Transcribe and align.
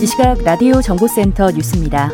이 0.00 0.06
시각 0.06 0.42
라디오 0.44 0.82
정보센터 0.82 1.50
뉴스입니다. 1.50 2.10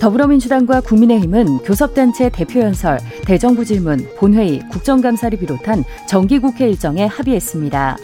더불어민주당과 0.00 0.80
국민의힘은 0.82 1.58
교섭단체 1.58 2.28
대표연설, 2.30 2.98
대정부 3.26 3.64
질문, 3.64 4.06
본회의, 4.18 4.60
국정감사를 4.70 5.38
비롯한 5.38 5.84
정기국회 6.08 6.68
일정에 6.68 7.06
합의했습니다. 7.06 7.96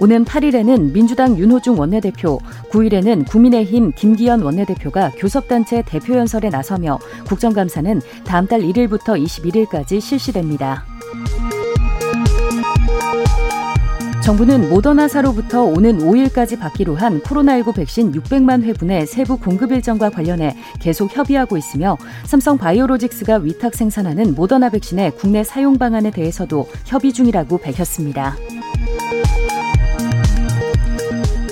오는 0.00 0.24
8일에는 0.24 0.92
민주당 0.92 1.36
윤호중 1.36 1.78
원내대표, 1.78 2.38
9일에는 2.70 3.28
국민의힘 3.28 3.92
김기현 3.92 4.42
원내대표가 4.42 5.10
교섭단체 5.18 5.82
대표연설에 5.82 6.50
나서며 6.50 6.98
국정감사는 7.26 8.00
다음 8.24 8.46
달 8.46 8.60
1일부터 8.60 9.20
21일까지 9.20 10.00
실시됩니다. 10.00 10.84
정부는 14.28 14.68
모더나사로부터 14.68 15.64
오는 15.64 16.00
5일까지 16.00 16.60
받기로 16.60 16.96
한 16.96 17.18
코로나19 17.22 17.74
백신 17.74 18.12
600만 18.12 18.62
회분의 18.62 19.06
세부 19.06 19.38
공급 19.38 19.72
일정과 19.72 20.10
관련해 20.10 20.54
계속 20.80 21.16
협의하고 21.16 21.56
있으며 21.56 21.96
삼성 22.26 22.58
바이오로직스가 22.58 23.38
위탁 23.38 23.74
생산하는 23.74 24.34
모더나 24.34 24.68
백신의 24.68 25.12
국내 25.12 25.42
사용 25.44 25.78
방안에 25.78 26.10
대해서도 26.10 26.68
협의 26.84 27.14
중이라고 27.14 27.56
밝혔습니다. 27.56 28.36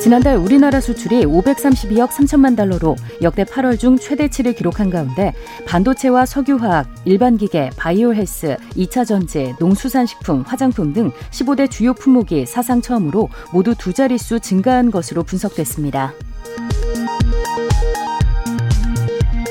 지난달 0.07 0.37
우리나라 0.37 0.81
수출이 0.81 1.25
532억 1.25 2.11
3천만 2.11 2.57
달러로 2.57 2.95
역대 3.23 3.43
8월 3.43 3.77
중 3.77 3.99
최대치를 3.99 4.53
기록한 4.53 4.89
가운데 4.89 5.35
반도체와 5.67 6.27
석유화학, 6.27 6.87
일반기계, 7.05 7.71
바이오 7.77 8.15
헬스, 8.15 8.57
2차 8.77 9.05
전지, 9.05 9.57
농수산식품, 9.59 10.43
화장품 10.43 10.93
등 10.93 11.11
15대 11.33 11.69
주요 11.69 11.93
품목이 11.93 12.47
사상 12.47 12.81
처음으로 12.81 13.31
모두 13.53 13.75
두 13.75 13.93
자릿수 13.93 14.39
증가한 14.39 14.93
것으로 14.93 15.25
분석됐습니다. 15.25 16.13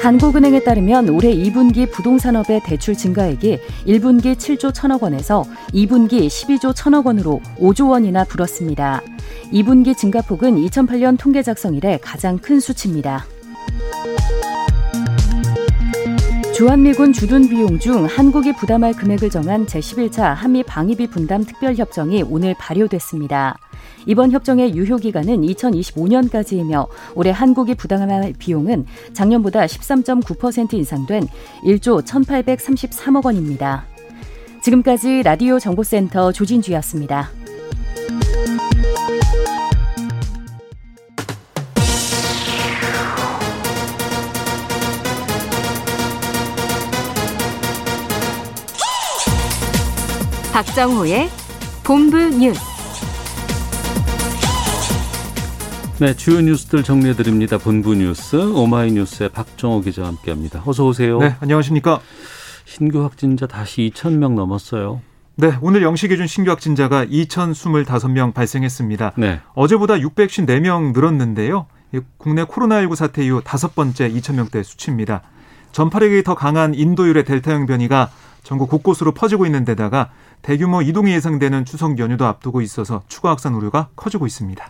한국은행에 0.02 0.64
따르면 0.64 1.09
올해 1.09 1.36
2분기 1.36 1.92
부동산업의 1.92 2.61
대출 2.64 2.95
증가액이 2.95 3.59
1분기 3.88 4.38
7조 4.38 4.72
1천억 4.72 5.02
원에서 5.02 5.44
2분기 5.73 6.28
12조 6.28 6.73
1천억 6.73 7.08
원으로 7.08 7.42
5조 7.59 7.89
원이나 7.89 8.23
불었습니다. 8.23 9.02
2분기 9.52 9.96
증가폭은 9.96 10.56
2008년 10.56 11.18
통계 11.20 11.42
작성 11.42 11.76
이래 11.76 11.98
가장 12.02 12.38
큰 12.38 12.60
수치입니다. 12.60 13.26
주한미군 16.56 17.12
주둔 17.12 17.50
비용 17.50 17.80
중 17.80 18.06
한국이 18.06 18.54
부담할 18.54 18.94
금액을 18.94 19.30
정한 19.30 19.66
제11차 19.66 20.34
한미 20.34 20.64
방위비 20.64 21.08
분담 21.08 21.44
특별협정이 21.44 22.23
오늘 22.23 22.56
발효됐습니다. 22.58 23.58
이번 24.06 24.32
협정의 24.32 24.73
유효 24.76 24.96
기간은 24.98 25.42
2025년까지이며 25.42 26.88
올해 27.16 27.32
한국이 27.32 27.76
부담할 27.76 28.34
비용은 28.38 28.86
작년보다 29.14 29.66
13.9% 29.66 30.76
인상된 30.76 31.28
1조 31.64 32.05
1,833억 32.05 33.26
원입니다. 33.26 33.86
지금까지 34.61 35.23
라디오 35.23 35.60
정보센터 35.60 36.32
조진주였습니다. 36.32 37.30
박정호의 50.55 51.30
본부 51.83 52.17
뉴스. 52.17 52.61
네, 55.99 56.16
주요 56.16 56.39
뉴스들 56.39 56.82
정리해 56.82 57.14
드립니다. 57.14 57.58
본부 57.58 57.93
뉴스 57.93 58.38
오마이뉴스의 58.38 59.32
박정호 59.33 59.82
기자와 59.82 60.08
함께합니다. 60.08 60.64
어서 60.66 60.86
오세요. 60.86 61.20
네, 61.20 61.36
안녕하십니까? 61.42 61.99
신규 62.64 63.04
확진자 63.04 63.48
다시 63.48 63.92
2천 63.93 64.14
명 64.16 64.36
넘었어요. 64.36 65.02
네, 65.36 65.58
오늘 65.60 65.82
0시 65.82 66.08
기준 66.08 66.26
신규 66.26 66.52
확진자가 66.52 67.04
2,025명 67.04 68.33
발생했습니다. 68.33 69.11
네. 69.17 69.42
어제보다 69.55 69.95
654명 69.95 70.93
늘었는데요. 70.93 71.66
국내 72.16 72.45
코로나19 72.45 72.95
사태 72.95 73.26
이후 73.26 73.42
다섯 73.43 73.76
번째 73.76 74.10
2,000명대 74.10 74.64
수치입니다. 74.64 75.22
전파력이 75.73 76.23
더 76.23 76.33
강한 76.33 76.73
인도율의 76.73 77.26
델타형 77.26 77.66
변이가 77.66 78.10
전국 78.45 78.70
곳곳으로 78.70 79.11
퍼지고 79.11 79.45
있는 79.45 79.66
데다가 79.66 80.11
대규모 80.44 80.83
이동이 80.83 81.11
예상되는 81.14 81.66
추석 81.66 81.98
연휴도 81.98 82.26
앞두고 82.26 82.61
있어서 82.61 83.02
추가 83.08 83.32
확산 83.32 83.56
우려가 83.56 83.89
커지고 83.95 84.28
있습니다. 84.28 84.64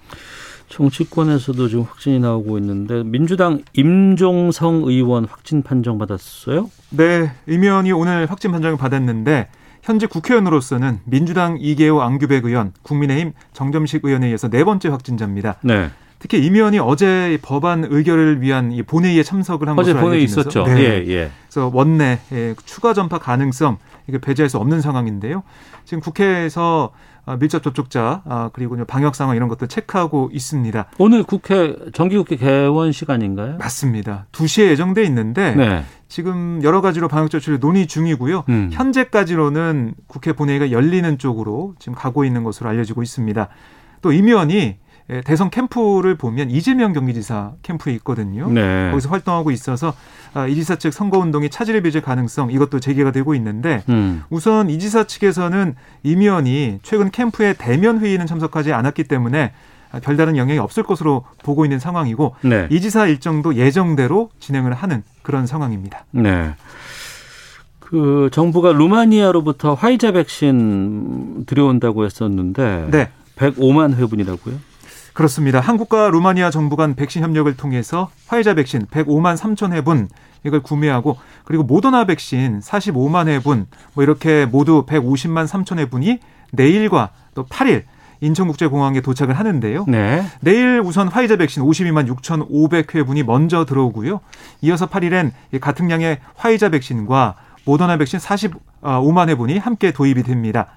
정치권에서도 0.69 1.67
지금 1.67 1.83
확진이 1.83 2.19
나오고 2.19 2.57
있는데 2.57 3.03
민주당 3.03 3.63
임종성 3.73 4.83
의원 4.85 5.25
확진 5.25 5.61
판정 5.61 5.97
받았어요? 5.97 6.71
네, 6.89 7.31
임 7.47 7.63
의원이 7.63 7.91
오늘 7.91 8.25
확진 8.31 8.51
판정을 8.51 8.77
받았는데 8.77 9.49
현재 9.83 10.07
국회의원으로서는 10.07 11.01
민주당 11.03 11.57
이계호 11.59 12.01
안규백 12.01 12.45
의원, 12.45 12.71
국민의힘 12.81 13.33
정점식 13.53 14.05
의원에 14.05 14.31
이어서 14.31 14.49
네 14.49 14.63
번째 14.63 14.89
확진자입니다. 14.89 15.57
네. 15.61 15.91
특히 16.25 16.43
임 16.43 16.55
의원이 16.55 16.79
어제 16.79 17.37
법안 17.43 17.85
의결을 17.87 18.41
위한 18.41 18.71
이 18.71 18.81
본회의에 18.81 19.21
참석을 19.21 19.69
한 19.69 19.77
어제 19.77 19.93
것으로 19.93 20.05
본회의 20.07 20.23
있었죠. 20.23 20.63
네. 20.63 20.79
예, 20.79 21.05
예. 21.07 21.31
그래서 21.47 21.69
원내 21.71 22.19
예, 22.31 22.55
추가 22.65 22.95
전파 22.95 23.19
가능성 23.19 23.77
이게 24.07 24.17
배제할 24.17 24.49
수 24.49 24.57
없는 24.57 24.81
상황인데요. 24.81 25.43
지금 25.83 26.01
국회에서 26.01 26.89
아, 27.27 27.37
밀접 27.37 27.61
접촉자 27.61 28.23
아, 28.25 28.49
그리고 28.53 28.75
방역 28.85 29.13
상황 29.13 29.35
이런 29.35 29.49
것들 29.49 29.67
체크하고 29.67 30.31
있습니다. 30.33 30.85
오늘 30.97 31.21
국회 31.21 31.75
정기국회 31.93 32.37
개원 32.37 32.91
시간인가요? 32.91 33.57
맞습니다. 33.59 34.25
2시에 34.31 34.69
예정돼 34.69 35.03
있는데 35.03 35.53
네. 35.53 35.83
지금 36.07 36.59
여러 36.63 36.81
가지로 36.81 37.07
방역 37.07 37.29
조치를 37.29 37.59
논의 37.59 37.85
중이고요. 37.85 38.45
음. 38.49 38.69
현재까지로는 38.71 39.93
국회 40.07 40.33
본회의가 40.33 40.71
열리는 40.71 41.19
쪽으로 41.19 41.75
지금 41.77 41.93
가고 41.93 42.25
있는 42.25 42.43
것으로 42.43 42.67
알려지고 42.67 43.03
있습니다. 43.03 43.47
또 44.01 44.11
예, 44.11 44.79
대선 45.23 45.51
캠프를 45.51 46.15
보면 46.15 46.49
이재명 46.49 46.91
경기지사 46.91 47.51
캠프에 47.61 47.93
있거든요. 47.95 48.49
네. 48.49 48.89
거기서 48.89 49.09
활동하고 49.09 49.51
있어서 49.51 49.93
아, 50.33 50.47
이 50.47 50.55
지사 50.55 50.77
측 50.77 50.91
선거운동이 50.91 51.49
차질을 51.49 51.81
빚을 51.81 52.01
가능성 52.01 52.51
이것도 52.51 52.79
제기가 52.79 53.11
되고 53.11 53.35
있는데 53.35 53.83
음. 53.89 54.23
우선 54.29 54.69
이 54.69 54.79
지사 54.79 55.03
측에서는 55.03 55.75
임 56.03 56.21
의원이 56.21 56.79
최근 56.81 57.11
캠프의 57.11 57.55
대면 57.57 57.99
회의는 57.99 58.25
참석하지 58.25 58.73
않았기 58.73 59.03
때문에 59.03 59.53
아, 59.91 59.99
별다른 59.99 60.37
영향이 60.37 60.57
없을 60.57 60.81
것으로 60.81 61.23
보고 61.43 61.65
있는 61.65 61.77
상황이고 61.77 62.35
네. 62.41 62.67
이 62.71 62.81
지사 62.81 63.05
일정도 63.05 63.55
예정대로 63.55 64.31
진행을 64.39 64.73
하는 64.73 65.03
그런 65.21 65.45
상황입니다. 65.45 66.05
네. 66.11 66.55
그 67.79 68.29
정부가 68.31 68.73
루마니아로부터 68.73 69.75
화이자 69.75 70.13
백신 70.13 71.45
들여온다고 71.45 72.05
했었는데 72.05 72.87
네. 72.89 73.09
105만 73.35 73.95
회분이라고요? 73.95 74.55
그렇습니다. 75.15 75.61
한국과 75.61 76.09
루마니아 76.09 76.51
정부 76.51 76.75
간 76.75 76.93
백신 76.93 77.23
협력을 77.23 77.55
통해서 77.55 78.11
화이자 78.27 78.53
백신 78.55 78.87
105만 78.87 79.37
3천 79.37 79.71
회분 79.71 80.09
이걸 80.43 80.61
구매하고 80.61 81.17
그리고 81.45 81.63
모더나 81.63 82.03
백신 82.03 82.59
45만 82.59 83.29
회분 83.29 83.65
뭐 83.93 84.03
이렇게 84.03 84.45
모두 84.45 84.85
150만 84.85 85.47
3천 85.47 85.79
회분이 85.79 86.19
내일과 86.51 87.11
또 87.33 87.45
8일 87.45 87.83
인천국제공항에 88.19 88.99
도착을 88.99 89.39
하는데요. 89.39 89.85
네. 89.87 90.25
내일 90.41 90.81
우선 90.83 91.07
화이자 91.07 91.37
백신 91.37 91.63
52만 91.63 92.13
6,500회분이 92.13 93.23
먼저 93.23 93.63
들어오고요. 93.63 94.19
이어서 94.63 94.87
8일엔 94.87 95.31
같은 95.61 95.89
양의 95.91 96.19
화이자 96.35 96.69
백신과 96.69 97.35
모더나 97.63 97.95
백신 97.97 98.19
45만 98.19 99.29
회분이 99.29 99.59
함께 99.59 99.91
도입이 99.91 100.23
됩니다. 100.23 100.67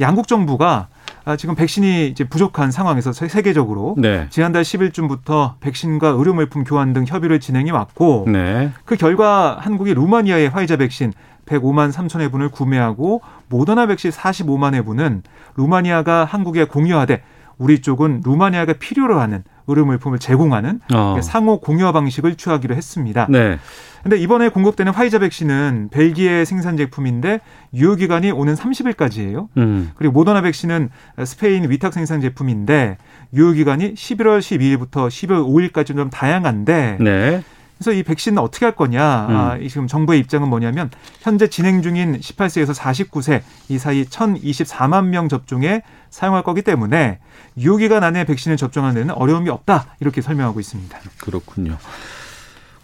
양국 0.00 0.26
정부가 0.26 0.88
아, 1.28 1.36
지금 1.36 1.56
백신이 1.56 2.06
이제 2.06 2.22
부족한 2.22 2.70
상황에서 2.70 3.12
세- 3.12 3.26
세계적으로 3.26 3.96
네. 3.98 4.28
지난달 4.30 4.62
10일쯤부터 4.62 5.54
백신과 5.58 6.10
의료물품 6.10 6.62
교환 6.62 6.92
등 6.92 7.04
협의를 7.04 7.40
진행해 7.40 7.72
왔고 7.72 8.26
네. 8.28 8.70
그 8.84 8.94
결과 8.94 9.58
한국이 9.60 9.92
루마니아의 9.92 10.48
화이자 10.50 10.76
백신 10.76 11.12
105만 11.46 11.90
3천 11.90 12.20
회분을 12.20 12.50
구매하고 12.50 13.22
모더나 13.48 13.86
백신 13.86 14.12
45만 14.12 14.74
회분은 14.74 15.24
루마니아가 15.56 16.24
한국에 16.24 16.64
공유하되 16.64 17.24
우리 17.58 17.80
쪽은 17.80 18.22
루마니아가 18.24 18.74
필요로 18.74 19.18
하는 19.18 19.42
의료물품을 19.66 20.18
제공하는 20.18 20.80
어. 20.94 21.18
상호 21.22 21.60
공여 21.60 21.92
방식을 21.92 22.36
취하기로 22.36 22.74
했습니다. 22.74 23.26
네. 23.28 23.58
근데 24.02 24.18
이번에 24.18 24.50
공급되는 24.50 24.92
화이자 24.92 25.18
백신은 25.18 25.88
벨기에 25.90 26.44
생산 26.44 26.76
제품인데 26.76 27.40
유효 27.74 27.96
기간이 27.96 28.30
오는 28.30 28.54
30일까지예요. 28.54 29.48
음. 29.56 29.90
그리고 29.96 30.12
모더나 30.12 30.42
백신은 30.42 30.90
스페인 31.24 31.68
위탁 31.68 31.92
생산 31.92 32.20
제품인데 32.20 32.98
유효 33.34 33.52
기간이 33.52 33.94
11월 33.94 34.38
12일부터 34.38 35.08
12월 35.08 35.72
5일까지 35.72 35.96
좀 35.96 36.08
다양한데 36.08 36.98
네. 37.00 37.42
그래서 37.78 37.92
이 37.92 38.02
백신은 38.02 38.38
어떻게 38.38 38.64
할 38.64 38.74
거냐? 38.74 39.26
음. 39.28 39.36
아, 39.36 39.56
이 39.56 39.68
지금 39.68 39.86
정부의 39.86 40.18
입장은 40.20 40.48
뭐냐면 40.48 40.90
현재 41.20 41.48
진행 41.48 41.82
중인 41.82 42.18
18세에서 42.20 42.74
49세 42.74 43.42
이 43.68 43.78
사이 43.78 44.04
1,024만 44.04 45.06
명 45.06 45.28
접종에 45.28 45.82
사용할 46.10 46.42
거기 46.42 46.62
때문에 46.62 47.18
유효 47.58 47.76
기간 47.76 48.02
안에 48.02 48.24
백신을 48.24 48.56
접종하는 48.56 48.94
데는 48.94 49.14
어려움이 49.14 49.50
없다 49.50 49.96
이렇게 50.00 50.22
설명하고 50.22 50.60
있습니다. 50.60 50.98
그렇군요. 51.20 51.76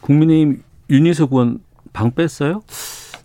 국민의힘 0.01 0.63
윤희숙 0.91 1.33
의원 1.33 1.61
방 1.93 2.11
뺐어요? 2.11 2.63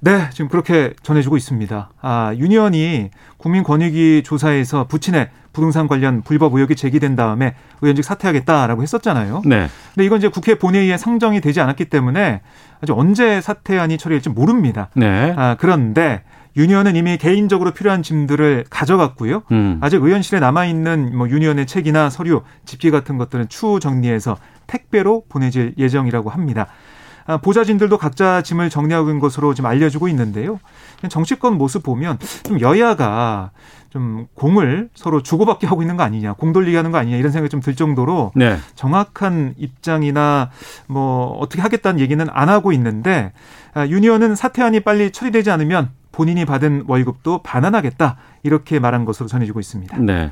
네, 0.08 0.30
지금 0.32 0.48
그렇게 0.48 0.94
전해지고 1.04 1.36
있습니다. 1.36 1.90
아, 2.02 2.34
윤 2.38 2.59
의원이 2.59 3.10
국민권익위 3.36 4.24
조사에서 4.24 4.88
부친의 4.88 5.30
부동산 5.52 5.90
관련 5.90 6.22
불법 6.22 6.54
의혹이 6.54 6.78
제기된 6.78 7.18
다음에 7.18 7.56
의원직 7.82 8.06
사퇴하겠다라고 8.06 8.84
했었잖아요. 8.84 9.42
네. 9.46 9.68
근데 9.94 10.06
이건 10.06 10.20
이제 10.20 10.30
국회 10.30 10.58
본회의에 10.58 10.96
상정이 10.96 11.42
되지 11.42 11.60
않았기 11.60 11.86
때문에 11.86 12.40
아직 12.82 12.94
언제 12.94 13.42
사퇴안이 13.42 13.98
처리될지 13.98 14.30
모릅니다. 14.30 14.88
네. 14.94 15.34
아, 15.36 15.58
그런데 15.60 16.24
윤 16.56 16.66
의원은 16.66 16.96
이미 16.96 17.18
개인적으로 17.18 17.72
필요한 17.72 18.02
짐들을 18.02 18.66
가져갔고요. 18.70 19.44
음. 19.52 19.78
아직 19.82 20.02
의원실에 20.02 20.40
남아 20.40 20.66
있는 20.66 21.16
뭐 21.16 21.30
윤 21.30 21.40
의원의 21.40 21.68
책이나 21.68 22.10
서류, 22.10 22.44
집기 22.66 22.92
같은 22.92 23.18
것들은 23.18 23.50
추후 23.50 23.80
정리해서 23.82 24.38
택배로 24.68 25.24
보내질 25.28 25.76
예정이라고 25.78 26.30
합니다. 26.30 26.68
아, 27.28 27.38
보좌진들도 27.38 27.98
각자 27.98 28.42
짐을 28.42 28.70
정리하고 28.70 29.10
있는 29.10 29.20
것으로 29.20 29.54
지금 29.54 29.70
알려지고 29.70 30.08
있는데요. 30.08 30.60
정치권 31.10 31.58
모습 31.58 31.84
보면 31.84 32.18
좀 32.44 32.60
여야가 32.60 33.52
좀 33.90 34.28
공을 34.34 34.90
서로 34.96 35.22
주고받게 35.22 35.68
하고 35.68 35.82
있는 35.82 35.98
거 35.98 36.04
아니냐, 36.04 36.34
공 36.34 36.54
돌리게 36.54 36.76
하는 36.78 36.92
거 36.92 36.98
아니냐 36.98 37.18
이런 37.18 37.32
생각이 37.32 37.50
좀 37.50 37.62
들 37.62 37.76
정도로 37.76 38.32
네. 38.36 38.58
정확한 38.76 39.56
입장이나 39.58 40.50
뭐 40.88 41.38
어떻게 41.40 41.62
하겠다는 41.62 42.00
얘기는 42.00 42.26
안 42.32 42.50
하고 42.50 42.72
있는데 42.72 43.34
아, 43.74 43.86
유니언은 43.86 44.36
사퇴안이 44.36 44.80
빨리 44.82 45.12
처리되지 45.12 45.52
않으면 45.52 45.90
본인이 46.14 46.46
받은 46.46 46.86
월급도 46.88 47.44
반환하겠다 47.44 48.18
이렇게 48.44 48.80
말한 48.80 49.06
것으로 49.06 49.28
전해지고 49.28 49.60
있습니다. 49.60 49.98
네. 50.00 50.32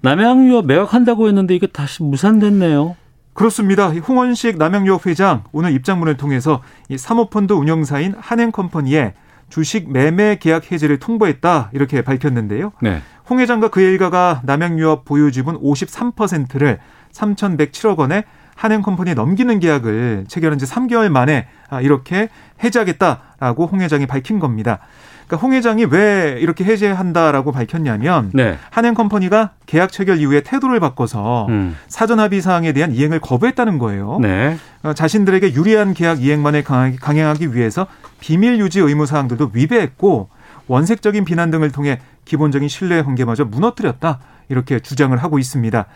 남양유업 0.00 0.66
매각한다고 0.66 1.28
했는데 1.28 1.54
이게 1.54 1.66
다시 1.66 2.02
무산됐네요. 2.02 2.96
그렇습니다. 3.38 3.92
이 3.92 4.00
홍원식 4.00 4.58
남양유업 4.58 5.06
회장 5.06 5.44
오늘 5.52 5.70
입장문을 5.70 6.16
통해서 6.16 6.60
이 6.88 6.98
사모펀드 6.98 7.52
운영사인 7.52 8.16
한행컴퍼니에 8.18 9.14
주식 9.48 9.92
매매 9.92 10.38
계약 10.40 10.72
해지를 10.72 10.98
통보했다 10.98 11.70
이렇게 11.72 12.02
밝혔는데요. 12.02 12.72
네. 12.82 13.00
홍 13.30 13.38
회장과 13.38 13.68
그의 13.68 13.92
일가가 13.92 14.42
남양유업 14.42 15.04
보유 15.04 15.30
지분 15.30 15.56
53%를 15.62 16.80
3,107억 17.12 17.98
원에 17.98 18.24
한행컴퍼니에 18.56 19.14
넘기는 19.14 19.60
계약을 19.60 20.24
체결한 20.26 20.58
지 20.58 20.66
3개월 20.66 21.08
만에 21.08 21.46
아, 21.70 21.80
이렇게 21.80 22.30
해지하겠다라고 22.64 23.66
홍 23.68 23.82
회장이 23.82 24.06
밝힌 24.06 24.40
겁니다. 24.40 24.80
그러니까 25.28 25.36
홍 25.36 25.52
회장이 25.52 25.84
왜 25.84 26.38
이렇게 26.40 26.64
해제한다라고 26.64 27.52
밝혔냐면 27.52 28.30
네. 28.32 28.58
한앤컴퍼니가 28.70 29.50
계약 29.66 29.92
체결 29.92 30.18
이후에 30.18 30.40
태도를 30.40 30.80
바꿔서 30.80 31.46
음. 31.50 31.76
사전 31.86 32.18
합의 32.18 32.40
사항에 32.40 32.72
대한 32.72 32.92
이행을 32.92 33.20
거부했다는 33.20 33.78
거예요. 33.78 34.18
네. 34.20 34.56
어, 34.82 34.94
자신들에게 34.94 35.52
유리한 35.52 35.92
계약 35.92 36.22
이행만을 36.22 36.64
강행하기 36.64 37.54
위해서 37.54 37.86
비밀 38.20 38.58
유지 38.58 38.80
의무 38.80 39.04
사항들도 39.04 39.50
위배했고 39.52 40.30
원색적인 40.66 41.24
비난 41.26 41.50
등을 41.50 41.70
통해 41.72 42.00
기본적인 42.24 42.68
신뢰 42.68 43.02
관계마저 43.02 43.44
무너뜨렸다 43.44 44.20
이렇게 44.48 44.80
주장을 44.80 45.16
하고 45.16 45.38
있습니다. 45.38 45.86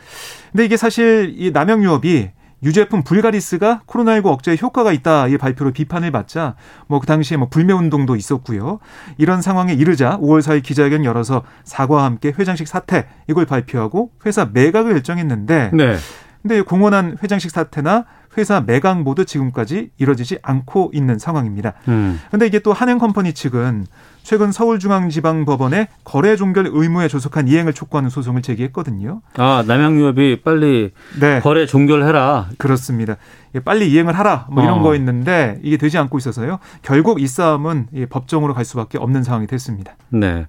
근데 0.50 0.64
이게 0.64 0.76
사실 0.76 1.34
이 1.38 1.50
남양유업이 1.50 2.30
유제품 2.62 3.02
불가리스가 3.02 3.82
코로나19 3.86 4.26
억제에 4.26 4.56
효과가 4.60 4.92
있다 4.92 5.28
이 5.28 5.36
발표로 5.36 5.72
비판을 5.72 6.10
받자 6.12 6.54
뭐 6.86 7.00
그 7.00 7.06
당시에 7.06 7.36
뭐 7.36 7.48
불매 7.48 7.72
운동도 7.72 8.14
있었고요. 8.14 8.78
이런 9.18 9.42
상황에 9.42 9.72
이르자 9.72 10.18
5월 10.18 10.40
4일 10.40 10.62
기자회견 10.62 11.04
열어서 11.04 11.42
사과와 11.64 12.04
함께 12.04 12.32
회장식 12.38 12.68
사퇴 12.68 13.08
이걸 13.28 13.44
발표하고 13.46 14.10
회사 14.24 14.44
매각을 14.44 14.92
결정했는데 14.92 15.70
네. 15.74 15.96
근데 16.42 16.60
공언한 16.60 17.16
회장식 17.22 17.50
사퇴나 17.50 18.04
회사 18.36 18.60
매각 18.60 19.02
모두 19.02 19.24
지금까지 19.24 19.90
이뤄지지 19.98 20.38
않고 20.42 20.90
있는 20.94 21.18
상황입니다. 21.18 21.74
음. 21.88 22.20
근데 22.30 22.46
이게 22.46 22.58
또 22.58 22.72
한행컴퍼니 22.72 23.34
측은 23.34 23.86
최근 24.22 24.52
서울중앙지방법원에 24.52 25.88
거래 26.04 26.36
종결 26.36 26.70
의무에 26.72 27.08
조속한 27.08 27.48
이행을 27.48 27.72
촉구하는 27.72 28.08
소송을 28.08 28.42
제기했거든요. 28.42 29.20
아, 29.36 29.64
남양유업이 29.66 30.42
빨리 30.42 30.92
네. 31.20 31.40
거래 31.40 31.66
종결해라. 31.66 32.50
그렇습니다. 32.56 33.16
예, 33.54 33.60
빨리 33.60 33.90
이행을 33.90 34.16
하라 34.16 34.46
뭐 34.50 34.62
이런 34.62 34.78
어. 34.78 34.82
거였는데 34.82 35.60
이게 35.62 35.76
되지 35.76 35.98
않고 35.98 36.18
있어서요. 36.18 36.58
결국 36.82 37.20
이 37.20 37.26
싸움은 37.26 37.88
이 37.92 38.06
법정으로 38.06 38.54
갈 38.54 38.64
수밖에 38.64 38.98
없는 38.98 39.22
상황이 39.24 39.46
됐습니다. 39.46 39.96
네. 40.08 40.46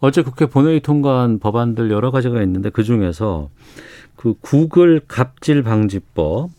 어제 0.00 0.22
국회 0.22 0.46
본회의 0.46 0.80
통과한 0.80 1.40
법안들 1.40 1.90
여러 1.90 2.10
가지가 2.10 2.40
있는데 2.42 2.70
그 2.70 2.84
중에서 2.84 3.48
그 4.14 4.34
구글 4.40 5.00
갑질 5.06 5.62
방지법 5.62 6.50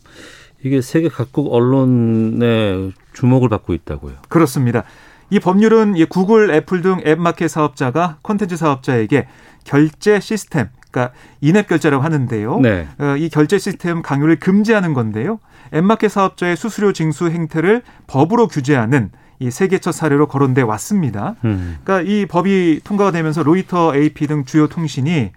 이게 0.62 0.80
세계 0.80 1.08
각국 1.08 1.52
언론의 1.52 2.92
주목을 3.12 3.48
받고 3.48 3.74
있다고요. 3.74 4.14
그렇습니다. 4.28 4.84
이 5.30 5.38
법률은 5.38 5.96
이 5.96 6.04
구글, 6.04 6.50
애플 6.50 6.82
등 6.82 7.00
앱마켓 7.06 7.48
사업자가 7.48 8.18
콘텐츠 8.22 8.56
사업자에게 8.56 9.28
결제 9.64 10.18
시스템, 10.18 10.68
그러니까 10.90 11.14
인앱 11.40 11.68
결제라고 11.68 12.02
하는데요. 12.02 12.60
네. 12.60 12.88
어, 12.98 13.16
이 13.16 13.28
결제 13.28 13.58
시스템 13.58 14.02
강요를 14.02 14.40
금지하는 14.40 14.92
건데요. 14.92 15.38
앱마켓 15.72 16.10
사업자의 16.10 16.56
수수료 16.56 16.92
징수 16.92 17.30
행태를 17.30 17.82
법으로 18.08 18.48
규제하는 18.48 19.10
이 19.38 19.50
세계 19.50 19.78
첫 19.78 19.92
사례로 19.92 20.26
거론돼 20.26 20.62
왔습니다. 20.62 21.36
음. 21.44 21.78
그러니까 21.82 22.10
이 22.10 22.26
법이 22.26 22.80
통과가 22.84 23.12
되면서 23.12 23.42
로이터, 23.42 23.94
AP 23.94 24.26
등 24.26 24.44
주요 24.44 24.66
통신이 24.66 25.30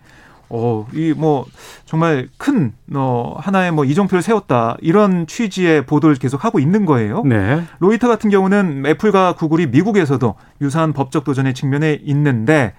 어, 0.49 0.85
이 0.93 1.13
뭐 1.17 1.45
정말 1.85 2.27
큰 2.37 2.73
어, 2.93 3.35
하나의 3.39 3.71
뭐 3.71 3.85
이정표를 3.85 4.21
세웠다 4.21 4.77
이런 4.81 5.25
취지의 5.27 5.85
보도를 5.85 6.15
계속 6.15 6.43
하고 6.45 6.59
있는 6.59 6.85
거예요. 6.85 7.23
네. 7.23 7.63
로이터 7.79 8.07
같은 8.07 8.29
경우는 8.29 8.83
애플과 8.85 9.33
구글이 9.33 9.67
미국에서도 9.67 10.35
유사한 10.61 10.93
법적 10.93 11.23
도전에 11.23 11.53
직면해 11.53 11.99
있는데 12.03 12.73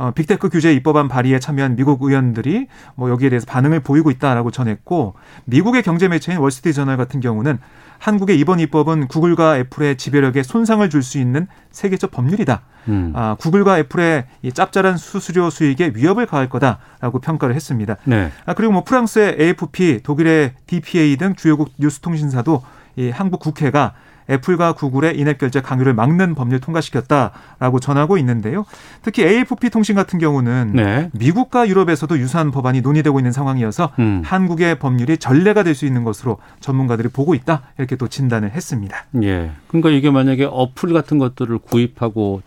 어, 0.00 0.12
big 0.12 0.27
tech 0.27 0.48
규제 0.48 0.72
입법안 0.72 1.08
발의에 1.08 1.38
참여한 1.40 1.76
미국 1.76 2.02
의원들이 2.02 2.68
뭐 2.94 3.10
여기에 3.10 3.28
대해서 3.28 3.44
반응을 3.44 3.80
보이고 3.80 4.10
있다라고 4.10 4.50
전했고 4.50 5.12
미국의 5.44 5.82
경제 5.82 6.08
매체인 6.08 6.38
월스트리트 6.38 6.74
저널 6.74 6.96
같은 6.96 7.20
경우는 7.20 7.58
한국의 7.98 8.40
이번 8.40 8.60
입법은 8.60 9.08
구글과 9.08 9.58
애플의 9.58 9.98
지배력에 9.98 10.42
손상을 10.42 10.88
줄 10.88 11.02
수 11.02 11.18
있는 11.18 11.46
세계적 11.70 12.12
법률이다. 12.12 12.62
음. 12.88 13.12
아, 13.14 13.36
구글과 13.38 13.78
애플의 13.80 14.24
이 14.40 14.52
짭짤한 14.52 14.96
수수료 14.96 15.50
수익에 15.50 15.92
위협을 15.94 16.24
가할 16.24 16.48
거다라고 16.48 17.18
평가를 17.20 17.54
했습니다. 17.54 17.96
네. 18.04 18.32
아, 18.46 18.54
그리고 18.54 18.72
뭐 18.72 18.84
프랑스의 18.84 19.36
AFP, 19.38 20.02
독일의 20.02 20.54
DPA 20.66 21.16
등 21.18 21.34
주요국 21.34 21.72
뉴스통신사도 21.78 22.62
이 22.96 23.10
한국 23.10 23.40
국회가 23.40 23.92
애플과 24.30 24.74
구글의 24.74 25.18
in-app 25.18 25.38
결제 25.38 25.60
강요를 25.60 25.94
막는 25.94 26.36
법률 26.36 26.60
통과시켰다라고 26.60 27.80
전하고 27.80 28.16
있는데요. 28.18 28.64
특히 29.02 29.24
AFP 29.24 29.70
통신 29.70 29.96
같은 29.96 30.18
경우는 30.20 30.72
네. 30.74 31.10
미국과 31.12 31.68
유럽에서도 31.68 32.16
유사한 32.18 32.50
법안이 32.50 32.80
논의되고 32.82 33.18
있는 33.18 33.32
상황이어서 33.32 33.90
음. 33.98 34.22
한국의 34.24 34.78
법률이 34.78 35.18
전례가 35.18 35.62
될 35.64 35.70
수 35.80 35.86
있는 35.86 36.04
것으로 36.04 36.38
전문가들이 36.60 37.08
보고 37.08 37.34
있다 37.34 37.62
이렇게 37.78 37.96
또 37.96 38.08
진단을 38.08 38.50
했습니다. 38.50 39.06
예. 39.22 39.52
그러니까 39.68 39.90
이게 39.90 40.10
만약에 40.10 40.44
어플 40.44 40.92
같은 40.92 41.18
것들을 41.18 41.58
구입하고 41.58 42.42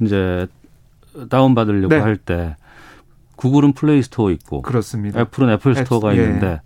이제 0.00 0.46
다운 1.28 1.54
받으려고 1.54 1.88
네. 1.88 2.00
할때 2.00 2.56
구글은 3.36 3.72
플레이 3.72 4.02
스토어 4.02 4.30
있고 4.30 4.62
그렇습니다. 4.62 5.20
애플은 5.20 5.50
애플 5.50 5.74
스토어가 5.74 6.12
앱, 6.12 6.18
예. 6.18 6.22
있는데 6.22 6.60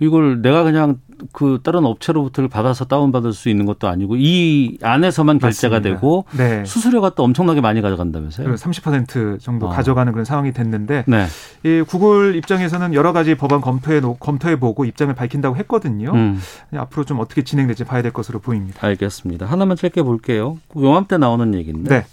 이걸 0.00 0.40
내가 0.42 0.62
그냥 0.64 0.98
그 1.32 1.60
다른 1.62 1.84
업체로부터 1.84 2.48
받아서 2.48 2.86
다운 2.86 3.12
받을 3.12 3.34
수 3.34 3.50
있는 3.50 3.66
것도 3.66 3.86
아니고 3.88 4.16
이 4.16 4.78
안에서만 4.80 5.38
결제가 5.38 5.76
맞습니다. 5.76 6.00
되고 6.00 6.24
네. 6.36 6.64
수수료가 6.64 7.10
또 7.14 7.24
엄청나게 7.24 7.60
많이 7.60 7.82
가져간다면서요? 7.82 8.48
그30% 8.48 9.38
정도 9.40 9.66
어. 9.66 9.68
가져가는 9.68 10.10
그런 10.12 10.24
상황이 10.24 10.52
됐는데 10.52 11.04
네. 11.06 11.26
이 11.64 11.82
구글 11.86 12.36
입장에서는 12.36 12.94
여러 12.94 13.12
가지 13.12 13.34
법안 13.34 13.60
검토해 13.60 14.00
놓- 14.00 14.18
검토해 14.18 14.58
보고 14.58 14.86
입장을 14.86 15.14
밝힌다고 15.14 15.56
했거든요. 15.56 16.12
음, 16.14 16.40
앞으로 16.74 17.04
좀 17.04 17.20
어떻게 17.20 17.42
진행될지 17.44 17.84
봐야 17.84 18.00
될 18.00 18.12
것으로 18.14 18.38
보입니다. 18.38 18.86
알겠습니다. 18.86 19.44
하나만 19.44 19.76
짧게 19.76 20.02
볼게요. 20.02 20.56
요맘때 20.74 21.18
나오는 21.18 21.54
얘기인데 21.54 21.90
네. 22.00 22.06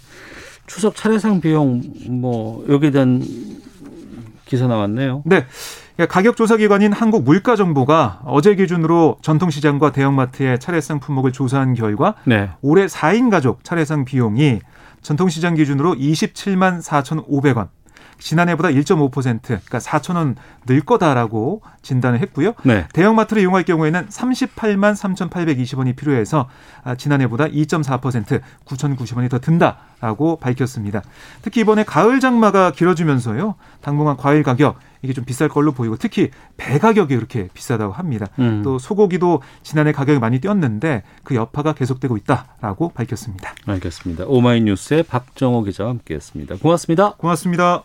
추석 0.66 0.94
차례상 0.96 1.40
비용 1.40 1.80
뭐 2.10 2.62
여기에 2.68 2.90
대한 2.90 3.22
기사 4.44 4.66
나왔네요. 4.66 5.22
네. 5.24 5.46
가격 6.06 6.36
조사 6.36 6.56
기관인 6.56 6.92
한국 6.92 7.24
물가 7.24 7.56
정보가 7.56 8.20
어제 8.24 8.54
기준으로 8.54 9.18
전통시장과 9.20 9.90
대형마트의 9.90 10.60
차례상 10.60 11.00
품목을 11.00 11.32
조사한 11.32 11.74
결과 11.74 12.14
네. 12.24 12.50
올해 12.62 12.86
4인 12.86 13.30
가족 13.30 13.64
차례상 13.64 14.04
비용이 14.04 14.60
전통시장 15.02 15.54
기준으로 15.54 15.94
27만 15.94 16.80
4,500원, 16.82 17.68
지난해보다 18.18 18.68
1.5% 18.70 19.40
그러니까 19.42 19.78
4천 19.78 20.16
원 20.16 20.36
늘 20.68 20.82
거다라고 20.82 21.62
진단을 21.80 22.20
했고요. 22.20 22.52
네. 22.62 22.86
대형마트를 22.92 23.40
이용할 23.40 23.62
경우에는 23.62 24.08
38만 24.08 24.94
3,820원이 24.94 25.96
필요해서 25.96 26.46
아, 26.84 26.94
지난해보다 26.94 27.46
2.4% 27.46 28.42
9,090원이 28.66 29.30
더 29.30 29.38
든다라고 29.40 30.36
밝혔습니다. 30.36 31.02
특히 31.40 31.62
이번에 31.62 31.84
가을 31.84 32.20
장마가 32.20 32.72
길어지면서요. 32.72 33.54
당분간 33.80 34.18
과일 34.18 34.42
가격 34.42 34.78
이게 35.00 35.14
좀 35.14 35.24
비쌀 35.24 35.48
걸로 35.48 35.72
보이고 35.72 35.96
특히 35.96 36.30
배 36.58 36.78
가격이 36.78 37.14
이렇게 37.14 37.48
비싸다고 37.54 37.94
합니다. 37.94 38.26
음. 38.38 38.60
또 38.62 38.78
소고기도 38.78 39.40
지난해 39.62 39.92
가격이 39.92 40.18
많이 40.18 40.38
뛰었는데 40.38 41.02
그 41.24 41.34
여파가 41.34 41.72
계속되고 41.72 42.18
있다라고 42.18 42.90
밝혔습니다. 42.90 43.54
알겠습니다. 43.64 44.24
오마이뉴스의 44.26 45.04
박정호 45.04 45.62
기자와 45.62 45.88
함께했습니다. 45.90 46.56
고맙습니다. 46.56 47.14
고맙습니다. 47.16 47.84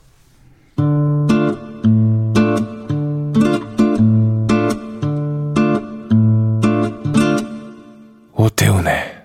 오태훈의 8.33 9.23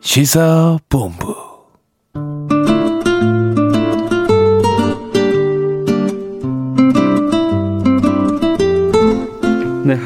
시사본부 0.00 1.45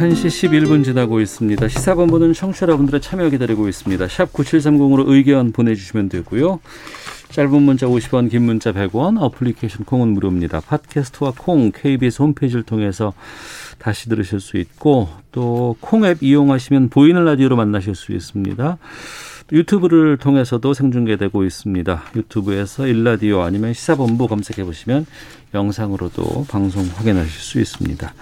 1시 0.01 0.49
11분 0.49 0.83
지나고 0.83 1.21
있습니다. 1.21 1.69
시사본부는 1.69 2.33
청취자 2.33 2.65
여러분들의 2.65 3.03
참여 3.03 3.29
기다리고 3.29 3.69
있습니다. 3.69 4.09
샵 4.09 4.33
9730으로 4.33 5.05
의견 5.11 5.53
보내주시면 5.53 6.09
되고요. 6.09 6.61
짧은 7.29 7.63
문자 7.63 7.87
50원, 7.87 8.31
긴 8.31 8.45
문자 8.45 8.73
100원, 8.73 9.21
어플리케이션 9.21 9.85
콩은 9.85 10.09
무료입니다. 10.09 10.61
팟캐스트와 10.61 11.35
콩, 11.37 11.71
KBS 11.71 12.23
홈페이지를 12.23 12.63
통해서 12.63 13.13
다시 13.79 14.09
들으실 14.09 14.41
수 14.41 14.57
있고 14.57 15.11
또 15.33 15.77
콩 15.81 16.07
앱 16.07 16.23
이용하시면 16.23 16.89
보이는 16.89 17.23
라디오로 17.23 17.57
만나실 17.57 17.95
수 17.95 18.13
있습니다. 18.13 18.79
유튜브를 19.53 20.17
통해서도 20.17 20.73
생중계되고 20.73 21.45
있습니다. 21.45 22.05
유튜브에서 22.17 22.87
일라디오 22.87 23.43
아니면 23.43 23.75
시사본부 23.75 24.29
검색해 24.29 24.65
보시면 24.65 25.05
영상으로도 25.53 26.47
방송 26.49 26.89
확인하실 26.97 27.31
수 27.31 27.61
있습니다. 27.61 28.15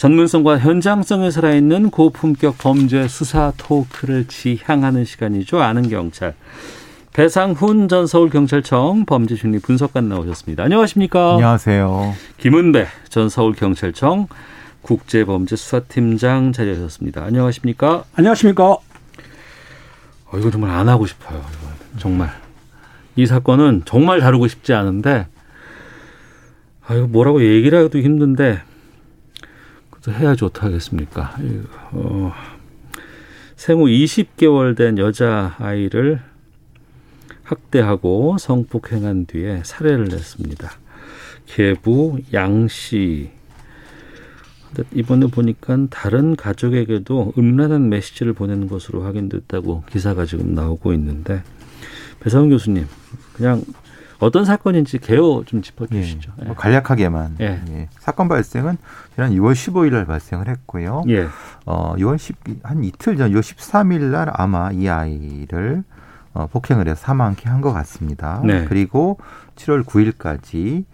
전문성과 0.00 0.58
현장성에 0.60 1.30
살아있는 1.30 1.90
고품격 1.90 2.56
범죄 2.56 3.06
수사 3.06 3.52
토크를 3.58 4.24
지향하는 4.28 5.04
시간이죠. 5.04 5.60
아는 5.60 5.90
경찰. 5.90 6.32
배상훈 7.12 7.86
전 7.86 8.06
서울경찰청 8.06 9.04
범죄심리 9.04 9.58
분석관 9.58 10.08
나오셨습니다. 10.08 10.62
안녕하십니까? 10.62 11.34
안녕하세요. 11.34 12.14
김은배 12.38 12.86
전 13.10 13.28
서울경찰청 13.28 14.28
국제범죄수사팀장 14.80 16.52
자리하셨습니다. 16.52 17.22
안녕하십니까? 17.22 18.04
안녕하십니까? 18.14 18.64
어, 18.64 20.38
이거 20.38 20.50
정말 20.50 20.70
안 20.70 20.88
하고 20.88 21.04
싶어요. 21.04 21.44
정말. 21.98 22.30
이 23.16 23.26
사건은 23.26 23.82
정말 23.84 24.20
다루고 24.20 24.48
싶지 24.48 24.72
않은데, 24.72 25.26
아, 26.86 26.94
이거 26.94 27.06
뭐라고 27.06 27.44
얘기를 27.44 27.78
하기도 27.78 27.98
힘든데, 27.98 28.62
해야지 30.08 30.44
어떡하겠습니까. 30.44 31.36
어, 31.92 32.32
생후 33.56 33.86
20개월 33.86 34.76
된 34.76 34.96
여자 34.98 35.54
아이를 35.58 36.20
학대하고 37.42 38.38
성폭행한 38.38 39.26
뒤에 39.26 39.62
살해를 39.64 40.06
냈습니다. 40.08 40.70
계부 41.46 42.18
양씨. 42.32 43.30
이번에 44.94 45.26
보니까 45.26 45.86
다른 45.90 46.36
가족에게도 46.36 47.34
음란한 47.36 47.88
메시지를 47.88 48.32
보낸 48.32 48.68
것으로 48.68 49.02
확인됐다고 49.02 49.82
기사가 49.90 50.26
지금 50.26 50.54
나오고 50.54 50.92
있는데 50.92 51.42
배상훈 52.20 52.50
교수님 52.50 52.86
그냥 53.32 53.64
어떤 54.20 54.44
사건인지 54.44 54.98
개요 54.98 55.42
좀 55.44 55.62
짚어주시죠. 55.62 56.32
예, 56.42 56.44
뭐 56.44 56.54
간략하게만 56.54 57.36
예. 57.40 57.62
예. 57.70 57.88
사건 57.98 58.28
발생은 58.28 58.76
지난 59.14 59.32
6월 59.32 59.52
15일 59.52 59.92
날 59.92 60.04
발생을 60.06 60.48
했고요. 60.48 61.02
예. 61.08 61.26
어, 61.66 61.94
6월 61.96 62.18
10, 62.18 62.36
한 62.62 62.84
이틀 62.84 63.16
전, 63.16 63.32
6월 63.32 63.40
13일 63.40 64.02
날 64.10 64.30
아마 64.32 64.70
이 64.72 64.88
아이를 64.88 65.82
어, 66.34 66.46
폭행을 66.46 66.86
해서 66.86 66.96
사망케 67.00 67.48
한 67.48 67.60
것 67.60 67.72
같습니다. 67.72 68.40
네. 68.44 68.64
그리고 68.66 69.18
7월 69.56 69.84
9일까지 69.84 70.84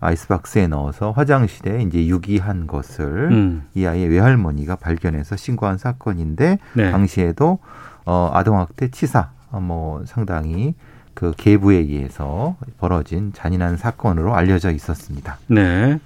아이스박스에 0.00 0.66
넣어서 0.66 1.12
화장실에 1.12 1.82
이제 1.82 2.06
유기한 2.06 2.66
것을 2.66 3.30
음. 3.32 3.62
이 3.74 3.86
아이의 3.86 4.08
외할머니가 4.08 4.76
발견해서 4.76 5.36
신고한 5.36 5.78
사건인데 5.78 6.58
네. 6.74 6.90
당시에도 6.90 7.58
어, 8.04 8.30
아동학대 8.34 8.90
치사 8.90 9.30
어, 9.50 9.60
뭐 9.60 10.04
상당히 10.04 10.74
그 11.14 11.32
계부에 11.36 11.76
의해서 11.76 12.56
벌어진 12.78 13.32
잔인한 13.32 13.76
사건으로 13.76 14.34
알려져 14.34 14.70
있었습니다. 14.70 15.38
네. 15.46 15.98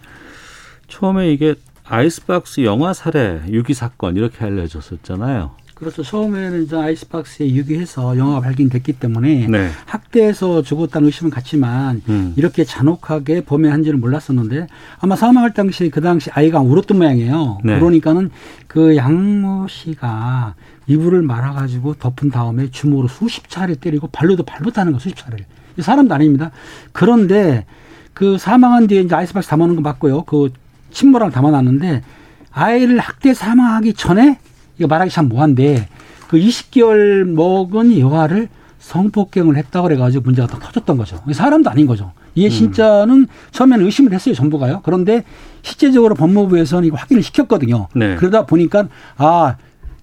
처음에 0.88 1.32
이게 1.32 1.54
아이스박스 1.84 2.62
영화 2.64 2.92
살해 2.92 3.40
유기 3.48 3.74
사건 3.74 4.16
이렇게 4.16 4.44
알려졌었잖아요. 4.44 5.52
그렇죠. 5.78 6.02
처음에는 6.02 6.64
이제 6.64 6.76
아이스박스에 6.76 7.54
유기해서 7.54 8.18
영화가 8.18 8.40
발견됐기 8.40 8.94
때문에 8.94 9.46
네. 9.46 9.70
학대해서 9.86 10.62
죽었다는 10.62 11.06
의심은 11.06 11.30
갔지만 11.30 12.02
음. 12.08 12.34
이렇게 12.36 12.64
잔혹하게 12.64 13.44
범행한지는 13.44 14.00
몰랐었는데 14.00 14.66
아마 14.98 15.14
사망할 15.14 15.54
당시 15.54 15.88
그 15.88 16.00
당시 16.00 16.30
아이가 16.32 16.60
울었던 16.60 16.98
모양이에요. 16.98 17.60
네. 17.62 17.78
그러니까는 17.78 18.30
그 18.66 18.96
양모 18.96 19.68
씨가 19.68 20.56
이불을 20.88 21.22
말아가지고 21.22 21.94
덮은 21.94 22.30
다음에 22.30 22.70
주먹으로 22.70 23.08
수십 23.08 23.48
차례 23.48 23.74
때리고 23.74 24.08
발로도 24.08 24.42
발부타는 24.42 24.92
거 24.92 24.98
수십 24.98 25.16
차례를. 25.16 25.44
이 25.78 25.82
사람도 25.82 26.14
아닙니다. 26.14 26.50
그런데 26.92 27.66
그 28.14 28.36
사망한 28.38 28.88
뒤에 28.88 29.02
이제 29.02 29.14
아이스박스 29.14 29.48
담아놓은 29.48 29.76
거 29.76 29.82
맞고요. 29.82 30.24
그 30.24 30.52
침모랑 30.90 31.30
담아놨는데 31.30 32.02
아이를 32.50 32.98
학대 32.98 33.34
사망하기 33.34 33.94
전에 33.94 34.38
이거 34.78 34.88
말하기 34.88 35.10
참 35.10 35.28
뭐한데 35.28 35.88
그 36.28 36.38
20개월 36.38 37.24
먹은 37.24 37.98
여아를 37.98 38.48
성폭행을 38.78 39.56
했다고 39.56 39.88
그래가지고 39.88 40.24
문제가 40.24 40.48
더 40.48 40.58
커졌던 40.58 40.96
거죠. 40.96 41.22
사람도 41.30 41.68
아닌 41.70 41.86
거죠. 41.86 42.12
이게 42.34 42.48
진짜는 42.48 43.26
처음에는 43.50 43.84
의심을 43.84 44.12
했어요, 44.12 44.34
정부가요. 44.34 44.80
그런데 44.84 45.24
실제적으로 45.62 46.14
법무부에서는 46.14 46.86
이거 46.86 46.96
확인을 46.96 47.22
시켰거든요. 47.22 47.88
네. 47.94 48.16
그러다 48.16 48.46
보니까 48.46 48.88
아 49.16 49.56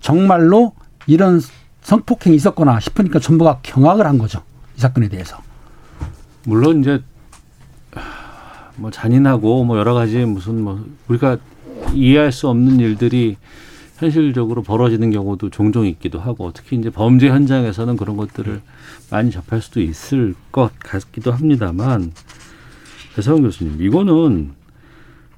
정말로 0.06 0.74
이런 1.08 1.42
성폭행이 1.82 2.36
있었구나 2.36 2.80
싶으니까 2.80 3.18
정부가 3.18 3.62
경악을 3.64 4.06
한 4.06 4.20
거죠. 4.20 4.44
이 4.78 4.80
사건에 4.80 5.10
대해서. 5.10 5.40
물론 6.44 6.82
이제 6.82 7.02
뭐 8.76 8.92
잔인하고 8.92 9.64
뭐 9.64 9.80
여러 9.80 9.96
가지 9.96 10.24
무슨 10.26 10.62
뭐 10.62 10.86
우리가 11.08 11.38
이해할 11.96 12.32
수 12.32 12.48
없는 12.50 12.80
일들이 12.80 13.38
현실적으로 13.98 14.62
벌어지는 14.62 15.10
경우도 15.10 15.50
종종 15.50 15.88
있기도 15.88 16.20
하고 16.20 16.52
특히 16.54 16.78
이제 16.78 16.92
범죄 16.92 17.30
현장에서는 17.30 17.98
그런 17.98 18.16
것들을 18.16 18.62
많이 19.10 19.32
접할 19.32 19.60
수도 19.60 19.82
있을 19.82 20.36
것 20.52 20.72
같기도 20.78 21.32
합니다만 21.32 22.12
배성훈 23.16 23.42
교수님 23.42 23.82
이거는 23.82 24.52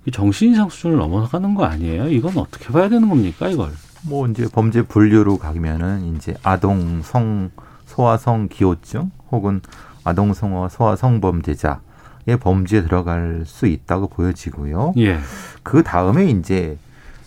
이 0.08 0.12
정신 0.12 0.52
이상 0.52 0.68
수준을 0.68 0.98
넘어가는 0.98 1.56
거 1.56 1.64
아니에요? 1.64 2.10
이건 2.10 2.38
어떻게 2.38 2.68
봐야 2.68 2.90
되는 2.90 3.08
겁니까 3.08 3.48
이걸? 3.48 3.72
뭐 4.08 4.28
이제 4.28 4.48
범죄 4.52 4.82
분류로 4.82 5.38
가면은 5.38 6.16
이제 6.16 6.34
아동 6.44 7.02
성 7.04 7.52
소아성 7.86 8.48
기호증 8.50 9.12
혹은 9.32 9.62
아동 10.04 10.34
성어 10.34 10.70
소아성 10.70 11.20
범죄자 11.22 11.82
의 12.26 12.38
범죄에 12.38 12.84
들어갈 12.84 13.44
수 13.46 13.68
있다고 13.68 14.10
보여지고요. 14.10 14.94
예. 14.98 15.18
그 15.64 15.82
다음에 15.82 16.26
이제 16.26 16.78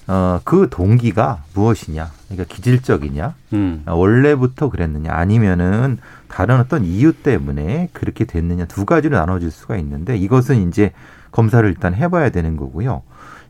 어, 0.07 0.41
그 0.45 0.69
동기가 0.71 1.43
무엇이냐? 1.55 2.11
그러니까 2.29 2.55
기질적이냐? 2.55 3.35
음. 3.55 3.83
어, 3.87 3.95
원래부터 3.95 4.69
그랬느냐? 4.69 5.11
아니면은 5.13 5.99
다른 6.29 6.61
어떤 6.61 6.85
이유 6.85 7.15
때문에 7.15 7.89
그렇게 7.95 8.27
됐느냐? 8.27 8.67
두 8.67 8.85
가지로 8.85 9.17
나눠질 9.17 9.51
수가 9.51 9.79
있는데 9.79 10.19
이것은 10.19 10.69
이제 10.69 10.93
검사를 11.33 11.67
일단 11.67 11.95
해봐야 11.95 12.29
되는 12.29 12.57
거고요. 12.59 13.03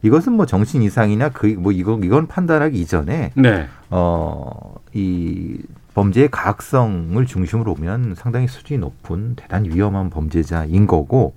이것은 0.02 0.32
뭐 0.32 0.46
정신 0.46 0.82
이상이나 0.82 1.28
그 1.30 1.46
뭐 1.58 1.72
이거 1.72 1.98
이건 2.02 2.26
판단하기 2.26 2.78
이전에 2.80 3.32
네. 3.34 3.68
어, 3.90 4.74
이 4.92 5.58
범죄의 5.94 6.30
가학성을 6.30 7.24
중심으로 7.26 7.74
보면 7.74 8.14
상당히 8.16 8.46
수준이 8.46 8.78
높은 8.78 9.34
대단히 9.36 9.68
위험한 9.70 10.10
범죄자인 10.10 10.86
거고 10.86 11.34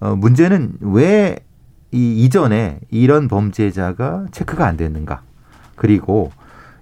어, 0.00 0.16
문제는 0.16 0.74
왜 0.80 1.36
이 1.90 2.22
이전에 2.24 2.80
이런 2.90 3.28
범죄자가 3.28 4.26
체크가 4.30 4.66
안 4.66 4.76
됐는가 4.76 5.22
그리고 5.74 6.32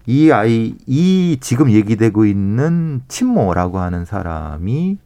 이 0.05 0.33
아이 0.33 0.75
이 0.87 1.39
지금 1.41 1.71
얘기되고 1.71 2.25
있는 2.25 3.03
친모라고 3.07 3.79
하는 3.79 4.05
사람이 4.05 4.99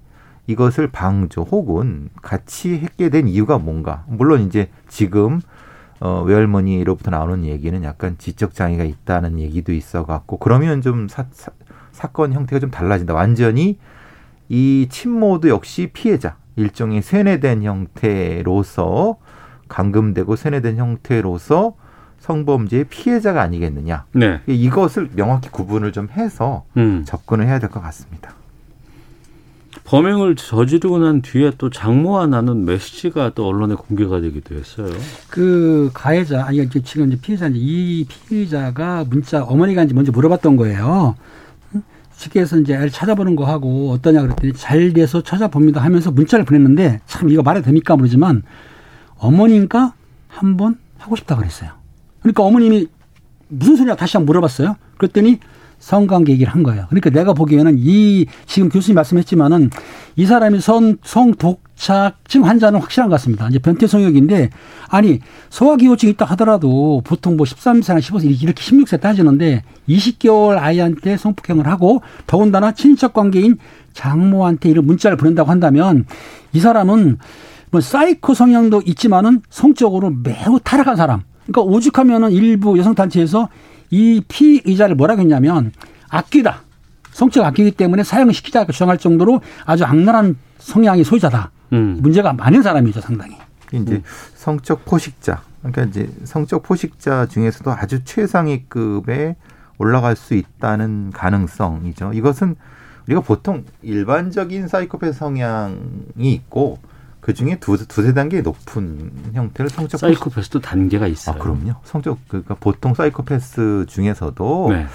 이것을 0.47 0.89
방조 0.89 1.43
혹은 1.43 2.09
같이 2.23 2.79
했게 2.79 3.11
된 3.11 3.29
이유가 3.29 3.59
뭔가 3.59 4.05
물론 4.09 4.41
이제 4.41 4.71
지금 4.89 5.43
어, 6.01 6.23
외할머니로부터 6.23 7.11
나오는 7.11 7.45
얘기는 7.45 7.83
약간 7.85 8.17
지적 8.19 8.55
장애가 8.55 8.85
있다는 8.85 9.39
얘기도 9.39 9.73
있어 9.73 10.05
갖고 10.07 10.39
그러면 10.39 10.81
좀 10.81 11.09
사, 11.09 11.27
사, 11.31 11.51
사건 11.93 12.33
형태가 12.33 12.59
좀 12.59 12.71
달라진다. 12.71 13.13
완전히 13.15 13.79
이 14.49 14.89
친모도 14.91 15.49
역시 15.51 15.91
피해자 15.93 16.37
일종의 16.57 17.03
세뇌된 17.03 17.63
형태로서 17.63 19.17
감금되고 19.69 20.37
세뇌된 20.37 20.77
형태로서 20.79 21.75
성범죄의 22.19 22.85
피해자가 22.85 23.41
아니겠느냐. 23.43 24.05
네. 24.13 24.41
이것을 24.47 25.11
명확히 25.15 25.49
구분을 25.51 25.93
좀 25.93 26.09
해서 26.11 26.65
음. 26.77 27.03
접근을 27.07 27.47
해야 27.47 27.59
될 27.59 27.71
것 27.71 27.81
같습니다. 27.81 28.33
범행을 29.91 30.37
저지르고 30.37 30.99
난 30.99 31.21
뒤에 31.21 31.51
또 31.59 31.69
장모와 31.69 32.29
나눈 32.29 32.65
메시지가 32.65 33.33
또 33.35 33.49
언론에 33.49 33.75
공개가 33.75 34.21
되기도 34.21 34.55
했어요. 34.55 34.89
그 35.29 35.91
가해자 35.93 36.45
아니 36.47 36.65
지금 36.71 37.09
이제 37.09 37.21
피해자인데 37.21 37.59
이 37.61 38.05
피해자가 38.05 39.05
문자 39.11 39.43
어머니가 39.43 39.83
이제 39.83 39.93
먼저 39.93 40.13
물어봤던 40.13 40.57
거예요. 40.57 41.17
해서 42.37 42.59
이제 42.59 42.75
애를 42.75 42.91
찾아보는 42.91 43.35
거 43.35 43.47
하고 43.47 43.91
어떠냐 43.91 44.21
그랬더니 44.21 44.53
잘 44.53 44.93
돼서 44.93 45.23
찾아봅니다 45.23 45.83
하면서 45.83 46.13
문자를 46.13 46.45
보냈는데 46.45 47.01
참 47.07 47.29
이거 47.31 47.43
말이 47.43 47.63
됩니까 47.63 47.97
모르지만 47.97 48.43
어머님과 49.17 49.95
한번 50.29 50.79
하고 50.99 51.17
싶다 51.17 51.35
그랬어요. 51.35 51.71
그러니까 52.21 52.45
어머님이 52.45 52.87
무슨 53.49 53.75
소리야 53.75 53.97
다시 53.97 54.19
한번 54.19 54.27
물어봤어요. 54.27 54.77
그랬더니 54.99 55.41
성관계 55.81 56.33
얘기를 56.35 56.53
한 56.53 56.63
거예요. 56.63 56.87
그러니까 56.89 57.11
내가 57.11 57.33
보기에는 57.33 57.77
이 57.79 58.27
지금 58.47 58.69
교수님 58.69 58.95
말씀했지만은 58.95 59.71
이 60.15 60.27
사람이 60.27 60.61
성, 60.61 60.97
성독착증 61.03 62.47
환자는 62.47 62.81
확실한 62.81 63.09
것 63.09 63.17
같습니다. 63.17 63.49
이제 63.49 63.59
변태 63.59 63.87
성역인데 63.87 64.51
아니 64.89 65.19
소화기호증 65.49 66.11
있다 66.11 66.27
하더라도 66.27 67.03
보통 67.05 67.37
뭐 67.37 67.45
13세나 67.45 67.99
15세 67.99 68.43
이렇게 68.43 68.63
16세 68.63 69.01
따지는데 69.01 69.65
20개월 69.89 70.59
아이한테 70.59 71.17
성폭행을 71.17 71.67
하고 71.67 72.03
더군다나 72.27 72.73
친척 72.73 73.15
관계인 73.15 73.57
장모한테 73.95 74.69
이런 74.69 74.87
문자를 74.87 75.17
보낸다고 75.17 75.51
한다면 75.51 76.05
이 76.53 76.61
사람은 76.61 77.19
뭐 77.71 77.81
사이코 77.81 78.35
성향도 78.35 78.83
있지만은 78.85 79.43
성적으로 79.49 80.11
매우 80.11 80.61
타락한 80.63 80.97
사람. 80.97 81.23
그러니까 81.47 81.63
오죽하면은 81.63 82.33
일부 82.33 82.79
여성 82.79 82.95
단체에서 82.95 83.49
이 83.91 84.23
피의자를 84.27 84.95
뭐라고 84.95 85.21
했냐면 85.21 85.73
악귀다. 86.09 86.63
성적 87.13 87.45
악귀이기 87.45 87.73
때문에 87.73 88.03
사형을 88.03 88.33
시키자고 88.33 88.73
주장할 88.73 88.99
정도로 88.99 89.41
아주 89.65 89.85
악랄한 89.85 90.37
성향의 90.59 91.05
소유자다. 91.05 91.51
음. 91.73 91.99
문제가 92.01 92.33
많은 92.33 92.63
사람이죠, 92.63 93.01
상당히. 93.01 93.37
이제 93.73 94.03
성적 94.35 94.85
포식자. 94.85 95.43
그러니까 95.61 95.83
이제 95.85 96.11
성적 96.25 96.63
포식자 96.63 97.27
중에서도 97.27 97.71
아주 97.71 98.05
최상위급에 98.05 99.37
올라갈 99.79 100.17
수 100.17 100.35
있다는 100.35 101.11
가능성이죠. 101.13 102.13
이것은 102.15 102.57
우리가 103.07 103.21
보통 103.23 103.65
일반적인 103.83 104.69
사이코패스 104.69 105.19
성향이 105.19 106.33
있고 106.33 106.79
그 107.21 107.35
중에 107.35 107.59
두, 107.61 107.77
두세 107.87 108.15
단계 108.15 108.41
높은 108.41 109.11
형태를 109.35 109.69
성적 109.69 109.99
사이코패스도 109.99 110.61
단계가 110.61 111.07
있어요. 111.07 111.37
아, 111.37 111.39
그럼요. 111.39 111.75
성적 111.85 112.19
그러니까 112.29 112.55
보통 112.55 112.95
사이코패스 112.95 113.87
중에서도 113.89 114.69
네. 114.71 114.87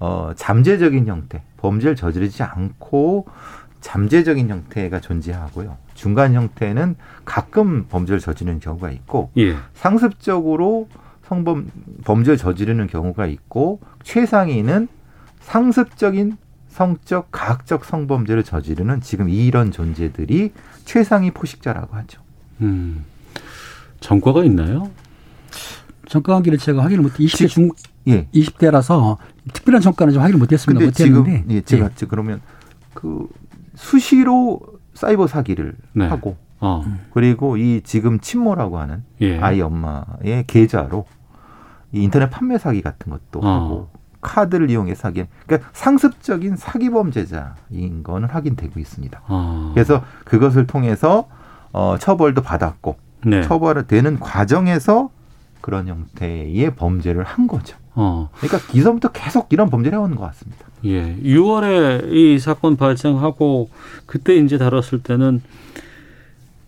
어, 0.00 0.32
잠재적인 0.36 1.06
형태, 1.06 1.42
범죄를 1.58 1.96
저지르지 1.96 2.42
않고 2.42 3.26
잠재적인 3.80 4.48
형태가 4.48 5.00
존재하고요. 5.00 5.76
중간 5.94 6.34
형태는 6.34 6.96
가끔 7.24 7.86
범죄를 7.88 8.20
저지르는 8.20 8.60
경우가 8.60 8.90
있고 8.90 9.30
예. 9.38 9.56
상습적으로 9.74 10.88
성범 11.26 11.70
범죄를 12.04 12.36
저지르는 12.36 12.86
경우가 12.86 13.26
있고 13.26 13.80
최상위는 14.02 14.88
상습적인 15.40 16.36
성적 16.78 17.32
가학적 17.32 17.84
성범죄를 17.84 18.44
저지르는 18.44 19.00
지금 19.00 19.28
이런 19.28 19.72
존재들이 19.72 20.52
최상위 20.84 21.32
포식자라고 21.32 21.96
하죠. 21.96 22.22
음. 22.60 23.04
전과가 23.98 24.44
있나요? 24.44 24.88
전과 26.06 26.34
관계를 26.34 26.56
제가 26.56 26.84
확인을 26.84 27.02
못, 27.02 27.14
20대 27.14 27.48
중, 27.48 27.70
예. 28.06 28.26
20대라서 28.26 29.16
특별한 29.52 29.82
전과는 29.82 30.12
좀 30.12 30.22
확인을 30.22 30.38
못했습니다. 30.38 30.78
근데 30.78 30.92
지금 30.92 31.18
못했는데. 31.18 31.54
예, 31.56 31.60
제가 31.62 31.86
예. 31.86 32.06
그러면 32.06 32.40
그 32.94 33.28
수시로 33.74 34.60
사이버 34.94 35.26
사기를 35.26 35.74
네. 35.94 36.06
하고 36.06 36.36
어. 36.60 36.84
그리고 37.12 37.56
이 37.56 37.80
지금 37.82 38.20
친모라고 38.20 38.78
하는 38.78 39.02
예. 39.20 39.40
아이 39.40 39.60
엄마의 39.60 40.44
계좌로 40.46 41.06
이 41.90 42.04
인터넷 42.04 42.30
판매 42.30 42.56
사기 42.56 42.82
같은 42.82 43.10
것도 43.10 43.40
어. 43.40 43.48
하고 43.48 43.88
카드를 44.20 44.70
이용해 44.70 44.94
사기 44.94 45.24
그러니까 45.46 45.68
상습적인 45.72 46.56
사기 46.56 46.90
범죄자인 46.90 48.02
거는 48.02 48.28
확인되고 48.28 48.80
있습니다. 48.80 49.20
어. 49.28 49.70
그래서 49.74 50.04
그것을 50.24 50.66
통해서 50.66 51.28
어 51.72 51.96
처벌도 51.98 52.42
받았고 52.42 52.96
네. 53.26 53.42
처벌을 53.42 53.86
되는 53.86 54.18
과정에서 54.18 55.10
그런 55.60 55.88
형태의 55.88 56.74
범죄를 56.74 57.24
한 57.24 57.46
거죠. 57.46 57.76
어. 57.94 58.30
그러니까 58.38 58.70
기존부터 58.70 59.08
계속 59.12 59.52
이런 59.52 59.70
범죄를 59.70 59.98
해오는 59.98 60.16
것 60.16 60.24
같습니다. 60.26 60.64
예. 60.84 61.16
6월에 61.16 62.12
이 62.12 62.38
사건 62.38 62.76
발생하고 62.76 63.68
그때 64.06 64.36
이제 64.36 64.56
다뤘을 64.56 65.02
때는 65.02 65.42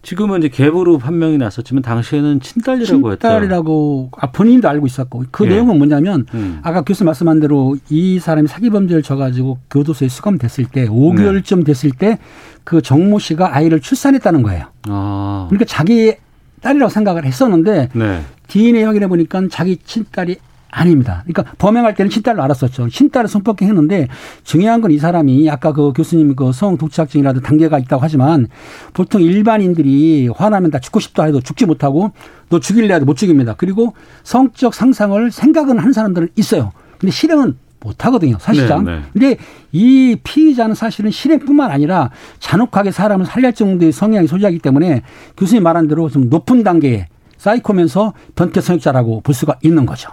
지금은 0.03 0.39
이제 0.39 0.49
계부로 0.49 0.97
판명이 0.99 1.37
났었지만 1.37 1.83
당시에는 1.83 2.41
친딸이라고 2.41 3.13
했다. 3.13 3.29
친딸이라고 3.29 4.11
아, 4.19 4.31
본인도 4.31 4.69
알고 4.69 4.87
있었고 4.87 5.25
그 5.31 5.45
예. 5.45 5.51
내용은 5.51 5.77
뭐냐면 5.77 6.25
음. 6.33 6.59
아까 6.63 6.81
교수 6.83 7.05
말씀한 7.05 7.41
대로 7.41 7.77
이 7.91 8.19
사람이 8.19 8.49
사기 8.49 8.71
범죄를 8.71 9.03
져가지고 9.03 9.59
교도소에 9.71 10.09
수감됐을 10.09 10.67
때 10.73 10.89
5개월쯤 10.89 11.65
됐을 11.67 11.91
때 11.91 12.19
그 12.65 12.83
정모 12.83 13.19
씨가 13.19 13.55
아이를 13.57 13.81
출산했다는 13.81 14.43
거예요. 14.43 14.67
아. 14.89 15.47
그러니까 15.49 15.65
자기 15.67 16.15
딸이라고 16.61 16.91
생각을 16.91 17.25
했었는데 17.25 17.89
네. 17.95 18.21
DNA 18.49 18.85
확인해 18.85 19.09
보니까 19.09 19.43
자기 19.51 19.77
친딸이 19.79 20.37
아닙니다. 20.73 21.25
그러니까 21.27 21.55
범행할 21.59 21.95
때는 21.95 22.11
친딸로 22.11 22.43
알았었죠. 22.43 22.89
친딸을 22.89 23.29
성폭행 23.29 23.69
했는데 23.69 24.09
중요한 24.45 24.81
건 24.81 24.91
이 24.91 24.99
사람이 24.99 25.49
아까 25.51 25.73
그 25.73 25.93
교수님 25.93 26.35
그 26.37 26.53
성 26.53 26.77
독착증이라도 26.79 27.41
단계가 27.41 27.79
있다고 27.79 28.03
하지만 28.03 28.49
보통 28.93 29.23
일반인들이 29.23 30.29
화나면 30.35 30.71
다 30.71 30.79
죽고 30.79 31.01
싶다 31.01 31.25
해도 31.25 31.41
죽지 31.41 31.67
못하고 31.67 32.13
너 32.49 32.59
죽일래 32.61 32.95
해도 32.95 33.05
못 33.07 33.17
죽입니다. 33.17 33.55
그리고 33.57 33.95
성적 34.25 34.75
상상을 34.75 35.31
생각은 35.31 35.79
하는 35.79 35.93
사람들은 35.93 36.29
있어요. 36.37 36.73
근데 36.99 37.11
실행은 37.13 37.57
못 37.83 38.05
하거든요, 38.05 38.37
사실상. 38.39 38.85
네, 38.85 38.97
네. 38.97 39.03
근데 39.13 39.37
이 39.73 40.17
피의자는 40.23 40.75
사실은 40.75 41.11
실행뿐만 41.11 41.71
아니라 41.71 42.11
잔혹하게 42.39 42.91
사람을 42.91 43.25
살릴 43.25 43.55
정도의 43.55 43.93
성향이 43.93 44.27
소지하기 44.27 44.59
때문에 44.59 45.03
교수님 45.37 45.63
말한 45.63 45.89
대로 45.89 46.11
좀 46.11 46.29
높은 46.29 46.63
단계의 46.63 47.07
사이코면서 47.39 48.13
변태 48.35 48.61
성역자라고 48.61 49.23
볼 49.23 49.35
수가 49.35 49.57
있는 49.63 49.87
거죠. 49.87 50.11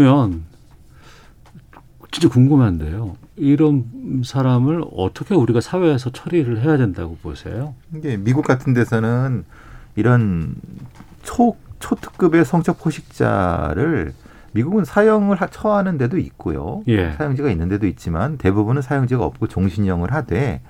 그러면 0.00 0.44
진짜 2.12 2.28
궁금한데요. 2.28 3.16
이런 3.34 4.22
사람을 4.24 4.84
어떻게 4.96 5.34
우리가 5.34 5.60
사회에서 5.60 6.10
처리를 6.10 6.60
해야 6.62 6.76
된다고 6.76 7.16
보세요? 7.16 7.74
이게 7.96 8.16
미국 8.16 8.44
같은 8.44 8.72
데서는 8.72 9.44
이런 9.96 10.54
초 11.24 11.56
초특급의 11.80 12.44
성적 12.44 12.78
포식자를 12.78 14.14
미국은 14.52 14.84
사형을 14.84 15.40
하- 15.40 15.48
처하는 15.48 15.98
데도 15.98 16.18
있고요. 16.18 16.84
예. 16.86 17.10
사형제가 17.12 17.50
있는 17.50 17.68
데도 17.68 17.88
있지만 17.88 18.38
대부분은 18.38 18.82
사형제가 18.82 19.24
없고 19.24 19.48
종신형을 19.48 20.12
하되 20.14 20.60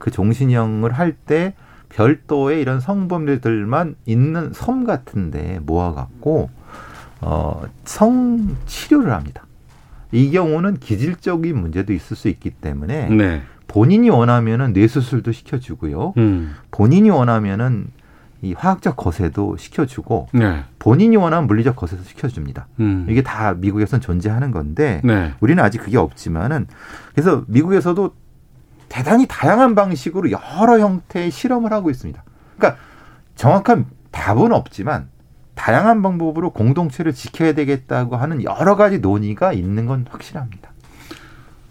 그 0.00 0.10
종신형을 0.10 0.90
할 0.92 1.14
때 1.26 1.54
별도의 1.90 2.60
이런 2.60 2.80
성범죄들만 2.80 3.94
있는 4.06 4.52
섬 4.52 4.82
같은데 4.84 5.60
모아갖고 5.64 6.50
어, 7.24 7.62
성 7.84 8.54
치료를 8.66 9.12
합니다. 9.12 9.46
이 10.12 10.30
경우는 10.30 10.76
기질적인 10.76 11.58
문제도 11.58 11.92
있을 11.92 12.16
수 12.16 12.28
있기 12.28 12.50
때문에 12.50 13.08
네. 13.08 13.42
본인이 13.66 14.10
원하면은 14.10 14.74
뇌수술도 14.74 15.32
시켜주고요. 15.32 16.14
음. 16.18 16.54
본인이 16.70 17.10
원하면은 17.10 17.88
이 18.42 18.52
화학적 18.52 18.96
거세도 18.96 19.56
시켜주고 19.56 20.28
네. 20.34 20.64
본인이 20.78 21.16
원하는 21.16 21.46
물리적 21.46 21.76
거세도 21.76 22.04
시켜줍니다. 22.04 22.68
음. 22.80 23.06
이게 23.08 23.22
다 23.22 23.54
미국에선 23.54 24.02
존재하는 24.02 24.50
건데 24.50 25.00
네. 25.02 25.32
우리는 25.40 25.64
아직 25.64 25.78
그게 25.78 25.96
없지만은 25.96 26.66
그래서 27.14 27.42
미국에서도 27.48 28.14
대단히 28.90 29.26
다양한 29.26 29.74
방식으로 29.74 30.30
여러 30.30 30.78
형태의 30.78 31.30
실험을 31.30 31.72
하고 31.72 31.90
있습니다. 31.90 32.22
그러니까 32.56 32.80
정확한 33.34 33.86
답은 34.10 34.52
없지만 34.52 35.08
다양한 35.54 36.02
방법으로 36.02 36.50
공동체를 36.50 37.12
지켜야 37.12 37.52
되겠다고 37.52 38.16
하는 38.16 38.42
여러 38.42 38.76
가지 38.76 38.98
논의가 38.98 39.52
있는 39.52 39.86
건 39.86 40.06
확실합니다. 40.08 40.70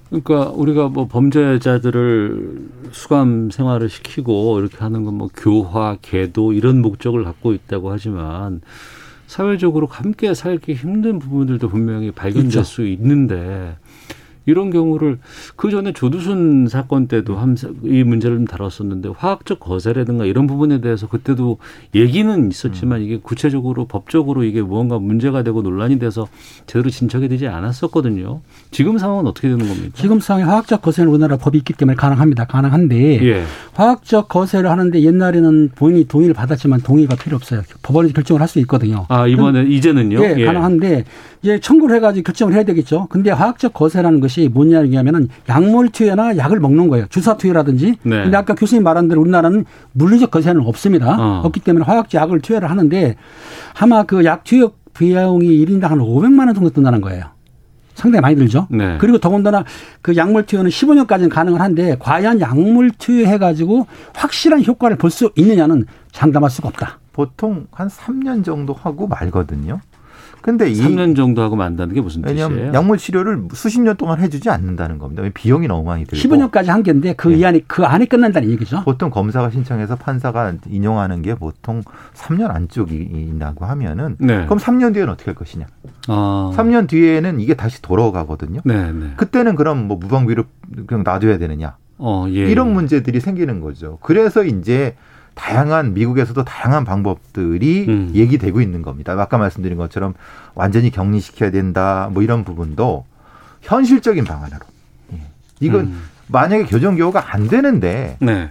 그러니까 0.10 0.52
우리가 0.52 0.90
뭐 0.90 1.08
범죄자들을 1.08 2.70
수감 2.92 3.50
생활을 3.50 3.90
시키고 3.90 4.60
이렇게 4.60 4.78
하는 4.78 5.04
건 5.04 5.14
뭐 5.16 5.30
교화, 5.36 5.98
계도 6.02 6.54
이런 6.54 6.82
목적을 6.82 7.24
갖고 7.24 7.54
있다고 7.54 7.92
하지만 7.92 8.62
사회적으로 9.28 9.88
함께 9.88 10.34
살기 10.36 10.74
힘든 10.74 11.18
부분들도 11.20 11.68
분명히 11.70 12.12
발견될 12.12 12.48
있죠. 12.48 12.64
수 12.64 12.86
있는데 12.86 13.76
이런 14.46 14.72
경우를 14.72 15.20
그 15.56 15.70
전에 15.72 15.94
조두순 15.94 16.68
사건 16.70 17.08
때도 17.08 17.36
함- 17.38 17.56
이 17.84 18.04
문제를 18.04 18.38
좀 18.38 18.46
다뤘었는데 18.46 19.10
화학적 19.18 19.60
거세라든가 19.60 20.26
이런 20.26 20.48
부분에 20.48 20.82
대해서 20.82 21.08
그때도 21.08 21.58
얘기는 21.96 22.50
있었지만 22.50 23.02
이게 23.02 23.18
구체적으로 23.22 23.86
법적으로 23.86 24.44
이게 24.44 24.62
무언가 24.62 25.00
문제가 25.00 25.44
되고 25.44 25.62
논란이 25.62 26.00
돼서 26.00 26.28
제대로 26.66 26.90
진척이 26.90 27.28
되지 27.30 27.48
않았었거든요. 27.48 28.42
지금 28.72 28.98
상황은 28.98 29.28
어떻게 29.28 29.50
되는 29.50 29.68
겁니까? 29.68 29.90
지금 29.96 30.20
상황에 30.20 30.44
화학적 30.46 30.82
거세는 30.82 31.10
우리나라 31.12 31.38
법이 31.38 31.58
있기 31.60 31.74
때문에 31.74 31.96
가능합니다. 31.96 32.46
가능한데 32.46 33.26
예. 33.26 33.44
화학적 33.74 34.28
거세를 34.30 34.70
하는데 34.70 35.02
옛날에는 35.02 35.72
본인이 35.76 36.06
동의를 36.08 36.34
받았지만 36.34 36.82
동의가 36.82 37.16
필요 37.16 37.36
없어요. 37.36 37.62
법원이 37.82 38.14
결정을 38.14 38.42
할 38.42 38.48
수 38.54 38.60
있거든요. 38.60 39.06
아 39.10 39.26
이번에 39.26 39.64
이제는요? 39.64 40.22
예, 40.24 40.46
가능한데 40.46 41.06
이제 41.42 41.60
청구를 41.60 41.96
해가지고 41.96 42.24
결정을 42.26 42.54
해야 42.54 42.64
되겠죠. 42.64 43.08
근데 43.10 43.32
화학적 43.32 43.74
거세라는 43.74 44.20
것이 44.20 44.33
뭐냐면은 44.50 45.30
약물 45.50 45.90
투여나 45.90 46.38
약을 46.38 46.60
먹는 46.60 46.88
거예요. 46.90 47.06
주사 47.10 47.38
투여라든지. 47.38 47.96
네. 48.04 48.24
근데 48.24 48.38
아까 48.38 48.54
교수님 48.56 48.84
말한 48.84 49.08
대로 49.08 49.22
우리나라는 49.22 49.66
물리적 49.94 50.32
거세는 50.32 50.62
없습니다. 50.66 51.16
어. 51.20 51.42
없기 51.46 51.60
때문에 51.62 51.86
화학적 51.86 52.22
약을 52.22 52.42
투여를 52.42 52.70
하는데 52.70 53.16
아마 53.80 54.04
그 54.04 54.24
약 54.26 54.44
투여 54.44 54.72
비용이 54.94 55.48
1인당 55.66 55.84
한 55.88 56.00
500만 56.00 56.46
원 56.46 56.54
정도 56.54 56.70
든다는 56.70 57.02
거예요. 57.02 57.26
상당히 57.96 58.22
많이 58.22 58.36
들죠. 58.36 58.68
네. 58.72 58.98
그리고 59.00 59.18
더군다나 59.20 59.64
그 60.02 60.16
약물 60.16 60.46
투여는 60.48 60.70
15년까지는 60.72 61.30
가능을 61.30 61.62
한데 61.62 61.96
과연 62.00 62.40
약물 62.42 62.92
투여해 62.98 63.38
가지고 63.38 63.86
확실한 64.16 64.64
효과를 64.66 64.98
볼 64.98 65.12
수 65.12 65.32
있느냐는 65.36 65.86
장담할 66.12 66.50
수가 66.50 66.70
없다. 66.70 67.00
보통 67.14 67.68
한 67.72 67.88
3년 67.88 68.44
정도 68.44 68.74
하고 68.74 69.08
말거든요. 69.08 69.80
근데 70.44 70.70
이 70.70 70.76
3년 70.76 71.16
정도 71.16 71.42
하고 71.42 71.56
만다는 71.56 71.96
게 71.96 72.02
무슨 72.02 72.22
뜻이에요? 72.22 72.48
왜냐하면 72.48 72.74
약물 72.74 72.98
치료를 72.98 73.44
수십 73.54 73.80
년 73.80 73.96
동안 73.96 74.20
해주지 74.20 74.50
않는다는 74.50 75.00
겁니다. 75.00 75.24
비용이 75.34 75.68
너무 75.68 75.86
많이 75.86 76.04
들고 76.04 76.22
15년까지 76.22 76.66
한 76.66 76.84
개인데 76.84 77.14
그 77.14 77.30
네. 77.30 77.38
이 77.38 77.46
안에 77.46 77.62
그 77.66 77.86
안에 77.86 78.06
끝난다는 78.06 78.50
얘기죠. 78.52 78.84
보통 78.84 79.10
검사가 79.10 79.50
신청해서 79.52 79.96
판사가 79.96 80.54
인용하는 80.68 81.22
게 81.22 81.36
보통 81.36 81.82
3년 82.14 82.54
안쪽이라고 82.54 83.64
하면은 83.64 84.18
네. 84.20 84.44
그럼 84.44 84.60
3년 84.60 84.94
뒤에는 84.94 85.14
어떻게 85.14 85.32
할 85.32 85.36
것이냐? 85.36 85.66
아. 86.10 86.52
3년 86.54 86.90
뒤에는 86.90 87.40
이게 87.40 87.54
다시 87.54 87.82
돌아가거든요. 87.82 88.60
네, 88.66 88.92
네. 88.92 89.14
그때는 89.16 89.56
그럼 89.56 89.88
뭐 89.88 89.96
무방비로 89.96 90.44
그냥 90.88 91.06
놔둬야 91.06 91.38
되느냐? 91.38 91.78
어, 92.00 92.26
예. 92.28 92.52
이런 92.52 92.74
문제들이 92.74 93.22
생기는 93.22 93.62
거죠. 93.62 93.98
그래서 94.02 94.44
이제 94.44 94.96
다양한 95.36 95.94
미국에서도 95.94 96.44
다양한 96.44 96.86
방법들이 96.86 97.86
음. 97.88 98.12
얘기되고 98.14 98.62
있는 98.62 98.82
겁니다. 98.82 99.14
아까 99.14 99.38
말씀드린 99.38 99.78
것처럼 99.78 100.14
완전히 100.56 100.92
격리시켜야 100.92 101.52
된다. 101.52 102.10
뭐 102.12 102.24
이런 102.24 102.44
부분도 102.44 103.06
현실적인 103.62 104.26
방안으로. 104.26 104.60
예. 105.14 105.22
이건 105.60 105.86
음. 105.86 106.04
만약에 106.28 106.66
교정 106.66 106.96
교호가 106.96 107.34
안 107.34 107.48
되는데 107.48 108.18
네. 108.20 108.50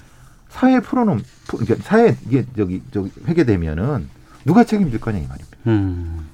사회에 0.48 0.80
풀어놓은 0.80 1.22
그러니까 1.46 1.76
사회 1.82 2.16
이게 2.26 2.44
저기 2.56 2.82
저기 2.92 3.10
회계되면은 3.26 4.08
누가 4.44 4.64
책임질 4.64 5.00
거냐 5.00 5.18
이 5.18 5.26
말입니다. 5.26 5.56
음. 5.66 6.28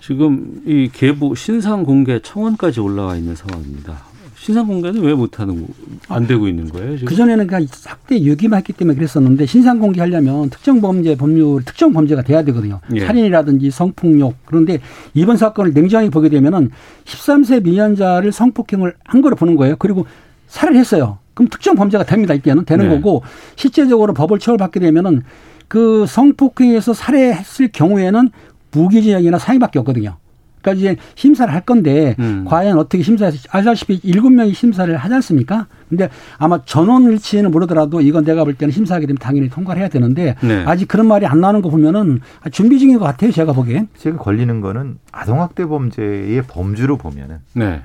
지금 0.00 0.62
이 0.66 0.90
계부 0.92 1.34
신상 1.34 1.84
공개 1.84 2.20
청원까지 2.20 2.80
올라와 2.80 3.16
있는 3.16 3.34
상황입니다. 3.36 4.11
신상 4.42 4.66
공개는 4.66 5.02
왜 5.02 5.14
못하는 5.14 5.68
안 6.08 6.26
되고 6.26 6.48
있는 6.48 6.68
거예요? 6.68 6.96
지금? 6.96 7.08
그 7.08 7.14
전에는 7.14 7.46
그냥 7.46 7.64
학대 7.86 8.20
유기만 8.20 8.58
했기 8.58 8.72
때문에 8.72 8.96
그랬었는데 8.96 9.46
신상 9.46 9.78
공개하려면 9.78 10.50
특정 10.50 10.80
범죄 10.80 11.14
법률 11.14 11.62
특정 11.64 11.92
범죄가 11.92 12.22
돼야 12.22 12.42
되거든요. 12.42 12.80
예. 12.92 13.06
살인이라든지 13.06 13.70
성폭력 13.70 14.34
그런데 14.44 14.80
이번 15.14 15.36
사건을 15.36 15.72
냉정히 15.72 16.10
보게 16.10 16.28
되면은 16.28 16.72
13세 17.04 17.62
미연자를 17.62 18.32
성폭행을 18.32 18.94
한 19.04 19.22
거로 19.22 19.36
보는 19.36 19.54
거예요. 19.54 19.76
그리고 19.78 20.06
살해를 20.48 20.80
했어요. 20.80 21.18
그럼 21.34 21.48
특정 21.48 21.76
범죄가 21.76 22.02
됩니다. 22.02 22.34
이때는 22.34 22.64
되는 22.64 22.88
네. 22.88 22.96
거고 22.96 23.22
실제적으로 23.54 24.12
법을 24.12 24.40
처벌받게 24.40 24.80
되면은 24.80 25.22
그 25.68 26.04
성폭행에서 26.08 26.94
살해했을 26.94 27.68
경우에는 27.68 28.30
무기징역이나 28.72 29.38
사형밖에 29.38 29.78
없거든요. 29.78 30.16
그러니까 30.62 30.72
이제 30.80 30.96
심사를 31.16 31.52
할 31.52 31.60
건데 31.62 32.14
음. 32.20 32.44
과연 32.46 32.78
어떻게 32.78 33.02
심사해서 33.02 33.36
알다시피 33.50 34.00
일곱 34.04 34.30
명이 34.30 34.54
심사를 34.54 34.96
하지 34.96 35.14
않습니까? 35.14 35.66
근데 35.88 36.08
아마 36.38 36.64
전원일치는 36.64 37.50
모르더라도 37.50 38.00
이건 38.00 38.24
내가 38.24 38.44
볼 38.44 38.54
때는 38.54 38.72
심사하게 38.72 39.06
되면 39.06 39.18
당연히 39.18 39.50
통과를 39.50 39.80
해야 39.82 39.88
되는데 39.88 40.36
네. 40.40 40.64
아직 40.66 40.86
그런 40.88 41.06
말이 41.08 41.26
안 41.26 41.40
나오는 41.40 41.60
거 41.60 41.68
보면은 41.68 42.20
준비 42.52 42.78
중인 42.78 42.98
것 42.98 43.04
같아요. 43.04 43.30
제가 43.32 43.52
보기엔. 43.52 43.88
지금 43.98 44.16
걸리는 44.16 44.60
거는 44.60 44.98
아동학대 45.10 45.66
범죄의 45.66 46.42
범주로 46.48 46.96
보면은 46.96 47.38
네. 47.54 47.82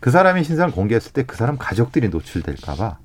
그 0.00 0.10
사람이 0.10 0.42
신상을 0.44 0.72
공개했을 0.72 1.12
때 1.12 1.22
그 1.24 1.36
사람 1.36 1.56
가족들이 1.58 2.08
노출될까봐 2.08 2.96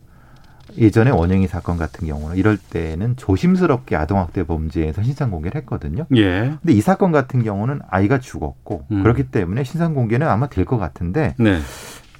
예전에 0.77 1.11
원영이 1.11 1.47
사건 1.47 1.77
같은 1.77 2.07
경우는 2.07 2.37
이럴 2.37 2.57
때는 2.57 3.15
조심스럽게 3.17 3.95
아동학대 3.95 4.43
범죄에서 4.45 5.03
신상 5.03 5.31
공개를 5.31 5.61
했거든요. 5.61 6.05
예. 6.15 6.53
근데 6.61 6.73
이 6.73 6.81
사건 6.81 7.11
같은 7.11 7.43
경우는 7.43 7.81
아이가 7.89 8.19
죽었고 8.19 8.85
음. 8.91 9.03
그렇기 9.03 9.23
때문에 9.29 9.63
신상 9.63 9.93
공개는 9.93 10.27
아마 10.27 10.47
될 10.47 10.63
것 10.65 10.77
같은데 10.77 11.35
네. 11.37 11.59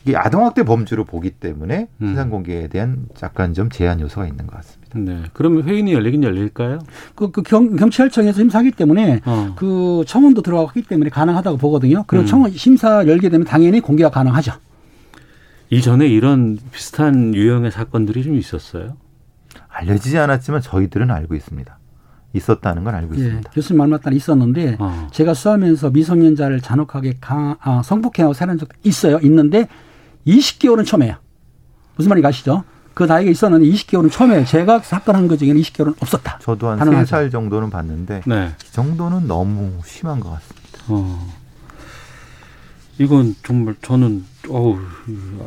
이게 0.05 0.17
아동학대 0.17 0.63
범주로 0.63 1.05
보기 1.05 1.29
때문에 1.31 1.87
음. 2.01 2.07
신상 2.07 2.29
공개에 2.29 2.67
대한 2.67 3.05
약간 3.23 3.53
좀 3.53 3.69
제한 3.69 4.01
요소가 4.01 4.27
있는 4.27 4.45
것 4.47 4.57
같습니다. 4.57 4.99
네. 4.99 5.23
그러면 5.31 5.63
회의는 5.63 5.93
열리긴 5.93 6.23
열릴까요? 6.23 6.79
그, 7.15 7.31
그 7.31 7.41
경, 7.41 7.75
경찰청에서 7.77 8.37
심사하기 8.37 8.71
때문에 8.71 9.21
어. 9.25 9.53
그 9.55 10.03
청원도 10.05 10.41
들어가기 10.41 10.81
때문에 10.83 11.09
가능하다고 11.09 11.57
보거든요. 11.57 12.03
그리고 12.05 12.25
음. 12.25 12.27
청원 12.27 12.51
심사 12.51 13.07
열게 13.07 13.29
되면 13.29 13.47
당연히 13.47 13.79
공개가 13.79 14.09
가능하죠. 14.09 14.51
이전에 15.73 16.07
이런 16.07 16.59
비슷한 16.71 17.33
유형의 17.33 17.71
사건들이 17.71 18.23
좀 18.23 18.35
있었어요. 18.35 18.95
알려지지 19.69 20.17
않았지만 20.17 20.61
저희들은 20.61 21.09
알고 21.09 21.35
있습니다. 21.35 21.79
있었다는 22.33 22.83
건 22.83 22.95
알고 22.95 23.15
예, 23.15 23.19
있습니다. 23.19 23.49
교수님 23.51 23.77
말 23.77 23.87
맞다는 23.87 24.15
있었는데 24.15 24.77
어. 24.79 25.07
제가 25.11 25.33
수하면서 25.33 25.91
미성년자를 25.91 26.61
잔혹하게 26.61 27.17
강, 27.21 27.55
아, 27.61 27.81
성폭행하고 27.83 28.33
살해한 28.33 28.57
적도 28.57 28.75
있어요. 28.83 29.19
있는데 29.23 29.67
20개월은 30.25 30.85
처음이에요. 30.85 31.15
무슨 31.95 32.09
말인지 32.09 32.27
아시죠? 32.27 32.63
그 32.93 33.03
나이가 33.03 33.29
있었는데 33.29 33.65
20개월은 33.65 34.11
처음이에요. 34.11 34.45
제가 34.45 34.79
사건한 34.79 35.27
것 35.27 35.37
중에는 35.37 35.59
20개월은 35.61 35.95
없었다. 36.01 36.39
저도 36.39 36.69
한 36.69 36.79
가능하죠. 36.79 37.05
세살 37.05 37.29
정도는 37.29 37.69
봤는데 37.69 38.21
네. 38.25 38.51
이 38.63 38.71
정도는 38.71 39.27
너무 39.27 39.71
심한 39.85 40.19
것 40.19 40.31
같습니다. 40.31 40.79
어. 40.89 41.42
이건 42.99 43.35
정말 43.43 43.75
저는 43.81 44.23
어우 44.49 44.77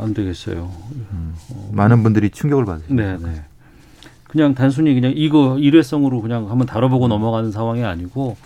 안 0.01 0.13
되겠어요. 0.15 0.73
많은 1.73 2.03
분들이 2.03 2.31
충격을 2.31 2.65
받으십니다. 2.65 3.17
네, 3.19 3.25
네. 3.25 3.45
그냥 4.25 4.55
단순히 4.55 4.95
그냥 4.95 5.13
이거 5.15 5.59
일회성으로 5.59 6.21
그냥 6.21 6.51
한번 6.51 6.67
다뤄보고 6.67 7.09
넘어가는 7.09 7.53
상황이 7.53 7.85
아니고 7.85 8.37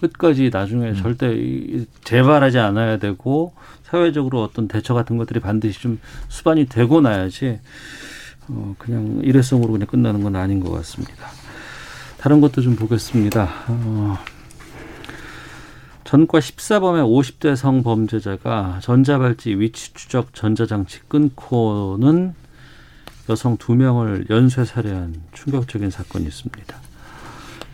끝까지 0.00 0.50
나중에 0.52 0.94
절대 0.94 1.32
이- 1.34 1.86
재발하지 2.04 2.58
않아야 2.58 2.98
되고 2.98 3.52
사회적으로 3.84 4.42
어떤 4.42 4.68
대처 4.68 4.94
같은 4.94 5.16
것들이 5.16 5.40
반드시 5.40 5.80
좀 5.80 5.98
수반이 6.28 6.66
되고 6.66 7.00
나야지 7.00 7.60
어 8.48 8.74
그냥 8.78 9.20
일회성으로 9.22 9.72
그냥 9.72 9.86
끝나는 9.86 10.22
건 10.22 10.36
아닌 10.36 10.60
것 10.60 10.70
같습니다. 10.72 11.14
다른 12.18 12.40
것도 12.40 12.60
좀 12.60 12.74
보겠습니다. 12.76 13.48
어, 13.68 14.18
전과 16.08 16.38
14범의 16.38 17.04
50대 17.04 17.54
성범죄자가 17.54 18.78
전자발찌 18.80 19.60
위치 19.60 19.92
추적 19.92 20.32
전자장치 20.32 21.00
끊고는 21.06 22.32
여성 23.28 23.58
두 23.58 23.74
명을 23.74 24.24
연쇄 24.30 24.64
살해한 24.64 25.16
충격적인 25.34 25.90
사건이 25.90 26.24
있습니다. 26.24 26.76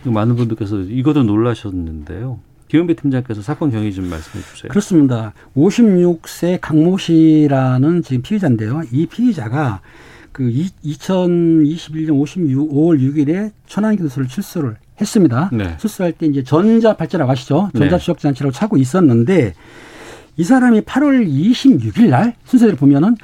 많은 0.07 0.35
분들께서 0.35 0.81
이것도 0.81 1.23
놀라셨는데요. 1.23 2.41
기은배 2.67 2.97
팀장께서 2.97 3.41
사건 3.41 3.71
경위 3.71 3.95
좀 3.95 4.11
말씀해 4.11 4.43
주세요. 4.43 4.69
그렇습니다. 4.69 5.33
56세 5.57 6.59
강모 6.61 6.99
씨라는 6.99 8.03
지금 8.03 8.23
피의자인데요. 8.23 8.83
이 8.91 9.07
피의자가 9.07 9.81
그 10.33 10.43
2021년 10.85 12.19
56, 12.19 12.73
5월 12.73 12.99
6일에 12.99 13.53
천안교수를 13.69 14.27
출소를 14.27 14.77
했습니다. 15.01 15.51
네. 15.53 15.77
출소할 15.79 16.13
때 16.13 16.27
이제 16.27 16.43
전자발찌라고 16.43 17.31
아시죠? 17.31 17.71
네. 17.75 17.81
전자 17.81 17.99
추적 17.99 18.19
장치라고 18.19 18.53
차고 18.53 18.77
있었는데 18.77 19.55
이 20.37 20.45
사람이 20.45 20.83
8월 20.83 21.27
26일 21.29 22.09
날 22.09 22.35
순서대로 22.45 22.77
보면은 22.77 23.17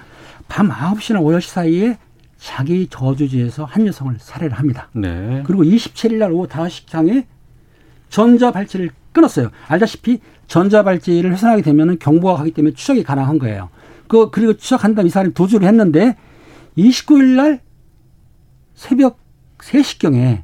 밤 0.48 0.68
9시나 0.68 1.20
5시 1.20 1.48
사이에 1.48 1.98
자기 2.38 2.86
저주지에서 2.88 3.64
한 3.64 3.86
여성을 3.86 4.14
살해를 4.18 4.58
합니다. 4.58 4.88
네. 4.92 5.42
그리고 5.46 5.62
27일 5.62 6.16
날 6.16 6.32
오후 6.32 6.46
5시경에 6.48 7.26
전자 8.08 8.50
발찌를 8.50 8.90
끊었어요. 9.12 9.50
알다시피 9.68 10.20
전자 10.46 10.82
발찌를 10.82 11.32
훼손하게 11.32 11.62
되면 11.62 11.98
경보가 11.98 12.36
가기 12.36 12.52
때문에 12.52 12.74
추적이 12.74 13.04
가능한 13.04 13.38
거예요. 13.38 13.68
그, 14.08 14.30
그리고 14.30 14.54
추적한 14.54 14.94
다음 14.94 15.06
이 15.06 15.10
사람이 15.10 15.34
도주를 15.34 15.68
했는데 15.68 16.16
29일 16.76 17.36
날 17.36 17.60
새벽 18.74 19.20
3시경에 19.58 20.42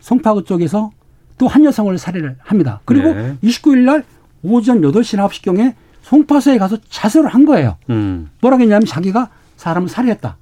송파구 0.00 0.44
쪽에서 0.44 0.90
또 1.38 1.46
한 1.46 1.64
여성을 1.64 1.96
살해를 1.96 2.36
합니다. 2.40 2.80
그리고 2.84 3.14
네. 3.14 3.36
29일 3.42 3.78
날 3.78 4.04
오전 4.42 4.82
8시나 4.82 5.26
9시경에 5.28 5.74
송파서에 6.02 6.58
가서 6.58 6.76
자수를 6.90 7.30
한 7.30 7.46
거예요. 7.46 7.76
음. 7.88 8.28
뭐라고 8.42 8.62
했냐면 8.62 8.84
자기가 8.86 9.30
사람을 9.56 9.88
살해했다. 9.88 10.36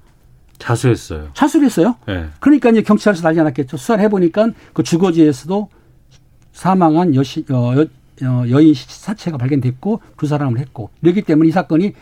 자수했어요. 0.57 1.29
자수를 1.33 1.67
했어요. 1.67 1.95
네. 2.05 2.27
그러니까 2.41 2.69
이제 2.69 2.81
경찰에서 2.81 3.21
난리 3.21 3.37
났겠죠. 3.37 3.77
수사를 3.77 4.03
해보니까 4.03 4.49
그 4.73 4.83
주거지에서도 4.83 5.69
사망한 6.51 7.15
여시, 7.15 7.45
어, 7.49 7.73
여, 7.77 8.27
어, 8.29 8.43
여인 8.49 8.73
사체가 8.75 9.37
발견됐고 9.37 10.01
두 10.17 10.27
사람을 10.27 10.59
했고 10.59 10.89
이렇기 11.01 11.21
때문에 11.21 11.47
이 11.49 11.51
사건이 11.51 11.93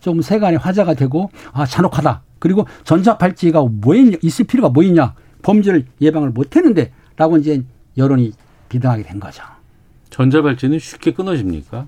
좀 0.00 0.20
세간의 0.20 0.58
화제가 0.58 0.92
되고 0.94 1.30
아 1.52 1.64
잔혹하다. 1.64 2.20
그리고 2.38 2.66
전자발찌가 2.84 3.62
뭐 3.70 3.94
있- 3.94 4.22
있을 4.22 4.44
필요가 4.44 4.68
뭐 4.68 4.82
있냐. 4.82 5.14
범죄를 5.42 5.86
예방을 6.00 6.30
못 6.30 6.56
했는데 6.56 6.92
라고 7.16 7.36
이제 7.36 7.62
여론이 7.96 8.32
비등하게 8.68 9.02
된 9.04 9.20
거죠. 9.20 9.42
전자발찌는 10.10 10.78
쉽게 10.78 11.12
끊어집니까? 11.12 11.86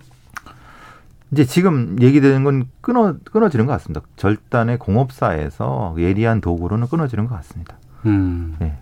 이제 1.31 1.45
지금 1.45 1.97
얘기되는 2.01 2.43
건 2.45 2.69
끊어 2.81 3.17
끊어지는 3.25 3.67
것 3.67 3.73
같습니다. 3.73 4.01
절단의 4.17 4.79
공업사에서 4.79 5.95
예리한 5.99 6.41
도구로는 6.41 6.89
끊어지는 6.89 7.27
것 7.27 7.35
같습니다. 7.37 7.77
음. 8.07 8.57
네. 8.59 8.77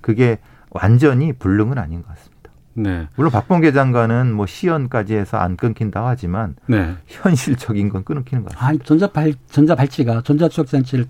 그게 0.00 0.38
완전히 0.70 1.32
불능은 1.32 1.78
아닌 1.78 2.02
것 2.02 2.08
같습니다. 2.08 2.36
네. 2.74 3.08
물론 3.16 3.32
박범계 3.32 3.72
장관은 3.72 4.32
뭐 4.34 4.44
시연까지 4.44 5.14
해서 5.14 5.38
안 5.38 5.56
끊긴다고 5.56 6.06
하지만 6.06 6.56
네. 6.66 6.94
현실적인 7.06 7.88
건 7.88 8.04
끊기는 8.04 8.44
것 8.44 8.54
같습니다. 8.54 8.82
아, 8.82 8.84
전자발 8.86 9.34
전자발찌가 9.48 10.22
전자추적장치를 10.22 11.06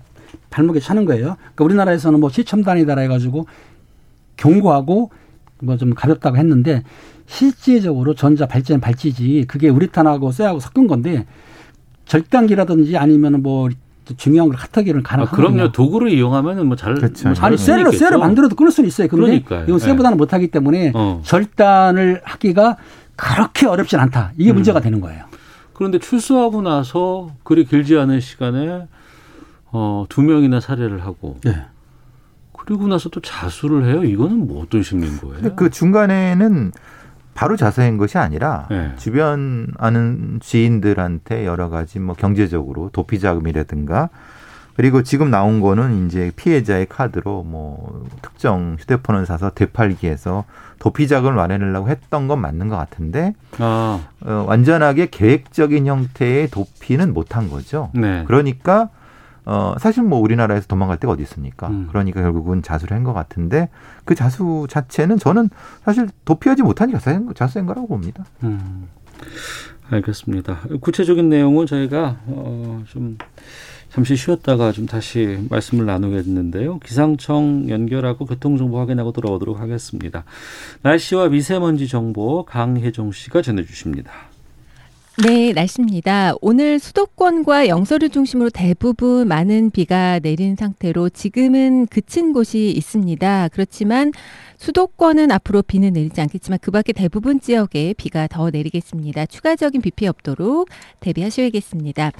발목에 0.49 0.79
차는 0.79 1.05
거예요. 1.05 1.35
그러니까 1.37 1.63
우리나라에서는 1.65 2.19
뭐 2.19 2.29
시첨단이다라 2.29 3.01
해가지고 3.03 3.45
경고하고 4.37 5.11
뭐 5.61 5.77
좀 5.77 5.93
가볍다고 5.93 6.37
했는데 6.37 6.83
실제적으로 7.25 8.13
전자발찌는 8.13 8.79
발찌지 8.79 9.45
그게 9.47 9.69
우레탄하고 9.69 10.31
쇠하고 10.31 10.59
섞은 10.59 10.87
건데 10.87 11.25
절단기라든지 12.05 12.97
아니면 12.97 13.41
뭐 13.41 13.69
중요한 14.15 14.47
걸 14.49 14.57
카터기를 14.57 15.01
아, 15.01 15.03
가능하거든요. 15.03 15.49
그럼요. 15.49 15.71
도구를 15.73 16.09
이용하면은 16.11 16.67
뭐잘 16.67 16.93
그렇죠. 16.95 17.33
아니 17.39 17.57
쇠로 17.57 17.91
쇠로 17.91 18.19
만들어도 18.19 18.55
끊을 18.55 18.71
수는 18.71 18.87
있어요. 18.87 19.07
근데 19.09 19.25
그러니까요. 19.25 19.63
이건 19.63 19.79
쇠보다는 19.79 20.17
못하기 20.17 20.47
때문에 20.47 20.93
어. 20.95 21.21
절단을 21.25 22.21
하기가 22.23 22.77
그렇게 23.17 23.65
어렵진 23.67 23.99
않다. 23.99 24.31
이게 24.37 24.51
음. 24.51 24.55
문제가 24.55 24.79
되는 24.79 25.01
거예요. 25.01 25.25
그런데 25.73 25.99
출소하고 25.99 26.61
나서 26.61 27.31
그리 27.43 27.65
길지 27.65 27.97
않은 27.97 28.21
시간에 28.21 28.87
어, 29.79 30.05
두 30.09 30.23
명이나 30.23 30.59
살해를 30.59 31.05
하고 31.05 31.37
예. 31.45 31.65
그리고 32.57 32.87
나서 32.87 33.09
또 33.09 33.21
자수를 33.21 33.85
해요. 33.85 34.03
이거는 34.03 34.47
뭐 34.47 34.63
어떤 34.63 34.81
심리인 34.81 35.17
거예요? 35.19 35.55
그 35.55 35.69
중간에는 35.69 36.71
바로 37.35 37.55
자수한 37.55 37.97
것이 37.97 38.17
아니라 38.17 38.65
네. 38.71 38.93
주변 38.97 39.67
아는 39.77 40.39
지인들한테 40.41 41.45
여러 41.45 41.69
가지 41.69 41.99
뭐 41.99 42.15
경제적으로 42.15 42.89
도피 42.91 43.19
자금이라든가 43.19 44.09
그리고 44.75 45.03
지금 45.03 45.29
나온 45.29 45.61
거는 45.61 46.05
이제 46.05 46.31
피해자의 46.35 46.87
카드로 46.87 47.43
뭐 47.43 48.05
특정 48.21 48.75
휴대폰을 48.79 49.25
사서 49.27 49.51
되팔기해서 49.51 50.45
도피 50.79 51.07
자금을 51.07 51.35
마련하려고 51.35 51.89
했던 51.89 52.27
건 52.27 52.41
맞는 52.41 52.69
것 52.69 52.75
같은데 52.75 53.33
아, 53.59 54.01
어, 54.21 54.45
완전하게 54.47 55.07
계획적인 55.11 55.85
형태의 55.85 56.49
도피는 56.49 57.13
못한 57.13 57.49
거죠. 57.49 57.91
네. 57.93 58.23
그러니까 58.27 58.89
어 59.49 59.75
사실 59.79 60.03
뭐 60.03 60.19
우리나라에서 60.19 60.67
도망갈 60.67 60.99
데가 60.99 61.13
어디 61.13 61.23
있습니까? 61.23 61.69
음. 61.69 61.87
그러니까 61.89 62.21
결국은 62.21 62.61
자수를 62.61 62.95
한 62.95 63.03
것 63.07 63.13
같은데 63.13 63.69
그 64.03 64.13
자수 64.13 64.67
자체는 64.69 65.17
저는 65.17 65.49
사실 65.85 66.09
도피하지 66.25 66.63
자수한, 66.91 67.29
자수한 67.33 67.65
거라고 67.65 67.87
봅니다. 67.87 68.25
음, 68.43 68.87
알겠습니다. 69.89 70.59
구체적인 70.81 71.29
내용은 71.29 71.65
저희가 71.65 72.17
어, 72.25 72.83
좀 72.89 73.17
잠시 73.89 74.17
쉬었다가 74.17 74.73
좀 74.73 74.85
다시 74.85 75.39
말씀을 75.49 75.85
나누겠는데요. 75.85 76.79
기상청 76.79 77.69
연결하고 77.69 78.25
교통정보 78.25 78.77
확인하고 78.79 79.13
돌아오도록 79.13 79.61
하겠습니다. 79.61 80.25
날씨와 80.81 81.29
미세먼지 81.29 81.87
정보 81.87 82.43
강혜종 82.43 83.13
씨가 83.13 83.41
전해주십니다. 83.41 84.11
네, 85.25 85.51
날씨입니다. 85.51 86.35
오늘 86.41 86.77
수도권과 86.77 87.69
영서를 87.69 88.11
중심으로 88.11 88.51
대부분 88.51 89.27
많은 89.27 89.71
비가 89.71 90.19
내린 90.19 90.55
상태로 90.55 91.09
지금은 91.09 91.87
그친 91.87 92.33
곳이 92.33 92.69
있습니다. 92.69 93.49
그렇지만 93.51 94.11
수도권은 94.57 95.31
앞으로 95.31 95.63
비는 95.63 95.93
내리지 95.93 96.21
않겠지만 96.21 96.59
그 96.61 96.69
밖에 96.69 96.93
대부분 96.93 97.39
지역에 97.39 97.95
비가 97.97 98.27
더 98.27 98.51
내리겠습니다. 98.51 99.25
추가적인 99.25 99.81
비 99.81 99.89
피해 99.89 100.07
없도록 100.07 100.69
대비하셔야겠습니다. 100.99 102.11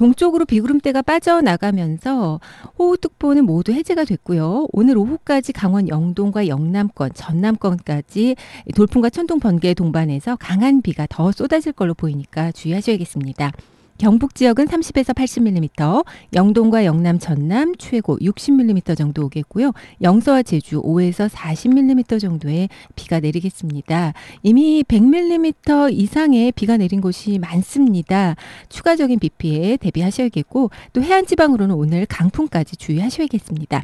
동쪽으로 0.00 0.46
비구름대가 0.46 1.02
빠져나가면서 1.02 2.40
호우특보는 2.78 3.44
모두 3.44 3.72
해제가 3.72 4.04
됐고요. 4.04 4.66
오늘 4.72 4.96
오후까지 4.96 5.52
강원 5.52 5.88
영동과 5.88 6.48
영남권, 6.48 7.12
전남권까지 7.12 8.34
돌풍과 8.74 9.10
천둥 9.10 9.40
번개 9.40 9.74
동반해서 9.74 10.36
강한 10.36 10.80
비가 10.80 11.06
더 11.06 11.32
쏟아질 11.32 11.72
걸로 11.72 11.92
보이니까 11.92 12.50
주의하셔야겠습니다. 12.50 13.52
경북 14.00 14.34
지역은 14.34 14.64
30에서 14.64 15.14
80mm, 15.14 16.06
영동과 16.34 16.86
영남, 16.86 17.18
전남 17.18 17.74
최고 17.76 18.16
60mm 18.18 18.96
정도 18.96 19.26
오겠고요. 19.26 19.72
영서와 20.00 20.42
제주 20.42 20.80
5에서 20.80 21.28
40mm 21.28 22.18
정도의 22.18 22.70
비가 22.96 23.20
내리겠습니다. 23.20 24.14
이미 24.42 24.82
100mm 24.84 25.92
이상의 25.92 26.52
비가 26.52 26.78
내린 26.78 27.02
곳이 27.02 27.38
많습니다. 27.38 28.36
추가적인 28.70 29.18
비 29.18 29.28
피해 29.28 29.76
대비하셔야겠고 29.76 30.70
또 30.94 31.02
해안 31.02 31.26
지방으로는 31.26 31.74
오늘 31.74 32.06
강풍까지 32.06 32.76
주의하셔야겠습니다. 32.78 33.82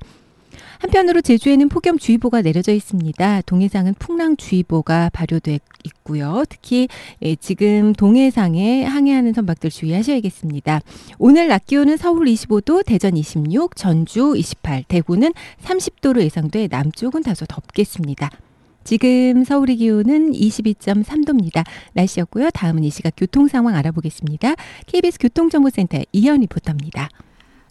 한편으로 0.79 1.21
제주에는 1.21 1.69
폭염주의보가 1.69 2.43
내려져 2.43 2.73
있습니다. 2.73 3.43
동해상은 3.43 3.95
풍랑주의보가 3.99 5.11
발효돼 5.13 5.59
있고요. 5.85 6.45
특히 6.49 6.89
예, 7.23 7.37
지금 7.37 7.93
동해상에 7.93 8.85
항해하는 8.85 9.33
선박들 9.33 9.71
주의하셔야겠습니다. 9.71 10.81
오늘 11.19 11.49
낮 11.49 11.67
기온은 11.67 11.97
서울 11.97 12.27
25도, 12.27 12.85
대전 12.85 13.17
26, 13.17 13.77
전주 13.77 14.35
28, 14.37 14.85
대구는 14.85 15.33
30도로 15.63 16.21
예상돼 16.23 16.69
남쪽은 16.71 17.23
다소 17.23 17.47
덥겠습니다. 17.47 18.31
지금 18.85 19.43
서울의 19.43 19.77
기온은 19.77 20.31
22.3도입니다. 20.31 21.65
날씨였고요. 21.95 22.51
다음은 22.51 22.85
이 22.85 22.91
시각 22.91 23.15
교통 23.17 23.49
상황 23.49 23.75
알아보겠습니다. 23.75 24.55
KBS 24.87 25.19
교통정보센터 25.19 26.03
이현 26.13 26.41
리포터입니다. 26.41 27.09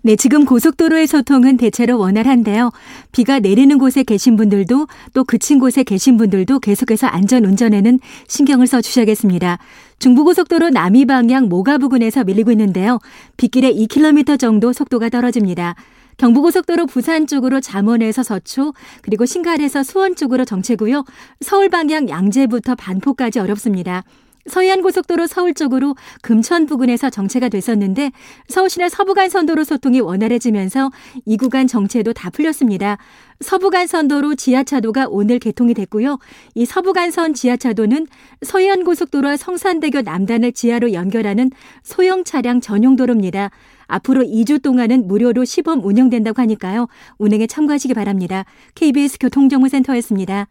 네, 0.05 0.15
지금 0.15 0.45
고속도로의 0.45 1.07
소통은 1.07 1.57
대체로 1.57 1.97
원활한데요. 1.97 2.69
비가 3.11 3.39
내리는 3.39 3.75
곳에 3.79 4.03
계신 4.03 4.35
분들도 4.35 4.85
또 5.15 5.23
그친 5.23 5.57
곳에 5.57 5.81
계신 5.81 6.15
분들도 6.15 6.59
계속해서 6.59 7.07
안전 7.07 7.43
운전에는 7.43 7.99
신경을 8.27 8.67
써 8.67 8.81
주셔야겠습니다. 8.81 9.57
중부고속도로 9.97 10.69
남이 10.69 11.05
방향 11.07 11.49
모가 11.49 11.79
부근에서 11.79 12.23
밀리고 12.23 12.51
있는데요. 12.51 12.99
빗길에 13.37 13.73
2km 13.73 14.37
정도 14.37 14.73
속도가 14.73 15.09
떨어집니다. 15.09 15.73
경부고속도로 16.17 16.85
부산 16.85 17.25
쪽으로 17.25 17.59
잠원에서 17.59 18.21
서초, 18.21 18.73
그리고 19.01 19.25
신갈에서 19.25 19.81
수원 19.81 20.15
쪽으로 20.15 20.45
정체고요. 20.45 21.03
서울 21.41 21.69
방향 21.69 22.09
양재부터 22.09 22.75
반포까지 22.75 23.39
어렵습니다. 23.39 24.03
서해안고속도로 24.47 25.27
서울 25.27 25.53
쪽으로 25.53 25.95
금천 26.21 26.65
부근에서 26.65 27.09
정체가 27.09 27.49
됐었는데 27.49 28.11
서울시내 28.47 28.89
서부간 28.89 29.29
선도로 29.29 29.63
소통이 29.63 29.99
원활해지면서 30.01 30.91
이 31.25 31.37
구간 31.37 31.67
정체도 31.67 32.13
다 32.13 32.29
풀렸습니다. 32.29 32.97
서부간 33.41 33.87
선도로 33.87 34.35
지하차도가 34.35 35.07
오늘 35.09 35.39
개통이 35.39 35.73
됐고요. 35.73 36.19
이 36.53 36.65
서부간선 36.65 37.33
지하차도는 37.33 38.07
서해안고속도로와 38.43 39.37
성산대교 39.37 40.01
남단을 40.01 40.53
지하로 40.53 40.93
연결하는 40.93 41.51
소형 41.83 42.23
차량 42.23 42.61
전용 42.61 42.95
도로입니다. 42.95 43.51
앞으로 43.87 44.23
2주 44.23 44.61
동안은 44.61 45.07
무료로 45.07 45.45
시범 45.45 45.83
운영된다고 45.83 46.41
하니까요. 46.41 46.87
운행에 47.17 47.47
참고하시기 47.47 47.93
바랍니다. 47.93 48.45
KBS 48.73 49.17
교통정보센터였습니다. 49.19 50.47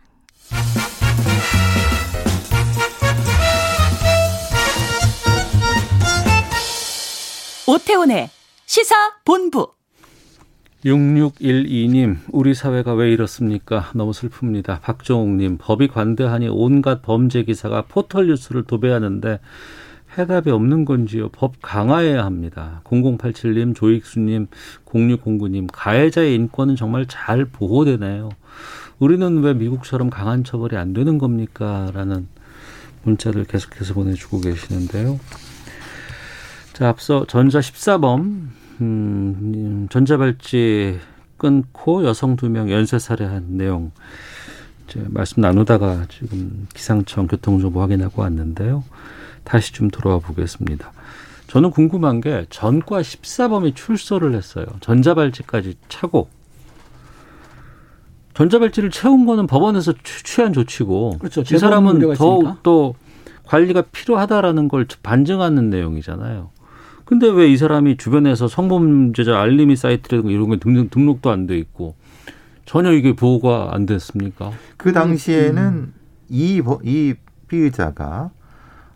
오태훈의 7.66 8.28
시사본부 8.66 9.72
6612님, 10.84 12.18
우리 12.30 12.52
사회가 12.52 12.92
왜 12.92 13.10
이렇습니까? 13.10 13.90
너무 13.94 14.10
슬픕니다. 14.10 14.82
박종욱님, 14.82 15.56
법이 15.58 15.88
관대하니 15.88 16.48
온갖 16.48 17.00
범죄 17.00 17.42
기사가 17.42 17.86
포털 17.88 18.26
뉴스를 18.26 18.64
도배하는데 18.64 19.40
해답이 20.18 20.50
없는 20.50 20.84
건지요. 20.84 21.30
법 21.30 21.54
강화해야 21.62 22.22
합니다. 22.26 22.82
0087님, 22.84 23.74
조익수님, 23.74 24.48
0609님, 24.84 25.68
가해자의 25.72 26.34
인권은 26.34 26.76
정말 26.76 27.06
잘 27.06 27.46
보호되나요? 27.46 28.28
우리는 28.98 29.42
왜 29.42 29.54
미국처럼 29.54 30.10
강한 30.10 30.44
처벌이 30.44 30.76
안 30.76 30.92
되는 30.92 31.16
겁니까? 31.16 31.90
라는 31.94 32.28
문자를 33.04 33.44
계속해서 33.44 33.94
보내주고 33.94 34.42
계시는데요. 34.42 35.18
자, 36.74 36.88
앞서 36.88 37.24
전자 37.26 37.60
14범, 37.60 38.48
음, 38.80 39.86
전자발찌 39.90 40.98
끊고 41.36 42.04
여성 42.04 42.34
두 42.36 42.48
명 42.48 42.68
연쇄 42.70 42.98
살해한 42.98 43.44
내용, 43.50 43.92
이제 44.88 45.00
말씀 45.08 45.40
나누다가 45.40 46.06
지금 46.10 46.66
기상청 46.74 47.28
교통정보 47.28 47.80
확인하고 47.80 48.22
왔는데요. 48.22 48.82
다시 49.44 49.72
좀 49.72 49.88
돌아와 49.88 50.18
보겠습니다. 50.18 50.92
저는 51.46 51.70
궁금한 51.70 52.20
게 52.20 52.46
전과 52.50 53.02
14범이 53.02 53.76
출소를 53.76 54.34
했어요. 54.34 54.66
전자발찌까지 54.80 55.76
차고 55.88 56.28
전자발찌를 58.34 58.90
채운 58.90 59.26
거는 59.26 59.46
법원에서 59.46 59.92
취한 60.02 60.52
조치고 60.52 61.18
그렇죠. 61.20 61.42
이 61.42 61.58
사람은 61.58 62.00
더욱 62.14 62.62
또 62.64 62.96
관리가 63.44 63.82
필요하다라는 63.92 64.66
걸 64.68 64.86
반증하는 65.02 65.70
내용이잖아요. 65.70 66.50
근데 67.04 67.28
왜 67.28 67.48
이 67.52 67.56
사람이 67.56 67.96
주변에서 67.98 68.48
성범죄자 68.48 69.38
알림이 69.40 69.76
사이트라든가 69.76 70.30
이런 70.32 70.50
게 70.50 70.58
등록, 70.58 70.90
등록도 70.90 71.30
안 71.30 71.46
돼 71.46 71.58
있고 71.58 71.94
전혀 72.64 72.92
이게 72.92 73.14
보호가 73.14 73.70
안 73.72 73.84
됐습니까? 73.86 74.52
그 74.76 74.92
당시에는 74.92 75.62
음. 75.62 75.94
이, 76.30 76.62
이 76.82 77.14
피의자가 77.48 78.30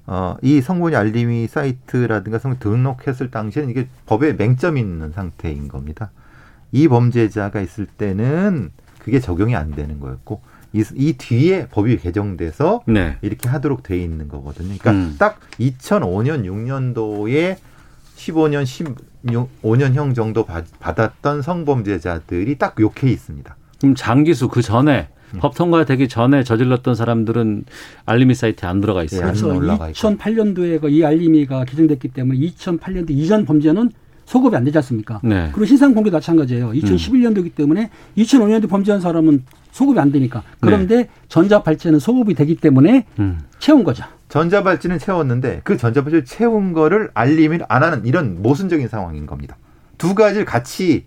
어, 0.06 0.36
이 0.40 0.62
성분이 0.62 0.96
알림이 0.96 1.48
사이트라든가 1.48 2.38
성 2.38 2.58
등록했을 2.58 3.30
당시에는 3.30 3.70
이게 3.70 3.88
법에 4.06 4.32
맹점이 4.32 4.80
있는 4.80 5.12
상태인 5.12 5.68
겁니다. 5.68 6.10
이 6.72 6.88
범죄자가 6.88 7.60
있을 7.60 7.84
때는 7.84 8.70
그게 9.00 9.20
적용이 9.20 9.54
안 9.54 9.72
되는 9.72 10.00
거였고 10.00 10.40
이, 10.72 10.82
이 10.94 11.12
뒤에 11.18 11.66
법이 11.68 11.98
개정돼서 11.98 12.80
네. 12.86 13.18
이렇게 13.20 13.50
하도록 13.50 13.82
돼 13.82 13.98
있는 13.98 14.28
거거든요. 14.28 14.74
그러니까 14.78 14.92
음. 14.92 15.16
딱 15.18 15.40
2005년 15.60 16.44
6년도에 16.44 17.56
15년 18.18 18.64
15년형 19.24 20.14
정도 20.14 20.44
받았던 20.44 21.42
성범죄자들이 21.42 22.58
딱 22.58 22.76
요 22.80 22.90
케이스입니다. 22.90 23.56
그럼 23.80 23.94
장기수 23.94 24.48
그 24.48 24.60
전에 24.62 25.08
음. 25.34 25.38
법 25.40 25.54
통과되기 25.54 26.08
전에 26.08 26.42
저질렀던 26.42 26.94
사람들은 26.94 27.64
알림이 28.06 28.34
사이트에 28.34 28.68
안 28.68 28.80
들어가 28.80 29.04
있어요. 29.04 29.20
네, 29.20 29.26
그래서 29.26 29.48
2008년도에 29.92 30.80
그이 30.80 31.04
알림이가 31.04 31.64
개정됐기 31.64 32.08
때문에 32.08 32.38
2008년도 32.38 33.10
이전 33.10 33.44
범죄는 33.44 33.90
소급이 34.24 34.56
안 34.56 34.64
되지 34.64 34.76
않습니까? 34.78 35.20
네. 35.22 35.48
그리고 35.52 35.64
신상 35.66 35.94
공개도 35.94 36.16
마찬가지예요. 36.16 36.70
2011년도이기 36.72 37.44
음. 37.44 37.50
때문에 37.54 37.90
2005년도 38.16 38.68
범죄한 38.68 39.00
사람은 39.00 39.44
소급이 39.72 39.98
안 40.00 40.12
되니까. 40.12 40.42
그런데 40.60 40.96
네. 40.96 41.08
전자 41.28 41.62
발찌는 41.62 41.98
소급이 41.98 42.34
되기 42.34 42.54
때문에 42.56 43.06
음. 43.18 43.38
채운 43.58 43.84
거죠. 43.84 44.04
전자발찌는 44.28 44.98
채웠는데 44.98 45.62
그 45.64 45.76
전자발찌를 45.76 46.24
채운 46.24 46.72
거를 46.72 47.10
알림을 47.14 47.64
안 47.68 47.82
하는 47.82 48.04
이런 48.04 48.42
모순적인 48.42 48.88
상황인 48.88 49.26
겁니다. 49.26 49.56
두 49.96 50.14
가지를 50.14 50.44
같이 50.44 51.06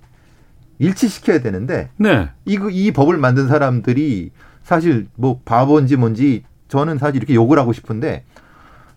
일치시켜야 0.79 1.39
되는데 1.41 1.89
네. 1.97 2.29
이, 2.45 2.59
이 2.71 2.91
법을 2.91 3.17
만든 3.17 3.47
사람들이 3.47 4.31
사실 4.63 5.07
뭐 5.15 5.39
바본지 5.45 5.95
뭔지 5.97 6.43
저는 6.67 6.97
사실 6.97 7.17
이렇게 7.17 7.35
욕을 7.35 7.59
하고 7.59 7.73
싶은데 7.73 8.23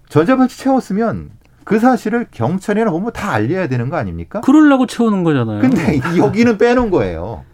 전자발찌 0.09 0.59
채웠으면 0.59 1.31
그 1.65 1.79
사실을 1.79 2.27
경찰이나 2.31 2.91
보면 2.91 3.13
다 3.13 3.33
알려야 3.33 3.69
되는 3.69 3.89
거 3.89 3.97
아닙니까? 3.97 4.41
그러려고 4.41 4.87
채우는 4.87 5.25
거잖아요. 5.25 5.61
근데 5.61 6.01
여기는 6.17 6.59
빼놓은 6.59 6.91
거예요. 6.91 7.45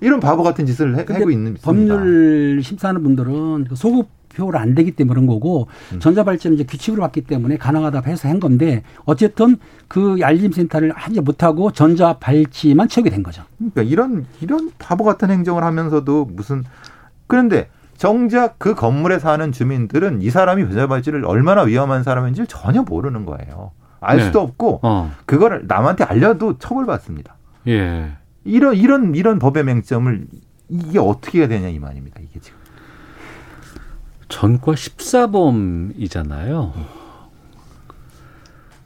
이런 0.00 0.18
바보 0.18 0.42
같은 0.42 0.66
짓을 0.66 0.96
해, 0.96 1.04
하고 1.08 1.30
있는 1.30 1.56
법률 1.62 2.60
심사하는 2.62 3.02
분들은 3.04 3.64
그 3.68 3.76
소급 3.76 4.08
표를 4.34 4.58
안 4.58 4.74
되기 4.74 4.92
때문에 4.92 5.14
그런 5.14 5.26
거고 5.26 5.68
음. 5.92 6.00
전자발찌는 6.00 6.54
이제 6.54 6.64
규칙으로 6.64 7.02
봤기 7.02 7.22
때문에 7.22 7.56
가능하다 7.56 8.02
해서 8.06 8.28
한 8.28 8.40
건데 8.40 8.82
어쨌든 9.04 9.58
그 9.88 10.18
알림센터를 10.22 10.92
하지 10.92 11.20
못하고 11.20 11.70
전자발찌만 11.72 12.88
채우게 12.88 13.10
된 13.10 13.22
거죠. 13.22 13.42
그러니까 13.58 13.82
이런 13.82 14.26
이런 14.40 14.70
바보 14.78 15.04
같은 15.04 15.30
행정을 15.30 15.62
하면서도 15.62 16.26
무슨 16.32 16.64
그런데 17.26 17.68
정작 17.96 18.58
그 18.58 18.74
건물에 18.74 19.18
사는 19.18 19.52
주민들은 19.52 20.22
이 20.22 20.30
사람이 20.30 20.64
전자발찌를 20.64 21.24
얼마나 21.24 21.62
위험한 21.62 22.02
사람인지 22.02 22.46
전혀 22.48 22.82
모르는 22.82 23.26
거예요. 23.26 23.70
알 24.00 24.16
네. 24.18 24.24
수도 24.24 24.40
없고 24.40 24.80
어. 24.82 25.12
그거를 25.26 25.66
남한테 25.68 26.04
알려도 26.04 26.58
처벌받습니다. 26.58 27.36
예. 27.68 28.12
이런 28.44 28.74
이런 28.74 29.14
이런 29.14 29.38
법의 29.38 29.64
맹점을 29.64 30.26
이게 30.68 30.98
어떻게 30.98 31.40
해야 31.40 31.48
되냐 31.48 31.68
이 31.68 31.78
말입니다. 31.78 32.20
이게 32.20 32.40
지금. 32.40 32.58
전과 34.32 34.72
14범이잖아요. 34.72 36.72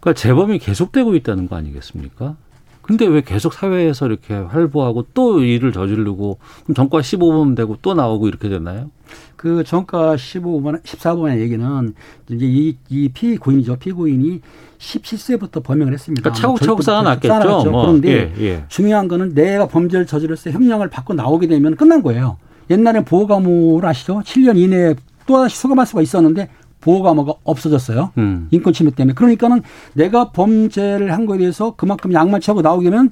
그러니까 0.00 0.20
재범이 0.20 0.58
계속되고 0.58 1.14
있다는 1.14 1.48
거 1.48 1.56
아니겠습니까? 1.56 2.36
근데 2.82 3.06
왜 3.06 3.20
계속 3.20 3.52
사회에서 3.52 4.06
이렇게 4.06 4.34
활보하고 4.34 5.06
또 5.14 5.42
일을 5.42 5.72
저지르고 5.72 6.38
그럼 6.64 6.74
전과 6.74 7.00
15범 7.00 7.56
되고 7.56 7.76
또 7.82 7.94
나오고 7.94 8.28
이렇게 8.28 8.48
되나요? 8.48 8.90
그 9.36 9.62
전과 9.64 10.16
15번, 10.16 10.82
14번의 10.82 11.40
얘기는 11.40 11.94
이제 12.30 12.46
이, 12.46 12.76
이 12.88 13.08
피고인이죠. 13.08 13.76
피고인이 13.76 14.40
17세부터 14.78 15.62
범행을 15.62 15.92
했습니다. 15.92 16.22
그러니까 16.22 16.40
차곡차곡 16.40 16.82
쌓아놨겠죠. 16.82 17.70
뭐. 17.70 17.86
그런데 17.86 18.32
예, 18.38 18.44
예. 18.44 18.64
중요한 18.68 19.08
거는 19.08 19.34
내가 19.34 19.68
범죄를 19.68 20.06
저질렀을 20.06 20.52
때 20.52 20.56
형량을 20.56 20.90
받고 20.90 21.14
나오게 21.14 21.46
되면 21.48 21.76
끝난 21.76 22.02
거예요. 22.02 22.36
옛날에 22.70 23.04
보호감호를 23.04 23.88
아시죠? 23.88 24.22
7년 24.24 24.58
이내에 24.58 24.94
또다시 25.26 25.56
수감할 25.56 25.86
수가 25.86 26.02
있었는데 26.02 26.48
보호감호가 26.80 27.34
없어졌어요. 27.44 28.12
음. 28.18 28.48
인권 28.50 28.72
침해 28.72 28.90
때문에. 28.90 29.14
그러니까는 29.14 29.62
내가 29.94 30.30
범죄를 30.30 31.12
한 31.12 31.26
거에 31.26 31.38
대해서 31.38 31.74
그만큼 31.76 32.12
양만 32.12 32.40
채고 32.40 32.62
나오게 32.62 32.90
되면 32.90 33.10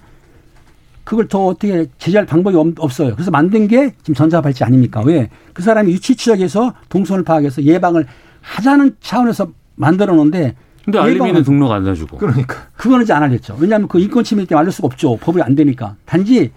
그걸 1.03 1.29
더 1.29 1.47
어떻게 1.47 1.87
제재할 1.99 2.25
방법이 2.25 2.57
없어요. 2.79 3.15
그래서 3.15 3.31
만든 3.31 3.69
게 3.69 3.95
지금 3.99 4.15
전자발찌 4.15 4.65
아닙니까? 4.65 5.03
왜? 5.05 5.29
그 5.53 5.63
사람이 5.63 5.93
유치 5.93 6.17
추적해서 6.17 6.73
동선을 6.89 7.25
파악해서 7.25 7.63
예방을 7.63 8.07
하자는 8.41 8.97
차원에서 9.01 9.49
만들어 9.75 10.15
놓은데 10.15 10.55
근데 10.85 10.99
알림이는 10.99 11.43
등록 11.45 11.73
안 11.73 11.87
해주고. 11.87 12.19
그러니까. 12.19 12.57
그거는 12.77 13.05
이제 13.05 13.13
안 13.13 13.23
알렸죠. 13.23 13.57
왜냐하면 13.59 13.89
그 13.89 13.99
인권 13.99 14.23
침해 14.23 14.45
때문에 14.45 14.61
알릴 14.61 14.73
수가 14.73 14.87
없죠. 14.87 15.17
법이 15.17 15.41
안 15.41 15.55
되니까. 15.55 15.97
단지 16.05 16.53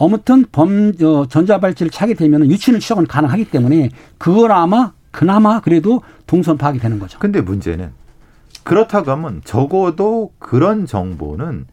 아무튼 0.00 0.44
범 0.50 0.92
어, 1.02 1.26
전자발찌를 1.28 1.90
차게 1.90 2.14
되면 2.14 2.50
유치는 2.50 2.80
추적은 2.80 3.06
가능하기 3.06 3.50
때문에 3.50 3.90
그걸 4.18 4.50
아마 4.52 4.92
그나마 5.10 5.60
그래도 5.60 6.02
동선 6.26 6.56
파악이 6.56 6.78
되는 6.78 6.98
거죠. 6.98 7.18
근데 7.18 7.40
문제는 7.40 7.90
그렇다고 8.64 9.10
하면 9.10 9.42
적어도 9.44 10.32
그런 10.38 10.86
정보는 10.86 11.66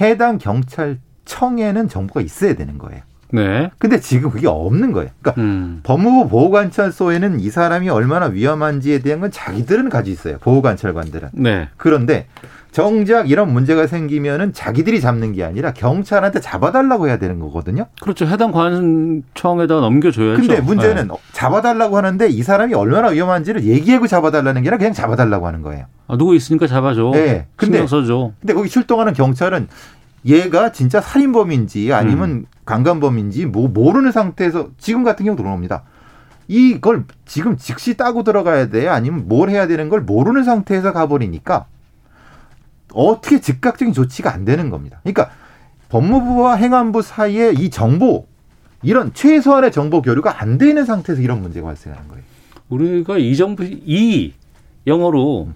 해당 0.00 0.38
경찰청에는 0.38 1.88
정보가 1.88 2.20
있어야 2.20 2.54
되는 2.54 2.78
거예요. 2.78 3.02
네. 3.32 3.70
근데 3.78 4.00
지금 4.00 4.30
그게 4.30 4.46
없는 4.46 4.92
거예요. 4.92 5.10
그러니까 5.20 5.40
음. 5.42 5.80
법무부 5.82 6.28
보호관찰소에는 6.28 7.40
이 7.40 7.50
사람이 7.50 7.88
얼마나 7.88 8.26
위험한지에 8.26 9.00
대한 9.00 9.20
건 9.20 9.30
자기들은 9.30 9.88
가지고 9.88 10.12
있어요. 10.12 10.38
보호관찰관들은. 10.38 11.30
네. 11.32 11.68
그런데 11.76 12.26
정작 12.76 13.30
이런 13.30 13.54
문제가 13.54 13.86
생기면은 13.86 14.52
자기들이 14.52 15.00
잡는 15.00 15.32
게 15.32 15.42
아니라 15.44 15.72
경찰한테 15.72 16.40
잡아달라고 16.40 17.08
해야 17.08 17.16
되는 17.16 17.40
거거든요. 17.40 17.86
그렇죠. 18.02 18.26
해당 18.26 18.52
관청에다 18.52 19.80
넘겨줘야죠. 19.80 20.42
근데 20.42 20.60
문제는 20.60 21.08
네. 21.08 21.14
잡아달라고 21.32 21.96
하는데 21.96 22.28
이 22.28 22.42
사람이 22.42 22.74
얼마나 22.74 23.08
위험한지를 23.08 23.64
얘기하고 23.64 24.06
잡아달라는 24.06 24.60
게 24.60 24.68
아니라 24.68 24.76
그냥 24.76 24.92
잡아달라고 24.92 25.46
하는 25.46 25.62
거예요. 25.62 25.86
아, 26.06 26.18
누구 26.18 26.36
있으니까 26.36 26.66
잡아줘. 26.66 27.12
네. 27.14 27.46
근데- 27.56 27.78
신경 27.78 27.86
써줘. 27.86 28.32
근데 28.40 28.52
거기 28.52 28.68
출동하는 28.68 29.14
경찰은 29.14 29.68
얘가 30.26 30.70
진짜 30.70 31.00
살인범인지 31.00 31.94
아니면 31.94 32.30
음. 32.30 32.46
강간범인지 32.66 33.46
뭐 33.46 33.68
모르는 33.68 34.12
상태에서 34.12 34.68
지금 34.76 35.02
같은 35.02 35.24
경우 35.24 35.34
들어옵니다. 35.34 35.84
이걸 36.46 37.04
지금 37.24 37.56
즉시 37.56 37.96
따고 37.96 38.22
들어가야 38.22 38.68
돼 38.68 38.86
아니면 38.86 39.24
뭘 39.28 39.48
해야 39.48 39.66
되는 39.66 39.88
걸 39.88 40.02
모르는 40.02 40.44
상태에서 40.44 40.92
가버리니까 40.92 41.64
어떻게 42.96 43.40
즉각적인 43.40 43.92
조치가 43.94 44.32
안 44.32 44.44
되는 44.44 44.70
겁니다. 44.70 45.00
그러니까 45.02 45.30
법무부와 45.88 46.56
행안부 46.56 47.02
사이에 47.02 47.52
이 47.56 47.70
정보 47.70 48.26
이런 48.82 49.12
최소한의 49.14 49.72
정보 49.72 50.02
교류가 50.02 50.40
안 50.42 50.58
되는 50.58 50.84
상태에서 50.84 51.22
이런 51.22 51.42
문제가 51.42 51.66
발생하는 51.66 52.08
거예요. 52.08 52.22
우리가 52.68 53.18
이 53.18 53.36
정부 53.36 53.64
이 53.64 54.32
영어로 54.86 55.48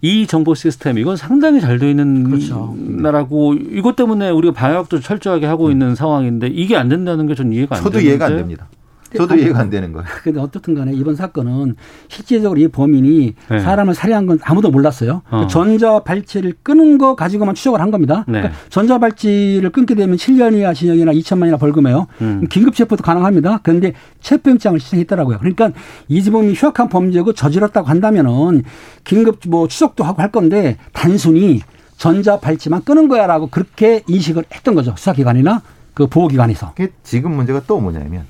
이 0.00 0.26
정보 0.26 0.54
시스템 0.54 0.98
이건 0.98 1.16
상당히 1.16 1.60
잘 1.60 1.78
되어 1.78 1.88
있는 1.88 2.24
그렇죠. 2.24 2.74
나라고 2.76 3.54
이것 3.54 3.94
때문에 3.96 4.30
우리가 4.30 4.52
방역도 4.52 5.00
철저하게 5.00 5.46
하고 5.46 5.70
있는 5.70 5.94
상황인데 5.94 6.48
이게 6.48 6.76
안 6.76 6.88
된다는 6.88 7.26
게 7.26 7.34
전 7.34 7.52
이해가 7.52 7.76
안 7.76 7.82
저도 7.82 7.92
되는데. 7.98 8.08
이해가 8.08 8.26
안 8.26 8.36
됩니다. 8.36 8.68
저도 9.16 9.36
이해가 9.36 9.58
안 9.58 9.70
되는 9.70 9.92
거예요. 9.92 10.06
근데 10.22 10.40
어떻든 10.40 10.74
간에 10.74 10.92
이번 10.92 11.14
사건은 11.16 11.76
실제적으로 12.08 12.60
이 12.60 12.68
범인이 12.68 13.34
네. 13.50 13.58
사람을 13.58 13.94
살해한 13.94 14.26
건 14.26 14.38
아무도 14.42 14.70
몰랐어요. 14.70 15.22
어. 15.30 15.46
전자 15.48 16.00
발찌를 16.00 16.54
끄는 16.62 16.98
거 16.98 17.14
가지고만 17.14 17.54
추적을 17.54 17.80
한 17.80 17.90
겁니다. 17.90 18.24
네. 18.26 18.40
그러니까 18.40 18.60
전자 18.68 18.98
발찌를 18.98 19.70
끊게 19.70 19.94
되면 19.94 20.16
7년 20.16 20.54
이하 20.56 20.74
징역이나 20.74 21.12
2천만 21.12 21.42
원이나 21.42 21.56
벌금해요. 21.56 22.06
음. 22.20 22.46
긴급 22.50 22.74
체포도 22.74 23.02
가능합니다. 23.02 23.60
그런데 23.62 23.94
체포영장을 24.20 24.78
신청했더라고요. 24.78 25.38
그러니까 25.38 25.70
이지범이 26.08 26.54
흉악한 26.54 26.88
범죄고 26.88 27.32
저질렀다고 27.32 27.88
한다면은 27.88 28.62
긴급 29.04 29.40
뭐 29.48 29.68
추적도 29.68 30.04
하고 30.04 30.22
할 30.22 30.30
건데 30.30 30.76
단순히 30.92 31.60
전자 31.96 32.40
발찌만 32.40 32.82
끄는 32.84 33.08
거야라고 33.08 33.48
그렇게 33.48 34.02
인식을 34.08 34.44
했던 34.52 34.74
거죠. 34.74 34.94
수사기관이나 34.96 35.62
그 35.94 36.06
보호기관에서. 36.06 36.72
그게 36.74 36.92
지금 37.02 37.32
문제가 37.32 37.62
또 37.66 37.78
뭐냐면 37.80 38.24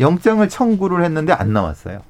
영장을 0.00 0.48
청구를 0.48 1.04
했는데 1.04 1.32
안 1.32 1.52
나왔어요. 1.52 2.00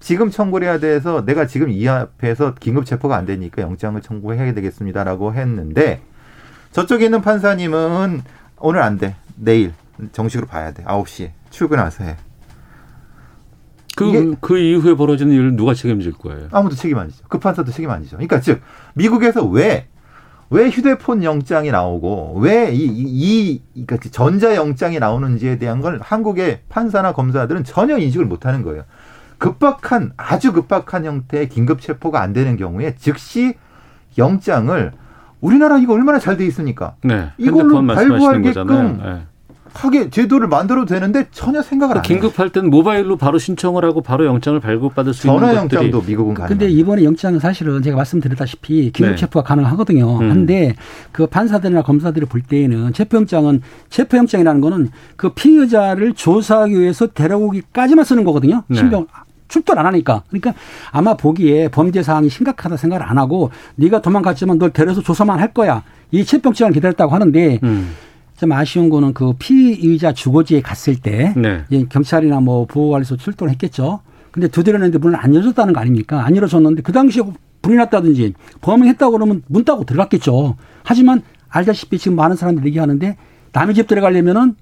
지금 0.00 0.30
청구를 0.30 0.66
해야 0.66 0.78
돼서 0.78 1.24
내가 1.24 1.46
지금 1.46 1.70
이 1.70 1.86
앞에서 1.88 2.54
긴급 2.54 2.84
체포가 2.84 3.16
안 3.16 3.26
되니까 3.26 3.62
영장을 3.62 4.00
청구해야 4.00 4.54
되겠습니다라고 4.54 5.34
했는데 5.34 6.00
저쪽에 6.72 7.06
있는 7.06 7.22
판사님은 7.22 8.22
오늘 8.58 8.82
안 8.82 8.98
돼. 8.98 9.16
내일 9.36 9.72
정식으로 10.12 10.46
봐야 10.46 10.72
돼. 10.72 10.82
9시에 10.84 11.30
출근해서 11.50 12.04
해. 12.04 12.16
그, 13.96 14.36
그 14.40 14.58
이후에 14.58 14.94
벌어지는 14.94 15.32
일을 15.32 15.56
누가 15.56 15.72
책임질 15.72 16.12
거예요? 16.12 16.48
아무도 16.52 16.76
책임 16.76 16.98
안 16.98 17.08
지죠. 17.08 17.24
그 17.28 17.38
판사도 17.38 17.72
책임 17.72 17.90
안 17.90 18.02
지죠. 18.02 18.16
그러니까 18.16 18.40
즉 18.40 18.60
미국에서 18.94 19.44
왜 19.46 19.88
왜 20.50 20.68
휴대폰 20.70 21.24
영장이 21.24 21.70
나오고 21.70 22.38
왜이이 22.40 23.62
그러니까 23.86 23.96
전자 24.10 24.54
영장이 24.54 24.98
나오는지에 24.98 25.58
대한 25.58 25.80
걸 25.80 25.98
한국의 26.02 26.60
판사나 26.68 27.12
검사들은 27.12 27.64
전혀 27.64 27.98
인식을 27.98 28.26
못 28.26 28.46
하는 28.46 28.62
거예요. 28.62 28.84
급박한 29.38 30.12
아주 30.16 30.52
급박한 30.52 31.04
형태의 31.04 31.48
긴급 31.48 31.80
체포가 31.80 32.20
안 32.22 32.32
되는 32.32 32.56
경우에 32.56 32.94
즉시 32.96 33.54
영장을 34.16 34.92
우리나라 35.40 35.78
이거 35.78 35.92
얼마나 35.94 36.18
잘 36.18 36.36
돼 36.36 36.46
있습니까? 36.46 36.94
네. 37.02 37.30
이걸로 37.38 37.74
발부하게끔. 37.94 39.00
네. 39.04 39.22
하게 39.84 40.10
제도를 40.10 40.48
만들어도 40.48 40.86
되는데 40.86 41.26
전혀 41.30 41.62
생각을 41.62 41.98
안 41.98 42.04
해요. 42.04 42.20
긴급할 42.20 42.50
땐 42.50 42.70
모바일로 42.70 43.16
바로 43.16 43.38
신청을 43.38 43.84
하고 43.84 44.00
바로 44.00 44.26
영장을 44.26 44.58
발급받을 44.60 45.14
수 45.14 45.26
있는 45.26 45.40
전화 45.40 45.60
것들이 45.60 45.76
영장도 45.76 46.06
미국은 46.06 46.34
가능. 46.34 46.48
근데 46.48 46.68
이번에 46.70 47.04
영장은 47.04 47.40
사실은 47.40 47.82
제가 47.82 47.96
말씀드렸다시피 47.96 48.90
긴급 48.92 49.12
네. 49.12 49.16
체포가 49.16 49.46
가능하거든요. 49.46 50.18
음. 50.20 50.30
한데 50.30 50.74
그 51.12 51.26
판사들이나 51.26 51.82
검사들이 51.82 52.26
볼 52.26 52.42
때에는 52.42 52.92
체포 52.92 53.16
영장은 53.18 53.62
체포 53.90 54.16
영장이라는 54.16 54.60
거는 54.60 54.90
그 55.16 55.30
피의자를 55.30 56.14
조사하기 56.14 56.78
위해서 56.78 57.06
데려오기까지만 57.08 58.04
쓰는 58.04 58.24
거거든요. 58.24 58.62
네. 58.68 58.76
신병 58.76 59.06
출두를 59.48 59.78
안 59.80 59.86
하니까. 59.86 60.22
그러니까 60.28 60.54
아마 60.90 61.14
보기에 61.14 61.68
범죄 61.68 62.02
사항이 62.02 62.28
심각하다 62.28 62.76
생각을 62.76 63.06
안 63.06 63.18
하고 63.18 63.50
네가 63.76 64.00
도망갔지만 64.00 64.58
널 64.58 64.70
데려서 64.70 65.02
조사만 65.02 65.38
할 65.38 65.52
거야. 65.52 65.82
이 66.10 66.24
체포영장을 66.24 66.72
기다렸다고 66.72 67.12
하는데 67.14 67.60
음. 67.62 67.94
좀 68.36 68.52
아쉬운 68.52 68.90
거는 68.90 69.14
그 69.14 69.32
피의자 69.38 70.12
주거지에 70.12 70.60
갔을 70.60 70.96
때 70.96 71.32
네. 71.36 71.64
예, 71.72 71.84
경찰이나 71.84 72.40
뭐 72.40 72.66
보호관리소 72.66 73.16
출동을 73.16 73.50
했겠죠. 73.52 74.00
근데 74.30 74.48
두드렸는데 74.48 74.98
문을 74.98 75.18
안 75.18 75.34
열어줬다는 75.34 75.72
거 75.72 75.80
아닙니까? 75.80 76.24
안 76.24 76.36
열어줬는데 76.36 76.82
그 76.82 76.92
당시에 76.92 77.22
불이 77.62 77.76
났다든지 77.76 78.34
범행했다고 78.60 79.12
그러면 79.12 79.42
문 79.46 79.64
따고 79.64 79.84
들어갔겠죠. 79.84 80.56
하지만 80.84 81.22
알다시피 81.48 81.98
지금 81.98 82.16
많은 82.16 82.36
사람들이 82.36 82.66
얘기하는데 82.68 83.16
남의 83.52 83.74
집 83.74 83.86
들어가려면은 83.86 84.54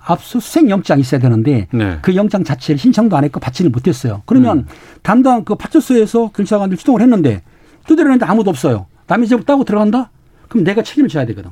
압수수색 0.00 0.70
영장이 0.70 1.00
있어야 1.00 1.20
되는데 1.20 1.66
네. 1.72 1.98
그 2.00 2.14
영장 2.14 2.44
자체를 2.44 2.78
신청도 2.78 3.16
안 3.16 3.24
했고 3.24 3.40
받지는 3.40 3.72
못했어요. 3.72 4.22
그러면 4.24 4.66
담당 5.02 5.44
그 5.44 5.56
파출소에서 5.56 6.28
경찰관들이 6.28 6.78
출동을 6.78 7.02
했는데 7.02 7.42
두드렸는데 7.86 8.24
아무도 8.24 8.50
없어요. 8.50 8.86
남의 9.08 9.26
집을 9.26 9.44
따고 9.44 9.64
들어간다? 9.64 10.10
그럼 10.48 10.64
내가 10.64 10.82
책임을 10.82 11.08
져야 11.08 11.26
되거든. 11.26 11.50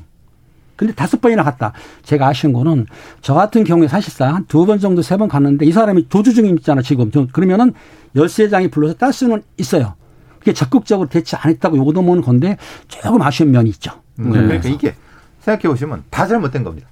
근데 0.77 0.93
다섯 0.95 1.20
번이나 1.20 1.43
갔다. 1.43 1.72
제가 2.03 2.29
아쉬운 2.29 2.53
거는 2.53 2.87
저 3.22 3.35
같은 3.35 3.64
경우에 3.64 3.89
사실상 3.89 4.35
한두번 4.35 4.79
정도 4.79 5.03
세 5.03 5.16
번 5.16 5.29
갔는데 5.29 5.64
이 5.66 5.72
사람이 5.72 6.09
조주 6.09 6.35
중에 6.35 6.49
있잖아 6.51 6.83
지금. 6.83 7.11
저- 7.11 7.27
그러면은 7.33 7.72
열세장이 8.14 8.68
불러서 8.70 8.95
딸 8.95 9.12
수는 9.12 9.43
있어요. 9.57 9.95
그게 10.39 10.53
적극적으로 10.53 11.09
대치 11.09 11.35
안 11.37 11.51
했다고 11.51 11.77
요거 11.79 11.93
넘어오는 11.93 12.22
건데 12.22 12.57
조금 12.89 13.20
아쉬운 13.22 13.51
면이 13.51 13.70
있죠. 13.70 13.93
음, 14.20 14.31
그러니까 14.31 14.68
이게 14.68 14.95
생각해 15.41 15.68
보시면 15.68 16.05
다 16.11 16.27
잘못된 16.27 16.62
겁니다. 16.64 16.89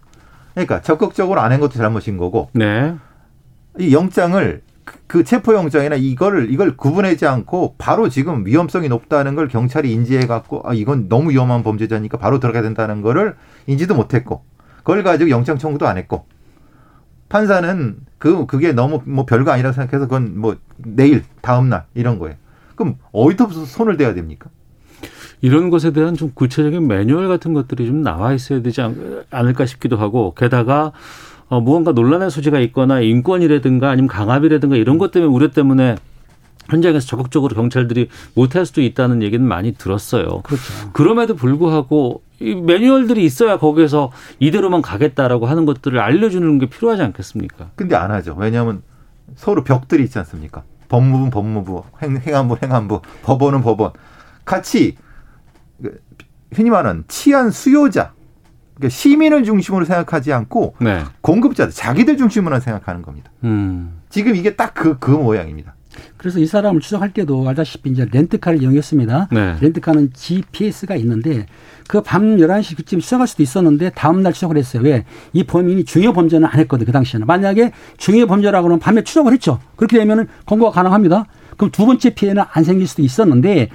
그러니까 0.54 0.80
적극적으로 0.80 1.40
안 1.40 1.52
한 1.52 1.60
것도 1.60 1.74
잘못인 1.74 2.16
거고 2.16 2.48
네. 2.52 2.94
이 3.78 3.92
영장을 3.92 4.62
그- 5.06 5.18
그 5.18 5.24
체포 5.24 5.54
영장이나 5.54 5.96
이거를 5.96 6.50
이걸 6.52 6.76
구분하지 6.76 7.26
않고 7.26 7.76
바로 7.78 8.08
지금 8.08 8.46
위험성이 8.46 8.88
높다는 8.88 9.34
걸 9.34 9.48
경찰이 9.48 9.92
인지해 9.92 10.26
갖고 10.26 10.62
아 10.64 10.74
이건 10.74 11.08
너무 11.08 11.30
위험한 11.30 11.62
범죄자니까 11.62 12.18
바로 12.18 12.40
들어가야 12.40 12.62
된다는 12.62 13.02
거를 13.02 13.36
인지도 13.66 13.94
못했고 13.94 14.44
그걸 14.78 15.02
가지고 15.02 15.30
영장 15.30 15.58
청구도 15.58 15.86
안 15.86 15.98
했고 15.98 16.26
판사는 17.28 17.96
그 18.18 18.46
그게 18.46 18.72
너무 18.72 19.02
뭐 19.04 19.26
별거 19.26 19.50
아니라 19.50 19.72
생각해서 19.72 20.06
그건 20.06 20.38
뭐 20.38 20.56
내일 20.78 21.24
다음 21.40 21.68
날 21.68 21.84
이런 21.94 22.18
거예요. 22.18 22.36
그럼 22.74 22.96
어디서부터 23.12 23.64
손을 23.64 23.96
대야 23.96 24.14
됩니까? 24.14 24.50
이런 25.40 25.68
것에 25.68 25.92
대한 25.92 26.14
좀 26.14 26.30
구체적인 26.34 26.86
매뉴얼 26.86 27.28
같은 27.28 27.52
것들이 27.52 27.86
좀 27.86 28.02
나와 28.02 28.32
있어야 28.32 28.62
되지 28.62 28.80
않- 28.80 29.24
않을까 29.30 29.66
싶기도 29.66 29.96
하고 29.96 30.32
게다가 30.34 30.92
어, 31.48 31.60
무언가 31.60 31.92
논란의 31.92 32.30
소지가 32.30 32.58
있거나 32.60 33.00
인권이라든가 33.00 33.90
아니면 33.90 34.08
강압이라든가 34.08 34.76
이런 34.76 34.98
것 34.98 35.10
때문에 35.10 35.32
우려 35.32 35.50
때문에 35.50 35.96
현장에서 36.68 37.06
적극적으로 37.06 37.54
경찰들이 37.54 38.08
못할 38.34 38.64
수도 38.64 38.80
있다는 38.80 39.22
얘기는 39.22 39.46
많이 39.46 39.72
들었어요. 39.72 40.40
그렇죠. 40.42 40.62
그럼에도 40.92 41.36
불구하고 41.36 42.22
이 42.40 42.54
매뉴얼들이 42.54 43.24
있어야 43.24 43.58
거기에서 43.58 44.10
이대로만 44.38 44.82
가겠다라고 44.82 45.46
하는 45.46 45.66
것들을 45.66 45.98
알려주는 45.98 46.58
게 46.58 46.66
필요하지 46.66 47.02
않겠습니까? 47.02 47.70
근데 47.76 47.96
안 47.96 48.10
하죠. 48.10 48.34
왜냐하면 48.38 48.82
서로 49.36 49.62
벽들이 49.64 50.04
있지 50.04 50.18
않습니까? 50.18 50.62
법무부는 50.88 51.30
법무부, 51.30 51.82
행, 52.02 52.16
행안부 52.16 52.56
행안부, 52.62 53.00
법원은 53.22 53.62
법원. 53.62 53.92
같이 54.44 54.96
그 55.82 56.00
흔히 56.52 56.70
말하는 56.70 57.04
치안 57.08 57.50
수요자, 57.50 58.12
그러니까 58.74 58.88
시민을 58.88 59.44
중심으로 59.44 59.84
생각하지 59.84 60.32
않고 60.32 60.74
네. 60.80 61.02
공급자들, 61.20 61.72
자기들 61.72 62.16
중심으로 62.16 62.60
생각하는 62.60 63.02
겁니다. 63.02 63.30
음. 63.44 64.00
지금 64.08 64.36
이게 64.36 64.56
딱그그 64.56 65.10
모양입니다. 65.10 65.74
그래서 66.16 66.40
이 66.40 66.46
사람을 66.46 66.80
추적할 66.80 67.12
때도 67.12 67.48
알다시피 67.48 67.90
이제 67.90 68.06
렌트카를 68.10 68.60
이용했습니다. 68.62 69.28
네. 69.30 69.56
렌트카는 69.60 70.12
GPS가 70.12 70.96
있는데 70.96 71.46
그밤 71.86 72.38
11시 72.38 72.76
그쯤 72.76 73.00
추적할 73.00 73.28
수도 73.28 73.42
있었는데 73.42 73.90
다음날 73.90 74.32
추적을 74.32 74.56
했어요. 74.56 74.82
왜? 74.82 75.04
이 75.32 75.44
범인이 75.44 75.84
중요 75.84 76.12
범죄는 76.12 76.48
안 76.48 76.58
했거든, 76.60 76.86
그 76.86 76.92
당시에는. 76.92 77.26
만약에 77.26 77.72
중요 77.96 78.26
범죄라고 78.26 78.66
하면 78.66 78.78
밤에 78.80 79.04
추적을 79.04 79.32
했죠. 79.32 79.60
그렇게 79.76 79.98
되면은 79.98 80.26
검거가 80.46 80.72
가능합니다. 80.72 81.26
그럼 81.56 81.70
두 81.70 81.86
번째 81.86 82.10
피해는 82.10 82.42
안 82.50 82.64
생길 82.64 82.88
수도 82.88 83.02
있었는데 83.02 83.68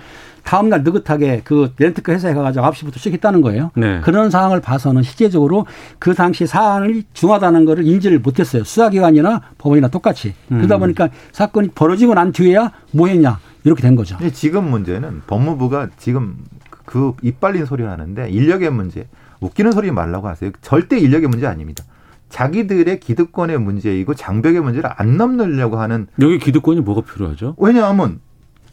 다음날 0.49 0.83
느긋하게 0.83 1.41
그 1.43 1.71
렌트카 1.77 2.11
회사에 2.11 2.33
가가지고 2.33 2.65
9시부터 2.65 2.97
시작했다는 2.97 3.41
거예요. 3.41 3.69
네. 3.75 4.01
그런 4.01 4.31
상황을 4.31 4.61
봐서는 4.61 5.03
실제적으로 5.03 5.67
그 5.99 6.15
당시 6.15 6.47
사안을 6.47 7.03
중하다는 7.13 7.65
거를 7.65 7.85
인지를 7.85 8.17
못했어요. 8.17 8.63
수사기관이나 8.63 9.43
법원이나 9.59 9.89
똑같이. 9.89 10.33
그러다 10.47 10.77
음. 10.77 10.79
보니까 10.79 11.09
사건이 11.33 11.69
벌어지고 11.75 12.15
난 12.15 12.31
뒤에야 12.31 12.71
뭐 12.93 13.09
했냐. 13.09 13.37
이렇게 13.63 13.83
된 13.83 13.95
거죠. 13.95 14.17
근데 14.17 14.33
지금 14.33 14.71
문제는 14.71 15.21
법무부가 15.27 15.89
지금 15.97 16.37
그 16.83 17.13
이빨린 17.21 17.65
소리를 17.65 17.87
하는데 17.87 18.27
인력의 18.27 18.71
문제, 18.71 19.07
웃기는 19.41 19.71
소리 19.71 19.91
말라고 19.91 20.29
하세요. 20.29 20.49
절대 20.61 20.97
인력의 20.97 21.29
문제 21.29 21.45
아닙니다. 21.45 21.83
자기들의 22.29 22.99
기득권의 22.99 23.59
문제이고 23.59 24.15
장벽의 24.15 24.61
문제를 24.61 24.89
안 24.95 25.15
넘으려고 25.15 25.79
하는 25.79 26.07
여기 26.19 26.39
기득권이 26.39 26.81
뭐가 26.81 27.01
필요하죠? 27.01 27.53
왜냐하면 27.59 28.19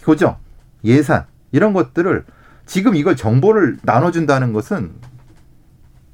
교정, 0.00 0.36
예산 0.82 1.26
이런 1.52 1.72
것들을 1.72 2.24
지금 2.66 2.96
이걸 2.96 3.16
정보를 3.16 3.78
나눠준다는 3.82 4.52
것은 4.52 4.90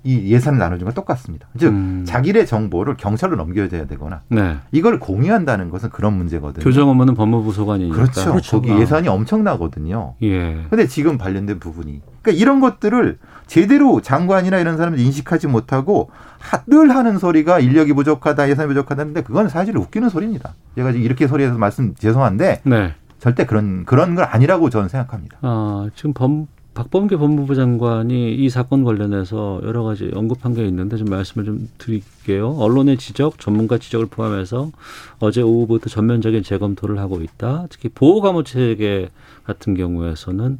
이 0.04 0.32
예산을 0.32 0.58
나눠준 0.58 0.86
건 0.86 0.94
똑같습니다. 0.94 1.46
즉 1.56 1.68
음. 1.68 2.02
자기의 2.04 2.44
정보를 2.44 2.96
경찰로 2.96 3.36
넘겨줘야 3.36 3.86
되거나 3.86 4.22
네. 4.28 4.56
이걸 4.72 4.98
공유한다는 4.98 5.70
것은 5.70 5.90
그런 5.90 6.14
문제거든요. 6.14 6.64
교정 6.64 6.88
업무는 6.88 7.14
법무부 7.14 7.52
소관이니까. 7.52 7.94
그렇죠. 7.94 8.36
거기 8.50 8.70
예산이 8.80 9.06
엄청나거든요. 9.06 10.14
예. 10.24 10.66
근데 10.68 10.88
지금 10.88 11.18
관련된 11.18 11.60
부분이 11.60 12.00
그러니까 12.20 12.42
이런 12.42 12.58
것들을 12.58 13.18
제대로 13.46 14.00
장관이나 14.00 14.58
이런 14.58 14.76
사람들이 14.76 15.04
인식하지 15.04 15.46
못하고 15.46 16.10
하- 16.40 16.62
늘 16.66 16.90
하는 16.90 17.18
소리가 17.18 17.60
인력이 17.60 17.92
부족하다, 17.92 18.48
예산이 18.50 18.66
부족하다는데 18.68 19.22
그건 19.22 19.48
사실 19.48 19.76
웃기는 19.76 20.08
소리입니다. 20.08 20.54
제가 20.74 20.90
지금 20.90 21.04
이렇게 21.04 21.28
소리해서 21.28 21.56
말씀 21.58 21.94
죄송한데 21.94 22.62
네. 22.64 22.94
절대 23.22 23.46
그런 23.46 23.84
그런 23.84 24.16
걸 24.16 24.24
아니라고 24.24 24.68
저는 24.68 24.88
생각합니다. 24.88 25.38
아, 25.42 25.88
지금 25.94 26.12
범, 26.12 26.48
박범계 26.74 27.16
법무부 27.18 27.54
장관이 27.54 28.34
이 28.34 28.48
사건 28.50 28.82
관련해서 28.82 29.60
여러 29.62 29.84
가지 29.84 30.10
언급한 30.12 30.54
게 30.54 30.66
있는데 30.66 30.96
좀 30.96 31.06
말씀을 31.06 31.44
좀 31.44 31.68
드릴게요. 31.78 32.50
언론의 32.58 32.96
지적, 32.96 33.38
전문가 33.38 33.78
지적을 33.78 34.06
포함해서 34.06 34.72
어제 35.20 35.40
오후부터 35.40 35.88
전면적인 35.88 36.42
재검토를 36.42 36.98
하고 36.98 37.20
있다. 37.20 37.66
특히 37.70 37.88
보호감호 37.90 38.42
체계 38.42 39.08
같은 39.44 39.74
경우에서는 39.74 40.58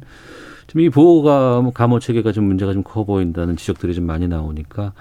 지금 0.67 0.81
이 0.81 0.89
보호감 0.89 1.73
감호 1.73 1.99
체계가 1.99 2.31
좀 2.31 2.45
문제가 2.45 2.71
좀 2.71 2.83
커 2.83 3.03
보인다는 3.03 3.57
지적들이 3.57 3.93
좀 3.93 4.05
많이 4.05 4.29
나오니까 4.29 4.93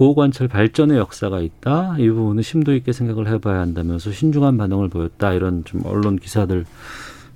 보호관찰 0.00 0.48
발전의 0.48 0.96
역사가 0.96 1.40
있다. 1.40 1.96
이 1.98 2.08
부분은 2.08 2.42
심도 2.42 2.74
있게 2.74 2.90
생각을 2.90 3.28
해봐야 3.28 3.60
한다면서 3.60 4.12
신중한 4.12 4.56
반응을 4.56 4.88
보였다. 4.88 5.34
이런 5.34 5.62
좀 5.66 5.82
언론 5.84 6.16
기사들 6.16 6.64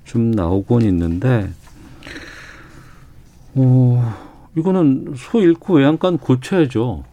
좀 0.03 0.31
나오곤 0.31 0.81
있는데, 0.81 1.47
어, 3.53 4.15
이거는 4.57 5.13
소 5.15 5.41
잃고 5.41 5.75
외양간 5.75 6.17
고쳐야죠. 6.17 7.03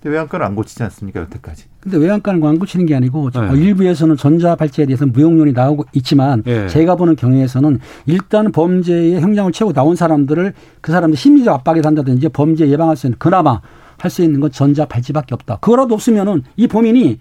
근데 0.00 0.14
외양간을 0.14 0.46
안 0.46 0.54
고치지 0.54 0.82
않습니까 0.84 1.20
여태까지? 1.20 1.66
근데 1.80 1.98
외양간을 1.98 2.42
안 2.46 2.58
고치는 2.58 2.86
게 2.86 2.94
아니고 2.94 3.30
저 3.32 3.42
네. 3.42 3.60
일부에서는 3.60 4.16
전자 4.16 4.56
발찌에 4.56 4.86
대해서 4.86 5.04
무용론이 5.04 5.52
나오고 5.52 5.84
있지만 5.92 6.42
예. 6.46 6.68
제가 6.68 6.96
보는 6.96 7.16
경우에서는 7.16 7.80
일단 8.06 8.50
범죄의 8.50 9.20
형량을 9.20 9.52
채우고 9.52 9.74
나온 9.74 9.94
사람들을 9.94 10.54
그 10.80 10.90
사람들 10.90 11.18
심리적 11.18 11.52
압박에 11.52 11.82
단다든지 11.82 12.30
범죄 12.30 12.66
예방할 12.66 12.96
수 12.96 13.06
있는 13.06 13.18
그나마 13.18 13.60
할 14.02 14.10
수 14.10 14.22
있는 14.24 14.40
건 14.40 14.50
전자 14.50 14.84
발찌밖에 14.84 15.32
없다. 15.32 15.58
그거라도 15.60 15.94
없으면은 15.94 16.42
이 16.56 16.66
범인이 16.66 17.20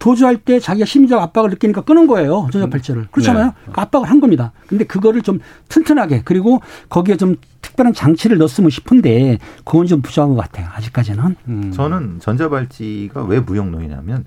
도주할 0.00 0.38
때 0.38 0.58
자기가 0.58 0.84
심리적 0.84 1.22
압박을 1.22 1.50
느끼니까 1.50 1.82
끄는 1.82 2.08
거예요. 2.08 2.48
전자 2.52 2.68
발찌를. 2.68 3.06
그렇잖아요. 3.12 3.46
네. 3.46 3.72
압박을 3.72 4.10
한 4.10 4.18
겁니다. 4.20 4.52
근데 4.66 4.84
그거를 4.84 5.22
좀 5.22 5.38
튼튼하게 5.68 6.22
그리고 6.24 6.60
거기에 6.88 7.16
좀 7.16 7.36
특별한 7.62 7.94
장치를 7.94 8.38
넣었으면 8.38 8.70
싶은데 8.70 9.38
그건 9.64 9.86
좀 9.86 10.02
부족한 10.02 10.34
것 10.34 10.42
같아요. 10.42 10.68
아직까지는. 10.74 11.36
음. 11.48 11.70
저는 11.72 12.18
전자 12.20 12.48
발찌가 12.48 13.22
왜 13.22 13.38
무용론이냐면 13.38 14.24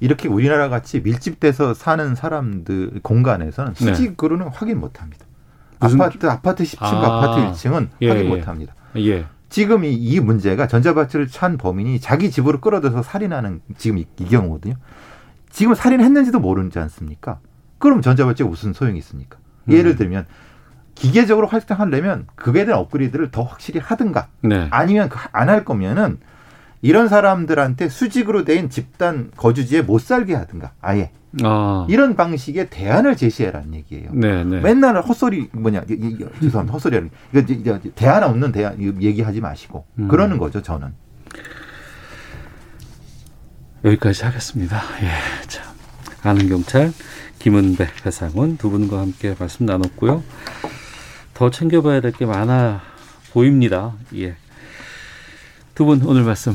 이렇게 0.00 0.26
우리나라 0.28 0.68
같이 0.68 1.00
밀집돼서 1.00 1.74
사는 1.74 2.14
사람들 2.16 3.00
공간에서는 3.04 3.74
네. 3.74 3.94
수직으로는 3.94 4.48
확인 4.48 4.80
못 4.80 5.00
합니다. 5.00 5.24
무슨- 5.80 6.00
아파트 6.00 6.26
아파트 6.26 6.64
10층 6.64 6.82
아. 6.82 7.22
아파트 7.22 7.40
1층은 7.68 7.88
예, 8.02 8.08
확인 8.08 8.24
예. 8.24 8.28
못합니다. 8.28 8.74
예. 8.96 9.24
지금 9.50 9.84
이, 9.84 9.92
이 9.92 10.20
문제가 10.20 10.66
전자발찌를 10.66 11.28
찬 11.28 11.58
범인이 11.58 12.00
자기 12.00 12.30
집으로 12.30 12.60
끌어들여서 12.60 13.02
살인하는 13.02 13.60
지금 13.76 13.98
이, 13.98 14.06
이 14.18 14.24
경우거든요. 14.24 14.74
지금 15.50 15.74
살인했는지도 15.74 16.38
모르지 16.38 16.78
않습니까? 16.78 17.40
그럼 17.78 18.00
전자발찌가 18.00 18.48
무슨 18.48 18.72
소용이 18.72 18.98
있습니까? 19.00 19.38
예를 19.68 19.92
음. 19.92 19.96
들면 19.96 20.26
기계적으로 20.94 21.46
활성하려면 21.48 22.26
그거에 22.36 22.64
대한 22.64 22.80
업그레이드를 22.80 23.30
더 23.30 23.42
확실히 23.42 23.80
하든가 23.80 24.28
네. 24.42 24.68
아니면 24.70 25.10
안 25.32 25.48
할 25.48 25.64
거면은 25.64 26.18
이런 26.82 27.08
사람들한테 27.08 27.88
수직으로 27.88 28.44
된 28.44 28.70
집단 28.70 29.30
거주지에 29.36 29.82
못 29.82 30.00
살게 30.00 30.34
하든가 30.34 30.72
아예 30.80 31.10
아. 31.42 31.86
이런 31.88 32.16
방식의 32.16 32.70
대안을 32.70 33.16
제시해라는 33.16 33.74
얘기예요. 33.74 34.10
네, 34.14 34.42
네. 34.44 34.60
맨날 34.60 35.00
헛소리 35.00 35.50
뭐냐 35.52 35.82
이- 35.88 35.92
이- 35.92 36.16
이- 36.18 36.40
죄송합니다 36.40 36.72
헛소리하는 36.72 37.10
이거 37.32 37.40
이제- 37.40 37.90
대안 37.94 38.24
없는 38.24 38.50
대안 38.52 38.80
얘기하지 39.02 39.40
마시고 39.40 39.84
음. 39.98 40.08
그러는 40.08 40.38
거죠 40.38 40.62
저는. 40.62 40.92
여기까지 43.84 44.24
하겠습니다. 44.24 44.80
예, 45.02 45.46
참. 45.48 45.64
아는 46.22 46.48
경찰 46.48 46.92
김은배, 47.38 47.88
배상훈 48.02 48.58
두 48.58 48.68
분과 48.70 48.98
함께 49.00 49.34
말씀 49.38 49.64
나눴고요. 49.66 50.22
더 51.32 51.50
챙겨봐야 51.50 52.00
될 52.02 52.12
게 52.12 52.26
많아 52.26 52.82
보입니다. 53.32 53.94
예. 54.16 54.36
두 55.74 55.86
분 55.86 56.02
오늘 56.04 56.24
말씀 56.24 56.54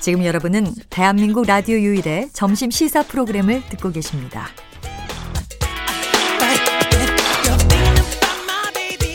지금 0.00 0.24
여러분은 0.24 0.64
대한민국 0.88 1.46
라디오 1.46 1.76
유일의 1.76 2.30
점심 2.32 2.70
시사 2.70 3.02
프로그램을 3.02 3.62
듣고 3.68 3.90
계십니다. 3.90 4.46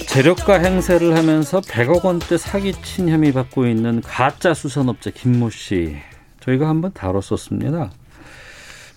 재력가 0.07 0.59
행세를 0.59 1.17
하면서 1.17 1.59
100억 1.59 2.05
원대 2.05 2.37
사기친 2.37 3.09
혐의 3.09 3.33
받고 3.33 3.65
있는 3.65 4.01
가짜 4.01 4.53
수산업자 4.53 5.09
김모 5.09 5.49
씨. 5.49 5.97
저희가 6.39 6.69
한번 6.69 6.93
다뤘었습니다. 6.93 7.91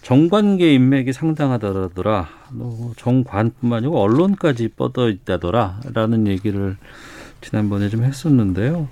정관계 0.03 0.75
인맥이 0.75 1.15
상당하다더라. 1.15 2.29
뭐 2.53 2.93
정관뿐만 2.99 3.79
아니고 3.79 3.99
언론까지 3.99 4.69
뻗어 4.77 5.09
있다더라라는 5.09 6.27
얘기를 6.27 6.77
지난번에 7.41 7.89
좀 7.89 8.05
했었는데요. 8.05 8.89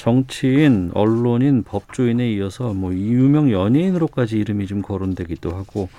정치인, 0.00 0.90
언론인, 0.94 1.62
법조인에 1.62 2.32
이어서 2.32 2.72
뭐 2.72 2.90
유명 2.94 3.52
연예인으로까지 3.52 4.38
이름이 4.38 4.66
좀 4.66 4.80
거론되기도 4.80 5.54
하고 5.54 5.90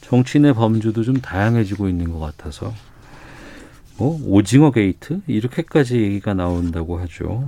정치인의 0.00 0.54
범주도 0.54 1.02
좀 1.02 1.20
다양해지고 1.20 1.90
있는 1.90 2.10
것 2.10 2.20
같아서 2.20 2.72
뭐 3.98 4.18
오징어 4.24 4.70
게이트 4.70 5.20
이렇게까지 5.26 6.00
얘기가 6.00 6.32
나온다고 6.32 6.98
하죠. 7.00 7.46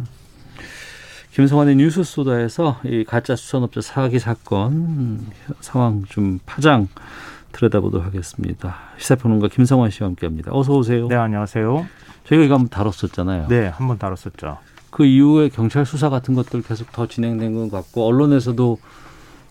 김성환의 1.31 1.77
뉴스 1.77 2.05
소다에서 2.05 2.79
이 2.85 3.05
가짜 3.05 3.35
수산업자 3.35 3.81
사기 3.81 4.19
사건 4.19 4.73
음, 4.73 5.31
상황 5.61 6.05
좀 6.11 6.41
파장 6.45 6.89
들여다보도록 7.53 8.05
하겠습니다. 8.07 8.77
시사평론가 8.99 9.49
김성환 9.49 9.89
씨와 9.89 10.11
함께합니다. 10.11 10.53
어서 10.53 10.75
오세요. 10.75 11.09
네, 11.09 11.15
안녕하세요. 11.15 11.87
저희가 12.25 12.45
이거 12.45 12.55
한번 12.57 12.69
다뤘었잖아요. 12.69 13.49
네, 13.49 13.69
한번 13.69 13.97
다뤘었죠. 13.97 14.59
그 14.93 15.05
이후에 15.07 15.49
경찰 15.49 15.85
수사 15.85 16.11
같은 16.11 16.35
것들 16.35 16.63
계속 16.63 16.93
더 16.93 17.09
진행된 17.09 17.55
것 17.55 17.71
같고 17.71 18.07
언론에서도 18.07 18.79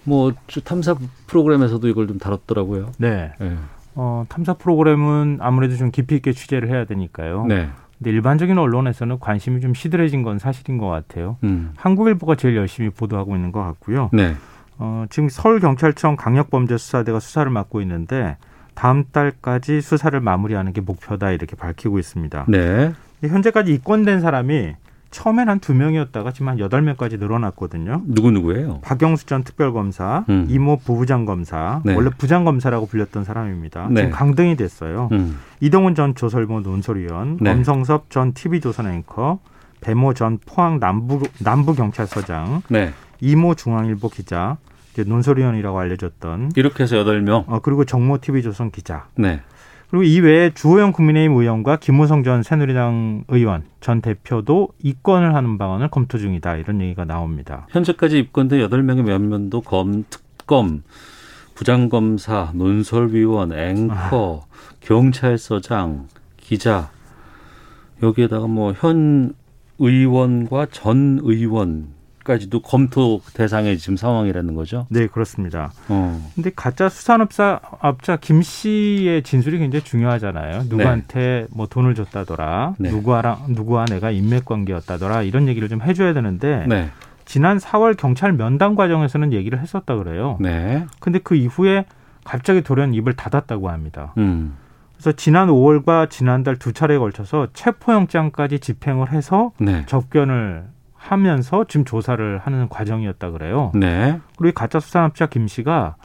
뭐 0.04 0.32
탐사 0.64 0.96
프로그램에서도 1.28 1.86
이걸 1.88 2.08
좀 2.08 2.20
다뤘더라고요. 2.20 2.92
네. 3.00 3.34
네. 3.40 3.58
어, 3.96 4.24
탐사 4.30 4.54
프로그램은 4.54 5.40
아무래도 5.42 5.76
좀 5.76 5.92
깊이 5.92 6.16
있게 6.16 6.32
취재를 6.32 6.70
해야 6.70 6.86
되니까요. 6.86 7.48
네. 7.48 7.70
근데 7.98 8.12
일반적인 8.12 8.58
언론에서는 8.58 9.20
관심이 9.20 9.62
좀 9.62 9.74
시들해진 9.74 10.22
건 10.22 10.38
사실인 10.40 10.78
것 10.78 10.88
같아요. 10.88 11.38
음. 11.44 11.74
한국일보가 11.76 12.36
제일 12.36 12.56
열심히 12.56 12.90
보도하고 12.90 13.36
있는 13.36 13.52
것 13.52 13.64
같고요. 13.64 14.12
네. 14.14 14.36
어, 14.78 15.06
지금 15.10 15.28
서울경찰청 15.28 16.18
강력범죄수사대가 16.18 17.20
수사를 17.20 17.52
맡고 17.52 17.82
있는데 17.82 18.38
다음 18.76 19.06
달까지 19.12 19.82
수사를 19.82 20.18
마무리하는 20.20 20.72
게 20.72 20.82
목표다 20.82 21.32
이렇게 21.32 21.56
밝히고 21.56 21.98
있습니다. 21.98 22.46
네. 22.48 22.94
현재까지 23.24 23.74
입건된 23.74 24.22
사람이 24.22 24.76
처음엔 25.12 25.50
한 25.50 25.60
두 25.60 25.76
명이었다가 25.76 26.32
지금 26.32 26.48
한 26.50 26.58
여덟 26.60 26.82
명까지 26.82 27.18
늘어났거든요. 27.18 28.02
누구 28.06 28.32
누구예요? 28.32 28.80
박영수 28.82 29.26
전 29.28 29.44
특별검사, 29.44 30.26
음. 30.30 30.48
이모 30.50 30.78
부부장검사, 30.78 31.82
네. 31.86 31.94
원래 31.94 32.10
부장검사라고 32.18 32.88
불렸던 32.88 33.24
사람입니다. 33.26 33.88
네. 33.92 34.02
지금 34.02 34.12
강등이 34.12 34.56
됐어요. 34.56 35.10
음. 35.12 35.38
이동훈 35.60 35.94
전 35.94 36.16
조설모 36.16 36.62
논설위원, 36.62 37.38
네. 37.42 37.52
엄성섭 37.52 38.10
전 38.10 38.34
TV조선 38.34 38.88
앵커, 38.88 39.40
배모 39.82 40.14
전 40.16 40.40
포항 40.46 40.80
남부 40.80 41.22
남부 41.40 41.76
경찰서장, 41.76 42.64
네. 42.70 42.92
이모 43.20 43.54
중앙일보 43.54 44.10
기자, 44.10 44.58
논설위원이라고 45.06 45.78
알려졌던 45.78 46.54
이렇게 46.56 46.84
해서 46.84 46.98
여덟 46.98 47.22
명. 47.22 47.44
어, 47.48 47.60
그리고 47.60 47.86
정모 47.86 48.20
TV조선 48.20 48.72
기자. 48.72 49.08
네. 49.16 49.42
그리고 49.92 50.04
이외에 50.04 50.52
주호영 50.54 50.94
국민의힘 50.94 51.34
의원과 51.36 51.76
김무성 51.78 52.24
전 52.24 52.44
새누리당 52.44 53.26
의원 53.28 53.64
전 53.82 54.02
대표도 54.02 54.70
입건을 54.82 55.36
하는 55.36 55.58
방안을 55.58 55.90
검토 55.90 56.18
중이다. 56.18 56.56
이런 56.56 56.80
얘기가 56.80 57.04
나옵니다. 57.04 57.68
현재까지 57.72 58.18
입건된 58.20 58.62
여덟 58.62 58.84
명의 58.84 59.04
면면도 59.04 59.60
검, 59.62 60.06
특검, 60.10 60.84
부장검사, 61.56 62.52
논설위원, 62.56 63.52
앵커, 63.52 64.46
경찰서장, 64.80 66.08
기자. 66.38 66.90
여기에다가 68.02 68.48
뭐 68.48 68.74
현 68.78 69.34
의원과 69.78 70.68
전 70.72 71.20
의원 71.22 71.88
까지도 72.24 72.62
검토 72.62 73.22
대상의 73.34 73.78
지금 73.78 73.98
상황이라는 73.98 74.56
거죠. 74.56 74.88
네, 74.90 75.08
그렇습니다. 75.08 75.72
어. 75.90 76.32
근데 76.36 76.52
가짜 76.56 76.90
수산업자 76.90 77.60
업자 77.82 78.18
김 78.18 78.42
씨의 78.42 79.24
진술이 79.24 79.60
굉장히 79.60 79.84
중요하잖아요. 79.84 80.64
누구한테 80.70 81.48
뭐 81.52 81.68
돈을 81.68 81.96
줬다더라, 81.96 82.76
네. 82.78 82.92
누구랑 82.92 83.46
누구와 83.50 83.86
내가 83.86 84.12
인맥 84.12 84.46
관계였다더라 84.46 85.24
이런 85.24 85.48
얘기를 85.48 85.68
좀 85.70 85.82
해줘야 85.82 86.14
되는데 86.14 86.66
네. 86.68 86.90
지난 87.26 87.58
4월 87.58 87.96
경찰 87.98 88.34
면담 88.34 88.76
과정에서는 88.76 89.34
얘기를 89.34 89.60
했었다 89.60 89.96
그래요. 89.96 90.38
네. 90.40 90.86
근데 91.00 91.20
그 91.20 91.36
이후에 91.36 91.86
갑자기 92.24 92.62
돌연 92.62 92.94
입을 92.94 93.14
닫았다고 93.14 93.70
합니다. 93.70 94.14
음. 94.18 94.58
그래서 94.94 95.14
지난 95.14 95.48
5월과 95.48 96.10
지난달 96.10 96.58
두 96.58 96.74
차례에 96.74 96.98
걸쳐서 97.00 97.48
체포영장까지 97.54 98.60
집행을 98.60 99.12
해서 99.12 99.52
네. 99.58 99.84
접견을 99.88 100.66
하면서 101.02 101.66
지금 101.68 101.84
조사를 101.84 102.38
하는 102.38 102.70
과정이었다 102.70 103.32
그래요. 103.32 103.72
네. 103.74 104.20
그리고 104.38 104.50
이 104.50 104.54
가짜 104.54 104.80
수산업자 104.80 105.26
김 105.26 105.48
씨가 105.48 105.96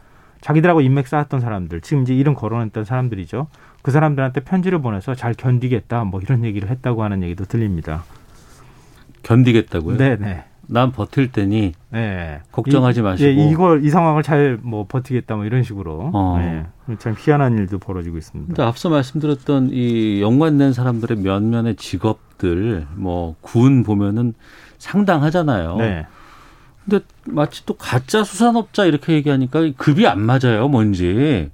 자기들하고 0.40 0.80
인맥 0.80 1.06
쌓았던 1.06 1.40
사람들, 1.40 1.80
지금 1.82 2.02
이제 2.02 2.14
이름 2.14 2.34
거론했던 2.34 2.84
사람들이죠. 2.84 3.48
그 3.82 3.90
사람들한테 3.90 4.40
편지를 4.40 4.80
보내서 4.80 5.14
잘 5.14 5.34
견디겠다, 5.34 6.04
뭐 6.04 6.20
이런 6.20 6.44
얘기를 6.44 6.70
했다고 6.70 7.02
하는 7.02 7.22
얘기도 7.22 7.44
들립니다. 7.44 8.04
견디겠다고요? 9.22 9.96
네네. 9.96 10.44
난 10.68 10.90
버틸 10.92 11.30
테니 11.30 11.74
네. 11.90 12.40
걱정하지 12.50 13.00
이, 13.00 13.02
마시고. 13.02 13.28
예, 13.28 13.32
이걸 13.32 13.84
이 13.84 13.90
상황을 13.90 14.22
잘 14.22 14.58
뭐 14.62 14.86
버티겠다, 14.88 15.36
뭐 15.36 15.44
이런 15.44 15.62
식으로. 15.62 16.10
어. 16.12 16.38
네. 16.38 16.96
참 16.98 17.14
희한한 17.18 17.56
일도 17.58 17.78
벌어지고 17.78 18.16
있습니다. 18.16 18.48
근데 18.48 18.62
앞서 18.62 18.88
말씀드렸던 18.88 19.70
이 19.72 20.20
연관된 20.22 20.72
사람들의 20.72 21.18
면면의 21.18 21.76
직업들 21.76 22.86
뭐 22.94 23.36
군 23.40 23.82
보면은 23.82 24.34
상당하잖아요. 24.78 25.76
네. 25.76 26.06
근데 26.88 27.04
마치 27.24 27.66
또 27.66 27.74
가짜 27.74 28.22
수산업자 28.22 28.84
이렇게 28.84 29.12
얘기하니까 29.14 29.60
급이 29.76 30.06
안 30.06 30.20
맞아요, 30.20 30.68
뭔지. 30.68 31.50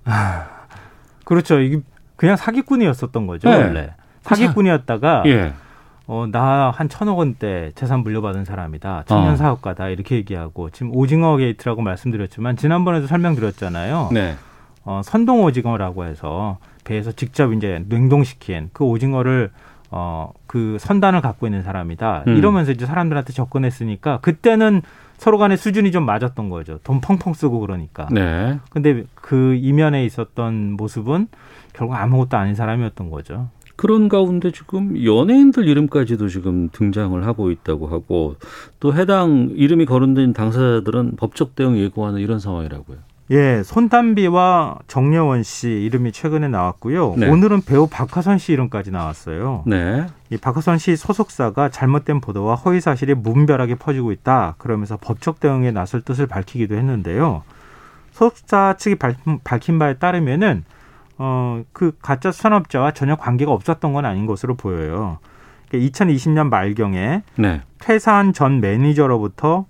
그렇죠. 1.24 1.60
이게 1.60 1.80
그냥 2.16 2.36
사기꾼이었었던 2.36 3.26
거죠, 3.26 3.48
네. 3.48 3.56
원래. 3.56 3.94
사기꾼이었다가 4.22 5.22
예. 5.26 5.52
어, 6.06 6.26
나 6.30 6.70
한 6.74 6.88
천억 6.88 7.18
원대 7.18 7.70
재산 7.74 8.00
물려받은 8.00 8.44
사람이다. 8.44 9.04
청년 9.06 9.32
어. 9.32 9.36
사업가다. 9.36 9.88
이렇게 9.88 10.16
얘기하고 10.16 10.70
지금 10.70 10.94
오징어 10.94 11.36
게이트라고 11.36 11.80
말씀드렸지만 11.82 12.56
지난번에도 12.56 13.06
설명드렸잖아요. 13.06 14.10
네. 14.12 14.36
어, 14.84 15.00
선동 15.04 15.42
오징어라고 15.44 16.04
해서 16.04 16.58
배에서 16.84 17.12
직접 17.12 17.52
이제 17.52 17.84
냉동시킨 17.88 18.70
그 18.72 18.84
오징어를 18.84 19.50
어, 19.92 20.32
그 20.46 20.78
선단을 20.80 21.20
갖고 21.20 21.46
있는 21.46 21.62
사람이다. 21.62 22.24
음. 22.26 22.36
이러면서 22.36 22.72
이제 22.72 22.86
사람들한테 22.86 23.32
접근했으니까 23.32 24.18
그때는 24.22 24.80
서로 25.18 25.38
간의 25.38 25.58
수준이 25.58 25.92
좀 25.92 26.04
맞았던 26.04 26.48
거죠. 26.48 26.78
돈 26.82 27.00
펑펑 27.00 27.34
쓰고 27.34 27.60
그러니까. 27.60 28.08
네. 28.10 28.58
근데 28.70 29.04
그 29.14 29.54
이면에 29.54 30.04
있었던 30.06 30.72
모습은 30.72 31.28
결국 31.74 31.94
아무것도 31.94 32.36
아닌 32.36 32.54
사람이었던 32.54 33.10
거죠. 33.10 33.48
그런 33.76 34.08
가운데 34.08 34.50
지금 34.50 35.02
연예인들 35.04 35.68
이름까지도 35.68 36.28
지금 36.28 36.68
등장을 36.70 37.24
하고 37.26 37.50
있다고 37.50 37.88
하고 37.88 38.36
또 38.80 38.94
해당 38.94 39.50
이름이 39.54 39.86
거론된 39.86 40.32
당사자들은 40.32 41.16
법적 41.16 41.54
대응 41.54 41.76
예고하는 41.78 42.20
이런 42.20 42.38
상황이라고요. 42.38 42.98
예, 43.32 43.62
손담비와 43.62 44.80
정려원 44.88 45.42
씨 45.42 45.70
이름이 45.70 46.12
최근에 46.12 46.48
나왔고요. 46.48 47.14
네. 47.16 47.30
오늘은 47.30 47.62
배우 47.62 47.86
박하선 47.86 48.36
씨 48.36 48.52
이름까지 48.52 48.90
나왔어요. 48.90 49.62
네. 49.66 50.06
이 50.28 50.36
박하선 50.36 50.76
씨 50.76 50.96
소속사가 50.96 51.70
잘못된 51.70 52.20
보도와 52.20 52.56
허위 52.56 52.82
사실이 52.82 53.14
무분별하게 53.14 53.76
퍼지고 53.76 54.12
있다. 54.12 54.56
그러면서 54.58 54.98
법적 55.00 55.40
대응에 55.40 55.70
나설 55.70 56.02
뜻을 56.02 56.26
밝히기도 56.26 56.76
했는데요. 56.76 57.42
소속사 58.12 58.76
측이 58.76 58.96
밝, 58.96 59.16
밝힌 59.44 59.78
바에 59.78 59.94
따르면은 59.94 60.64
어, 61.16 61.62
그 61.72 61.92
가짜 62.02 62.32
수산업자와 62.32 62.90
전혀 62.90 63.16
관계가 63.16 63.50
없었던 63.50 63.94
건 63.94 64.04
아닌 64.04 64.26
것으로 64.26 64.56
보여요. 64.56 65.18
2020년 65.72 66.50
말경에 66.50 67.22
네. 67.36 67.62
퇴사한 67.78 68.34
전 68.34 68.60
매니저로부터 68.60 69.64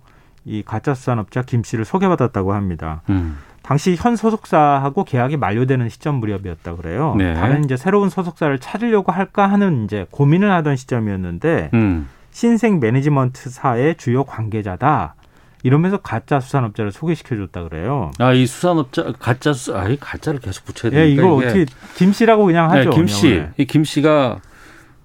이 0.45 0.65
가짜 0.65 0.95
수산업자 0.95 1.43
김 1.43 1.63
씨를 1.63 1.85
소개받았다고 1.85 2.53
합니다. 2.55 3.03
음. 3.09 3.39
당시 3.63 3.97
현 3.99 4.17
소속사하고 4.17 5.05
계약이 5.05 5.37
만료되는 5.37 5.89
시점 5.89 6.17
무렵이었다 6.17 6.75
그래요. 6.77 7.15
네. 7.17 7.35
다른 7.35 7.65
이제 7.65 7.77
새로운 7.77 8.09
소속사를 8.11 8.59
찾으려고 8.59 9.13
할까 9.13 9.47
하는 9.47 9.85
이제 9.85 10.07
고민을 10.11 10.51
하던 10.51 10.77
시점이었는데 10.77 11.71
음. 11.75 12.09
신생 12.33 12.81
매니지먼트사의 12.81 13.97
주요 13.97 14.25
관계자다. 14.25 15.15
이러면서 15.65 15.99
가짜 15.99 16.41
수산업자를 16.41 16.91
소개시켜 16.91 17.37
줬다 17.37 17.63
그래요. 17.69 18.11
아, 18.19 18.33
이 18.33 18.47
수산업자 18.47 19.13
가짜 19.21 19.53
수 19.53 19.77
아, 19.79 19.87
이 19.89 19.97
가짜를 19.97 20.41
계속 20.41 20.65
붙여야 20.65 20.91
되니까 20.91 21.07
예, 21.07 21.13
이걸. 21.13 21.45
어떻게 21.47 21.67
김 21.95 22.13
씨라고 22.13 22.45
그냥 22.47 22.69
하죠. 22.73 22.91
네, 22.91 22.97
김 22.97 23.07
씨. 23.07 23.45
이 23.59 23.65
김 23.67 23.85
씨가 23.85 24.41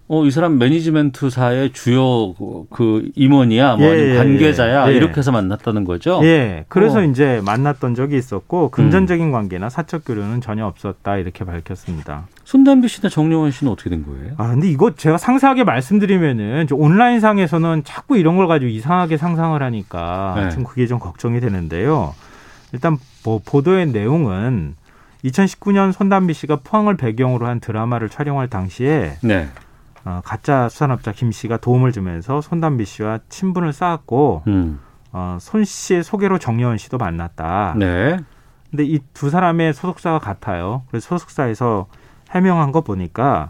어, 0.10 0.24
이 0.26 0.32
사람 0.32 0.58
매니지멘트사의 0.58 1.74
주요 1.74 2.34
그- 2.36 2.64
그 2.70 3.10
임원이야, 3.16 3.76
뭐 3.76 3.88
예, 3.88 3.92
아니면 3.92 4.10
예, 4.10 4.16
관계자야 4.18 4.90
예. 4.90 4.96
이렇게 4.96 5.18
해서 5.18 5.34
만났다는 5.34 5.84
거죠. 5.84 6.22
예, 6.24 6.64
그래서 6.70 7.00
어. 7.00 7.02
음. 7.02 7.12
이제 7.12 7.42
만났던 7.46 7.94
적이 7.94 8.18
있었고 8.18 8.70
금전적인 8.70 9.34
관계나 9.34 9.68
사적 9.70 10.06
교류는 10.06 10.40
전혀 10.40 10.66
없었다 10.66 11.18
이렇게 11.18 11.44
밝혔습니다. 11.44 12.28
손담비 12.46 12.88
씨나 12.88 13.10
정용원 13.10 13.52
씨는 13.52 13.70
어떻게 13.74 13.90
된 13.90 14.06
거예요? 14.06 14.36
아, 14.38 14.48
근데 14.48 14.70
이거 14.70 14.92
제가 14.96 15.18
상세하게 15.18 15.66
말씀드리면은 15.66 16.68
저 16.68 16.76
온라인상에서는 16.78 17.84
자꾸 17.84 18.18
이런 18.18 18.38
걸 18.38 18.48
가지고 18.48 18.70
이상하게 18.70 19.18
상상을 19.18 19.62
하니까 19.62 20.34
네. 20.38 20.50
좀 20.52 20.64
그게 20.64 20.88
좀 20.88 21.00
걱정이 21.00 21.42
되는데요. 21.42 22.14
일단 22.72 22.98
뭐 23.26 23.42
보도의 23.46 23.88
내용은 23.88 24.76
2019년 25.26 25.92
손담비 25.92 26.34
씨가 26.34 26.60
포항을 26.64 26.96
배경으로 26.96 27.46
한 27.48 27.60
드라마를 27.60 28.08
촬영할 28.08 28.48
당시에 28.50 29.18
네. 29.22 29.50
어, 30.08 30.22
가짜 30.24 30.70
수산업자 30.70 31.12
김 31.12 31.34
씨가 31.34 31.58
도움을 31.58 31.92
주면서 31.92 32.40
손담비 32.40 32.86
씨와 32.86 33.20
친분을 33.28 33.74
쌓았고 33.74 34.44
음. 34.48 34.80
어, 35.12 35.38
손 35.42 35.66
씨의 35.66 36.02
소개로 36.04 36.38
정여원 36.40 36.78
씨도 36.78 36.98
만났다. 36.98 37.74
네. 37.78 38.18
근데 38.72 38.86
이 38.86 39.00
두 39.14 39.30
사람의 39.30 39.74
소속사가 39.74 40.20
같아요. 40.20 40.84
그래서 40.90 41.10
소속사에서 41.10 41.88
해명한 42.32 42.72
거 42.72 42.82
보니까 42.82 43.50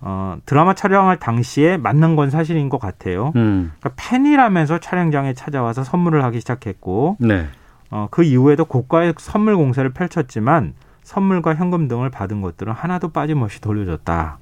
어, 0.00 0.36
드라마 0.46 0.74
촬영할 0.74 1.18
당시에 1.18 1.76
만난 1.76 2.16
건 2.16 2.30
사실인 2.30 2.70
것 2.70 2.78
같아요. 2.78 3.32
음. 3.36 3.72
그러니까 3.78 3.90
팬이라면서 3.96 4.78
촬영장에 4.80 5.34
찾아와서 5.34 5.84
선물을 5.84 6.24
하기 6.24 6.40
시작했고 6.40 7.18
네. 7.20 7.48
어, 7.90 8.08
그 8.10 8.22
이후에도 8.22 8.64
고가의 8.64 9.14
선물 9.18 9.56
공세를 9.56 9.92
펼쳤지만 9.92 10.74
선물과 11.02 11.54
현금 11.56 11.88
등을 11.88 12.08
받은 12.10 12.40
것들은 12.40 12.72
하나도 12.72 13.10
빠짐없이 13.10 13.60
돌려줬다. 13.60 14.38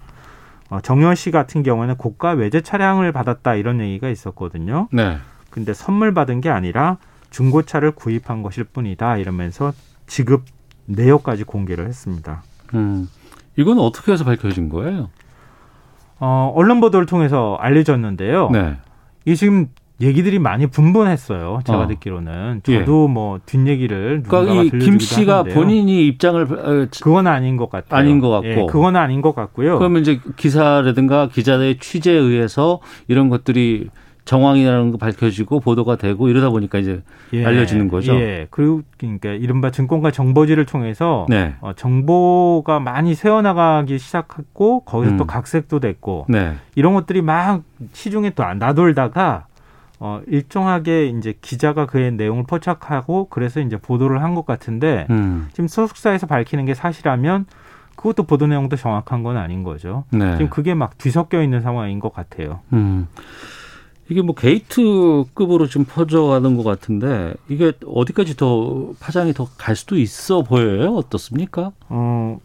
어, 0.73 0.81
정현 0.81 1.15
씨 1.17 1.31
같은 1.31 1.63
경우에는 1.63 1.97
고가 1.97 2.31
외제 2.31 2.63
차량을 2.63 3.13
받았다 3.13 3.57
이런 3.57 3.79
얘기가 3.83 4.09
있었거든요. 4.09 4.89
네. 4.91 5.19
근데 5.51 5.75
선물 5.75 6.15
받은 6.15 6.41
게 6.41 6.49
아니라 6.49 6.97
중고차를 7.29 7.91
구입한 7.91 8.43
것일 8.43 8.65
뿐이다 8.65 9.19
이러면서 9.19 9.75
지급 10.07 10.47
내역까지 10.87 11.45
공개를 11.45 11.87
했습니다. 11.87 12.43
음. 12.73 13.07
이건 13.57 13.81
어떻게 13.81 14.13
해서 14.13 14.25
밝혀진 14.25 14.71
거예요? 14.71 15.11
어, 16.19 16.51
언론 16.57 16.81
보도를 16.81 17.05
통해서 17.05 17.59
알려졌는데요. 17.61 18.49
네. 18.49 18.79
이 19.27 19.37
지금 19.37 19.69
얘기들이 20.03 20.39
많이 20.39 20.67
분분했어요. 20.67 21.61
제가 21.65 21.81
어. 21.81 21.87
듣기로는 21.87 22.63
예. 22.69 22.81
저도 22.81 23.09
뭐 23.09 23.39
뒷얘기를 23.47 24.25
그러니까 24.27 24.63
이김 24.63 24.71
들려주기도 24.71 25.05
씨가 25.05 25.39
하는데요. 25.39 25.55
본인이 25.55 26.07
입장을 26.09 26.43
어, 26.43 26.87
그건 27.03 27.27
아닌 27.27 27.57
것 27.57 27.71
같아요. 27.71 28.01
아닌 28.01 28.21
것 28.21 28.29
같고. 28.31 28.49
예, 28.49 28.67
그건 28.69 28.97
아닌 28.97 29.23
것 29.23 29.35
같고요. 29.35 29.79
그러면 29.79 30.03
이제 30.03 30.21
기사라든가 30.37 31.29
기자의 31.29 31.79
취재에 31.79 32.17
의해서 32.17 32.81
이런 33.07 33.29
것들이 33.29 33.89
정황이라는 34.25 34.93
거 34.93 34.99
밝혀지고 34.99 35.61
보도가 35.61 35.97
되고 35.97 36.29
이러다 36.29 36.51
보니까 36.51 36.79
이제 36.79 37.03
예. 37.33 37.45
알려지는 37.45 37.89
거죠. 37.89 38.15
예. 38.15 38.47
그리고 38.51 38.83
그러니까 38.97 39.31
이른바 39.31 39.71
증권가 39.71 40.11
정보지를 40.11 40.65
통해서 40.65 41.27
네. 41.29 41.55
어, 41.61 41.73
정보가 41.75 42.81
많이 42.81 43.15
새어나가기 43.15 43.99
시작했고 43.99 44.81
거기서 44.81 45.13
음. 45.13 45.17
또 45.17 45.27
각색도 45.27 45.81
됐고 45.81 46.27
네. 46.29 46.55
이런 46.75 46.95
것들이 46.95 47.23
막 47.23 47.63
시중에 47.93 48.31
또 48.31 48.45
나돌다가 48.45 49.47
어, 50.05 50.21
일정하게 50.27 51.07
이제 51.07 51.33
기자가 51.41 51.87
그의 51.87 52.11
내용을 52.13 52.43
포착하고 52.45 53.29
그래서 53.31 53.61
이제 53.61 53.77
보도를 53.77 54.21
한 54.21 54.35
것 54.35 54.45
같은데 54.45 55.07
음. 55.11 55.49
지금 55.53 55.69
소속사에서 55.69 56.27
밝히는 56.27 56.65
게 56.65 56.75
사실하면 56.75 57.47
그것도 57.95 58.25
보도 58.25 58.47
내용도 58.49 58.75
정확한 58.77 59.23
건 59.23 59.37
아닌 59.37 59.63
거죠. 59.63 60.03
네. 60.11 60.33
지금 60.39 60.51
그게 60.51 60.75
막 60.75 60.99
뒤섞여 60.99 61.41
있는 61.43 61.61
상황인 61.61 62.01
것 62.01 62.13
같아요. 62.13 62.61
음. 62.73 63.07
이게 64.09 64.23
뭐 64.23 64.35
게이트급으로 64.35 65.69
좀 65.69 65.85
퍼져가는 65.85 66.57
것 66.57 66.65
같은데 66.65 67.35
이게 67.49 67.73
어디까지 67.87 68.37
더 68.37 68.91
파장이 68.99 69.33
더 69.35 69.47
갈 69.57 69.77
수도 69.77 69.97
있어 69.97 70.43
보여요? 70.43 70.97
어떻습니까? 70.97 71.71
어, 71.89 72.39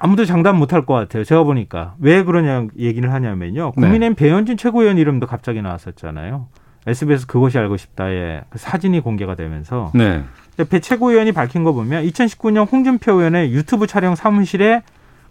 아무도 0.00 0.24
장담 0.24 0.56
못할 0.56 0.84
것 0.86 0.94
같아요. 0.94 1.24
제가 1.24 1.42
보니까. 1.44 1.94
왜 1.98 2.22
그러냐 2.22 2.66
얘기를 2.78 3.12
하냐면요. 3.12 3.72
네. 3.76 3.80
국민의힘 3.80 4.14
배현진 4.14 4.56
최고위원 4.56 4.98
이름도 4.98 5.26
갑자기 5.26 5.62
나왔었잖아요. 5.62 6.46
SBS 6.86 7.26
그것이 7.26 7.58
알고 7.58 7.76
싶다에 7.76 8.42
그 8.50 8.58
사진이 8.58 9.00
공개가 9.00 9.34
되면서. 9.34 9.90
네. 9.94 10.24
배 10.68 10.80
최고위원이 10.80 11.32
밝힌 11.32 11.64
거 11.64 11.72
보면 11.72 12.04
2019년 12.04 12.70
홍준표 12.70 13.12
의원의 13.12 13.52
유튜브 13.52 13.86
촬영 13.86 14.14
사무실에 14.14 14.82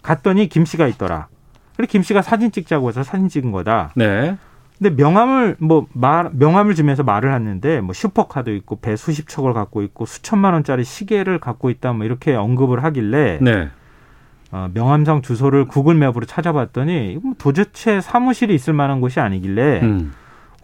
갔더니 0.02 0.48
김 0.48 0.64
씨가 0.64 0.86
있더라. 0.88 1.28
그래 1.76 1.86
김 1.86 2.02
씨가 2.02 2.22
사진 2.22 2.50
찍자고 2.50 2.88
해서 2.88 3.02
사진 3.02 3.28
찍은 3.28 3.52
거다. 3.52 3.92
네. 3.94 4.36
근데 4.78 4.94
명함을 5.02 5.56
뭐 5.60 5.86
말 5.92 6.30
명함을 6.32 6.74
주면서 6.74 7.02
말을 7.02 7.34
했는데 7.34 7.80
뭐 7.82 7.92
슈퍼카도 7.92 8.54
있고 8.54 8.80
배 8.80 8.96
수십 8.96 9.28
척을 9.28 9.52
갖고 9.52 9.82
있고 9.82 10.06
수천만 10.06 10.54
원짜리 10.54 10.84
시계를 10.84 11.38
갖고 11.38 11.68
있다 11.68 11.92
뭐 11.92 12.06
이렇게 12.06 12.34
언급을 12.34 12.82
하길래 12.82 13.38
네. 13.42 13.68
어, 14.52 14.68
명함상 14.74 15.22
주소를 15.22 15.66
구글 15.66 15.94
맵으로 15.94 16.26
찾아봤더니 16.26 17.18
도대체 17.38 18.00
사무실이 18.00 18.54
있을 18.54 18.72
만한 18.72 19.00
곳이 19.00 19.20
아니길래 19.20 19.80
음. 19.82 20.12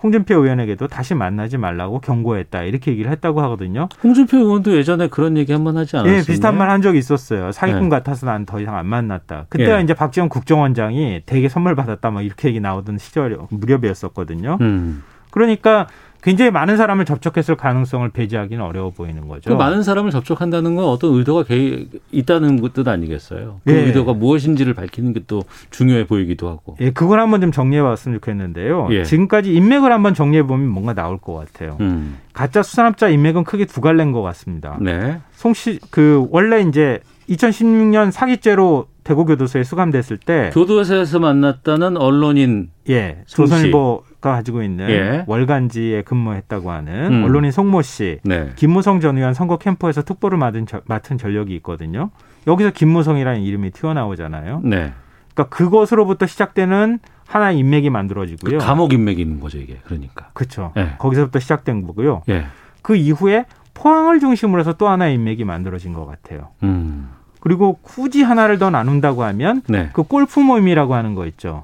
홍준표 0.03 0.35
의원에게도 0.35 0.89
다시 0.89 1.15
만나지 1.15 1.57
말라고 1.57 2.01
경고했다 2.01 2.63
이렇게 2.65 2.91
얘기를 2.91 3.11
했다고 3.13 3.41
하거든요. 3.43 3.89
홍준표 4.05 4.37
의원도 4.37 4.77
예전에 4.77 5.09
그런 5.09 5.37
얘기 5.39 5.53
한 5.53 5.65
번 5.65 5.77
하지 5.79 5.97
않았어요? 5.97 6.15
예, 6.15 6.23
비슷한 6.23 6.57
말 6.59 6.69
한 6.69 6.83
적이 6.83 6.99
있었어요. 6.99 7.51
사기꾼 7.51 7.85
네. 7.85 7.89
같아서 7.89 8.27
난 8.27 8.45
더 8.45 8.61
이상 8.61 8.77
안 8.77 8.87
만났다. 8.87 9.47
그때가 9.49 9.79
예. 9.79 9.83
이제 9.83 9.95
박지원 9.95 10.29
국정원장이 10.29 11.23
대게 11.25 11.49
선물 11.49 11.75
받았다 11.75 12.11
막 12.11 12.23
이렇게 12.23 12.49
얘기 12.49 12.61
나오던 12.61 12.99
시절 12.99 13.39
무렵이었었거든요. 13.51 14.59
음. 14.61 15.03
그러니까 15.31 15.87
굉장히 16.27 16.51
많은 16.51 16.77
사람을 16.77 17.05
접촉했을 17.05 17.57
가능성을 17.57 18.09
배제하기는 18.09 18.65
어려워 18.65 18.91
보이는 18.91 19.29
거죠. 19.29 19.51
그 19.51 19.55
많은 19.55 19.83
사람을 19.83 20.11
접촉한다는 20.11 20.75
건 20.75 20.87
어떤 20.87 21.15
의도가 21.15 21.45
개, 21.45 21.87
있다는 22.11 22.67
뜻 22.73 22.89
아니겠어요? 22.89 23.61
그 23.65 23.73
예. 23.73 23.81
의도가 23.87 24.13
무엇인지를 24.15 24.75
밝히는 24.75 25.13
게 25.13 25.27
또 25.27 25.43
중요해 25.71 26.07
보이기도 26.07 26.49
하고. 26.49 26.77
예, 26.81 26.91
그걸 26.91 27.21
한번 27.21 27.41
좀 27.41 27.53
정리해 27.53 27.83
봤으면 27.83 28.19
좋겠는데요. 28.19 28.89
예. 28.91 29.05
지금까지 29.05 29.53
인맥을 29.55 29.93
한번 29.93 30.15
정리해 30.15 30.43
보면 30.45 30.69
뭔가 30.69 30.95
나올 30.95 31.19
것 31.19 31.35
같아요. 31.35 31.77
음. 31.81 32.19
가짜 32.33 32.63
수산업자 32.63 33.09
인맥은 33.09 33.45
크게 33.45 33.65
두 33.67 33.81
갈래인 33.81 34.13
것 34.13 34.23
같습니다. 34.23 34.79
네. 34.81 35.21
송씨 35.33 35.81
그 35.91 36.27
원래 36.31 36.61
이제 36.63 37.01
2016년 37.29 38.11
사기죄로 38.11 38.87
대구교도소에 39.07 39.63
수감됐을 39.63 40.17
때 40.19 40.51
교도소에서 40.53 41.21
만났다는 41.21 41.97
언론인 41.97 42.71
예. 42.91 43.23
조선일보가 43.27 44.33
가지고 44.33 44.63
있는 44.65 44.91
예. 44.91 45.25
월간지에 45.29 46.03
근무했다고 46.03 46.73
하는 46.73 47.13
음. 47.13 47.25
언론인 47.25 47.53
송모 47.53 47.83
씨, 47.83 48.19
네. 48.25 48.51
김무성 48.57 48.99
전 49.01 49.17
의원 49.17 49.33
선거 49.33 49.59
캠프에서 49.59 50.03
특보를 50.03 50.39
맡은, 50.39 50.67
저- 50.67 50.81
맡은 50.87 51.19
전력이 51.19 51.55
있거든요. 51.57 52.11
여기서 52.49 52.73
김무성이라는 52.73 53.43
이름이 53.43 53.71
튀어나오잖아요. 53.71 54.63
네. 54.65 54.93
그러니까 55.35 55.55
그것으로부터 55.57 56.27
시작되는 56.27 56.99
하나의 57.29 57.59
인맥이 57.59 57.91
만들어지고요. 57.91 58.59
그 58.59 58.65
감옥 58.65 58.93
인맥이 58.93 59.23
있는 59.23 59.39
거죠, 59.39 59.59
이게. 59.59 59.79
그러니까. 59.85 60.31
그렇죠. 60.33 60.73
예. 60.77 60.95
거기서부터 60.99 61.39
시작된 61.39 61.87
거고요. 61.87 62.23
예. 62.29 62.47
그 62.83 62.97
이후에 62.97 63.45
포항을 63.75 64.19
중심으로 64.19 64.59
해서 64.61 64.73
또 64.73 64.89
하나의 64.89 65.15
인맥이 65.15 65.45
만들어진 65.45 65.93
것 65.93 66.07
같아요. 66.07 66.49
음. 66.65 67.11
그리고 67.47 67.79
굳이 67.81 68.25
하나를 68.25 68.59
더 68.59 68.71
나눈다고 68.71 69.23
하면 69.23 69.63
네. 69.69 69.89
그 69.93 70.03
골프 70.03 70.41
모임이라고 70.41 70.97
하는 70.97 71.15
거 71.15 71.27
있죠. 71.29 71.63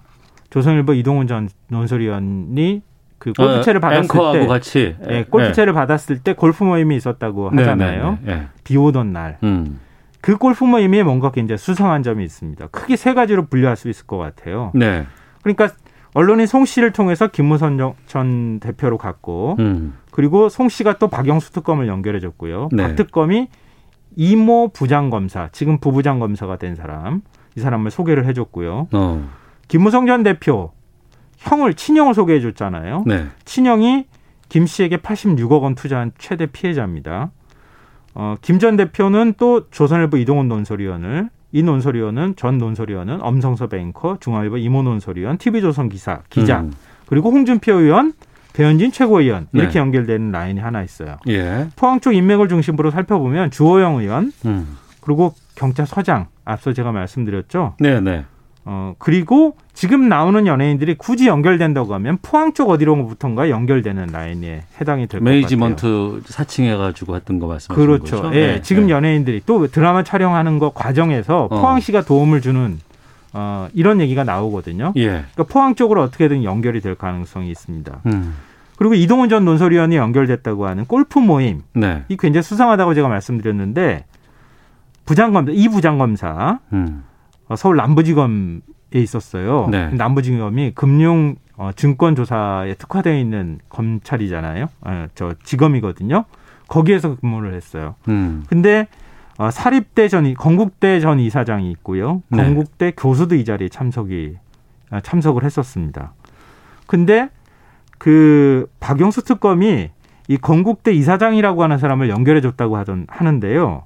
조선일보 0.50 0.94
이동훈 0.94 1.26
전 1.26 1.48
논설위원이 1.70 2.82
그 3.18 3.32
골프채를 3.32 3.78
어, 3.78 3.80
받았을 3.80 4.04
앵커하고 4.04 4.32
때, 4.38 4.46
같이. 4.46 4.94
예, 5.10 5.24
골프채를 5.28 5.72
받았을 5.72 6.20
때 6.20 6.34
골프 6.34 6.62
모임이 6.62 6.94
있었다고 6.94 7.50
네, 7.50 7.62
하잖아요. 7.62 8.18
네, 8.22 8.32
네. 8.34 8.46
비 8.62 8.76
오던 8.76 9.12
날. 9.12 9.38
음. 9.42 9.80
그 10.20 10.36
골프 10.36 10.62
모임에 10.62 11.02
뭔가 11.02 11.32
굉장히 11.32 11.58
수상한 11.58 12.04
점이 12.04 12.22
있습니다. 12.22 12.68
크게 12.68 12.94
세 12.94 13.12
가지로 13.12 13.46
분류할 13.46 13.74
수 13.76 13.88
있을 13.88 14.06
것 14.06 14.18
같아요. 14.18 14.70
네. 14.76 15.04
그러니까 15.42 15.70
언론인 16.14 16.46
송 16.46 16.64
씨를 16.64 16.92
통해서 16.92 17.26
김무선 17.26 17.76
정- 17.76 17.94
전 18.06 18.60
대표로 18.60 18.98
갔고 18.98 19.56
음. 19.58 19.94
그리고 20.12 20.48
송 20.48 20.68
씨가 20.68 20.98
또 20.98 21.08
박영수 21.08 21.50
특검을 21.52 21.88
연결해줬고요. 21.88 22.68
네. 22.70 22.82
박 22.84 22.94
특검이 22.94 23.48
이모 24.16 24.68
부장검사, 24.68 25.48
지금 25.52 25.78
부부장검사가 25.78 26.56
된 26.56 26.74
사람, 26.74 27.22
이 27.56 27.60
사람을 27.60 27.90
소개를 27.90 28.26
해줬고요. 28.26 28.88
어. 28.92 29.30
김무성 29.68 30.06
전 30.06 30.22
대표 30.22 30.72
형을 31.38 31.74
친형을 31.74 32.14
소개해줬잖아요. 32.14 33.04
네. 33.06 33.26
친형이 33.44 34.06
김 34.48 34.66
씨에게 34.66 34.98
86억 34.98 35.62
원 35.62 35.74
투자한 35.74 36.12
최대 36.18 36.46
피해자입니다. 36.46 37.30
어, 38.14 38.36
김 38.42 38.58
전 38.58 38.76
대표는 38.76 39.34
또 39.38 39.68
조선일보 39.70 40.18
이동훈 40.18 40.48
논설위원을 40.48 41.30
이 41.52 41.62
논설위원은 41.62 42.36
전 42.36 42.58
논설위원은 42.58 43.22
엄성섭 43.22 43.74
앵커, 43.74 44.16
중앙일보 44.20 44.58
이모 44.58 44.82
논설위원, 44.82 45.38
TV조선 45.38 45.88
기사 45.88 46.20
기자 46.28 46.60
음. 46.60 46.72
그리고 47.06 47.30
홍준표 47.30 47.72
의원, 47.74 48.12
배현진 48.52 48.92
최고위원 48.92 49.48
이렇게 49.52 49.72
네. 49.74 49.78
연결되는 49.78 50.30
라인이 50.30 50.60
하나 50.60 50.82
있어요. 50.82 51.16
예. 51.28 51.68
포항 51.76 52.00
쪽 52.00 52.12
인맥을 52.14 52.48
중심으로 52.48 52.90
살펴보면 52.90 53.50
주호영 53.50 53.96
의원 54.00 54.32
음. 54.44 54.76
그리고 55.00 55.34
경찰서장 55.54 56.26
앞서 56.44 56.72
제가 56.72 56.92
말씀드렸죠. 56.92 57.74
네, 57.80 58.00
네. 58.00 58.24
어 58.64 58.94
그리고 58.98 59.56
지금 59.74 60.08
나오는 60.08 60.46
연예인들이 60.46 60.94
굳이 60.94 61.26
연결된다고 61.26 61.94
하면 61.94 62.18
포항 62.22 62.52
쪽 62.52 62.70
어디로부턴가 62.70 63.50
연결되는 63.50 64.06
라인에 64.12 64.62
해당이 64.80 65.08
될 65.08 65.18
것 65.18 65.24
같아요. 65.24 65.34
매니지먼트 65.34 66.22
사칭해가지고 66.26 67.16
했던 67.16 67.40
거 67.40 67.48
말씀하시는 67.48 67.84
그렇죠. 67.86 68.22
거죠? 68.22 68.36
예, 68.38 68.46
네, 68.54 68.62
지금 68.62 68.86
네. 68.86 68.92
연예인들이 68.92 69.42
또 69.46 69.66
드라마 69.66 70.04
촬영하는 70.04 70.60
거 70.60 70.70
과정에서 70.70 71.44
어. 71.46 71.48
포항시가 71.48 72.02
도움을 72.02 72.40
주는 72.40 72.78
어, 73.32 73.68
이런 73.74 74.00
얘기가 74.00 74.24
나오거든요. 74.24 74.92
예. 74.96 75.06
그러니까 75.08 75.44
포항 75.44 75.74
쪽으로 75.74 76.02
어떻게든 76.02 76.44
연결이 76.44 76.80
될 76.80 76.94
가능성이 76.94 77.50
있습니다. 77.50 78.00
음. 78.06 78.34
그리고 78.76 78.94
이동훈 78.94 79.28
전 79.28 79.44
논설위원이 79.44 79.96
연결됐다고 79.96 80.66
하는 80.66 80.84
골프 80.86 81.18
모임. 81.18 81.62
네. 81.72 82.04
이 82.08 82.16
굉장히 82.16 82.42
수상하다고 82.42 82.94
제가 82.94 83.08
말씀드렸는데 83.08 84.04
부장검사 85.04 85.52
이 85.52 85.68
부장검사 85.68 86.58
음. 86.72 87.04
어, 87.48 87.56
서울 87.56 87.76
남부지검에 87.76 88.60
있었어요. 88.94 89.68
네. 89.70 89.88
남부지검이 89.90 90.72
금융 90.74 91.36
어, 91.56 91.70
증권 91.76 92.16
조사에 92.16 92.74
특화되어 92.74 93.16
있는 93.16 93.58
검찰이잖아요. 93.68 94.66
어, 94.80 95.06
저 95.14 95.34
지검이거든요. 95.44 96.24
거기에서 96.68 97.16
근무를 97.16 97.54
했어요. 97.54 97.94
음. 98.08 98.44
근데 98.48 98.88
어, 99.42 99.50
사립대 99.50 100.06
전 100.06 100.24
이- 100.24 100.34
건국대 100.34 101.00
전 101.00 101.18
이사장이 101.18 101.68
있고요. 101.72 102.22
네. 102.28 102.44
건국대 102.44 102.92
교수도 102.96 103.34
이 103.34 103.44
자리에 103.44 103.68
참석이 103.68 104.36
아, 104.90 105.00
참석을 105.00 105.42
했었습니다. 105.42 106.12
근데 106.86 107.28
그 107.98 108.68
박영수 108.78 109.24
특검이 109.24 109.90
이 110.28 110.36
건국대 110.36 110.92
이사장이라고 110.92 111.60
하는 111.64 111.78
사람을 111.78 112.08
연결해 112.08 112.40
줬다고 112.40 112.76
하던 112.76 113.06
하는데요. 113.08 113.82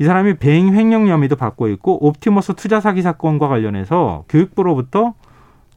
이 0.00 0.04
사람이 0.04 0.38
배임 0.38 0.74
횡령 0.74 1.06
혐의도 1.06 1.36
받고 1.36 1.68
있고 1.68 2.04
옵티머스 2.04 2.54
투자 2.54 2.80
사기 2.80 3.00
사건과 3.02 3.46
관련해서 3.46 4.24
교육부로부터 4.28 5.14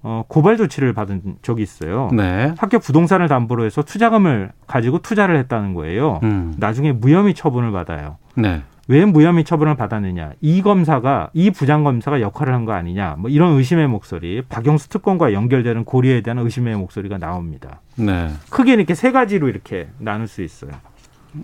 어, 0.01 0.23
고발 0.27 0.57
조치를 0.57 0.93
받은 0.93 1.36
적이 1.43 1.61
있어요. 1.63 2.09
네. 2.13 2.53
학교 2.57 2.80
부동산을 2.80 3.27
담보로 3.27 3.65
해서 3.65 3.84
투자금을 3.84 4.51
가지고 4.65 4.99
투자를 4.99 5.38
했다는 5.38 5.73
거예요. 5.75 6.19
음. 6.23 6.55
나중에 6.57 6.93
무혐의 6.93 7.34
처분을 7.36 7.71
받아요. 7.71 8.17
네. 8.36 8.63
왜 8.89 9.05
무혐의 9.05 9.43
처분을 9.43 9.75
받았느냐? 9.75 10.33
이 10.41 10.63
검사가 10.63 11.29
이 11.35 11.51
부장 11.51 11.83
검사가 11.83 12.21
역할을 12.21 12.55
한 12.55 12.65
거 12.65 12.71
아니냐? 12.73 13.17
뭐 13.19 13.29
이런 13.29 13.53
의심의 13.55 13.87
목소리, 13.87 14.41
박영수 14.49 14.89
특검과 14.89 15.31
연결되는 15.31 15.85
고리에 15.85 16.21
대한 16.21 16.39
의심의 16.39 16.75
목소리가 16.75 17.19
나옵니다. 17.19 17.81
네. 17.95 18.31
크게 18.49 18.73
이렇게 18.73 18.95
세 18.95 19.11
가지로 19.11 19.47
이렇게 19.47 19.89
나눌 19.99 20.27
수 20.27 20.41
있어요. 20.41 20.71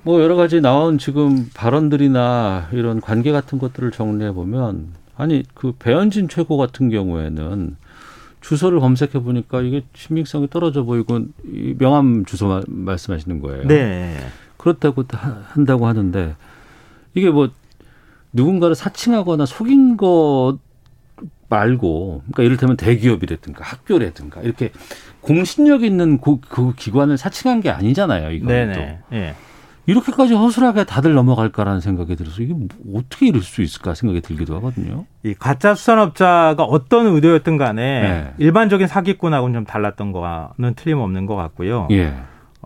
뭐 0.02 0.24
여러 0.24 0.36
가지 0.36 0.60
나온 0.60 0.98
지금 0.98 1.48
발언들이나 1.54 2.70
이런 2.72 3.00
관계 3.00 3.32
같은 3.32 3.60
것들을 3.60 3.92
정리해 3.92 4.32
보면 4.32 4.88
아니 5.16 5.44
그 5.54 5.74
배현진 5.78 6.28
최고 6.30 6.58
같은 6.58 6.90
경우에는 6.90 7.76
주소를 8.42 8.80
검색해 8.80 9.22
보니까 9.22 9.62
이게 9.62 9.84
신빙성이 9.94 10.50
떨어져 10.50 10.82
보이고 10.84 11.20
명함 11.78 12.26
주소 12.26 12.64
말씀하시는 12.68 13.40
거예요. 13.40 13.68
네. 13.68 14.18
그렇다고 14.58 15.04
한다고 15.54 15.86
하는데 15.86 16.36
이게 17.16 17.30
뭐 17.30 17.50
누군가를 18.34 18.76
사칭하거나 18.76 19.46
속인 19.46 19.98
것 19.98 20.58
말고 21.50 22.22
그러니까 22.26 22.44
이를테면 22.44 22.78
대기업이라든가 22.78 23.64
학교라든가 23.64 24.42
이렇게 24.42 24.72
공신력 25.22 25.84
있는 25.84 26.20
그, 26.20 26.40
그 26.40 26.74
기관을 26.76 27.18
사칭한 27.18 27.62
게 27.62 27.70
아니잖아요. 27.70 28.32
이거 28.32 28.48
네네. 28.48 29.00
예. 29.14 29.36
이렇게까지 29.88 30.34
허술하게 30.34 30.86
다들 30.86 31.14
넘어갈까라는 31.14 31.80
생각이 31.80 32.16
들어서 32.16 32.42
이게 32.42 32.54
뭐 32.54 32.68
어떻게 32.96 33.28
이럴 33.28 33.42
수 33.42 33.62
있을까 33.62 33.94
생각이 33.94 34.22
들기도 34.22 34.56
하거든요. 34.56 35.06
이 35.24 35.36
가짜 35.36 35.76
수산업자가 35.76 36.64
어떤 36.64 37.06
의도였든 37.08 37.58
간에 37.58 38.02
네. 38.02 38.34
일반적인 38.40 38.88
사기꾼하고는 38.88 39.54
좀 39.54 39.66
달랐던 39.66 40.12
거는 40.12 40.74
틀림없는 40.76 41.28
것 41.28 41.36
같고요. 41.36 41.88
예. 41.92 42.14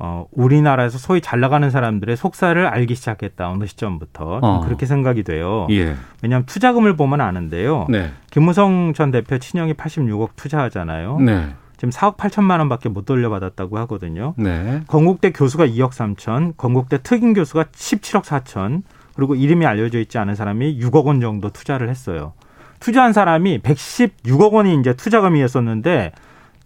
어, 0.01 0.25
우리나라에서 0.31 0.97
소위 0.97 1.19
잘 1.19 1.41
나가는 1.41 1.69
사람들의 1.69 2.15
속살을 2.15 2.65
알기 2.65 2.95
시작했다. 2.95 3.49
어느 3.49 3.65
시점부터. 3.65 4.39
어. 4.41 4.61
그렇게 4.61 4.85
생각이 4.85 5.23
돼요. 5.23 5.67
예. 5.71 5.95
왜냐하면 6.23 6.45
투자금을 6.45 6.95
보면 6.95 7.19
아는데요. 7.19 7.85
네. 7.89 8.11
김무성 8.31 8.93
전 8.95 9.11
대표 9.11 9.37
친형이 9.37 9.73
86억 9.73 10.29
투자하잖아요. 10.37 11.19
네. 11.19 11.49
지금 11.75 11.89
4억 11.89 12.15
8천만 12.15 12.59
원밖에 12.59 12.87
못 12.87 13.05
돌려받았다고 13.05 13.77
하거든요. 13.79 14.33
네. 14.37 14.81
건국대 14.87 15.31
교수가 15.31 15.67
2억 15.67 15.91
3천, 15.91 16.53
건국대 16.55 16.99
특임 17.03 17.33
교수가 17.33 17.65
17억 17.65 18.23
4천, 18.23 18.83
그리고 19.15 19.35
이름이 19.35 19.65
알려져 19.65 19.99
있지 19.99 20.17
않은 20.17 20.35
사람이 20.35 20.79
6억 20.79 21.05
원 21.05 21.19
정도 21.19 21.49
투자를 21.49 21.89
했어요. 21.89 22.33
투자한 22.79 23.11
사람이 23.11 23.59
116억 23.59 24.53
원이 24.53 24.79
이제 24.79 24.93
투자금이었었는데 24.93 26.13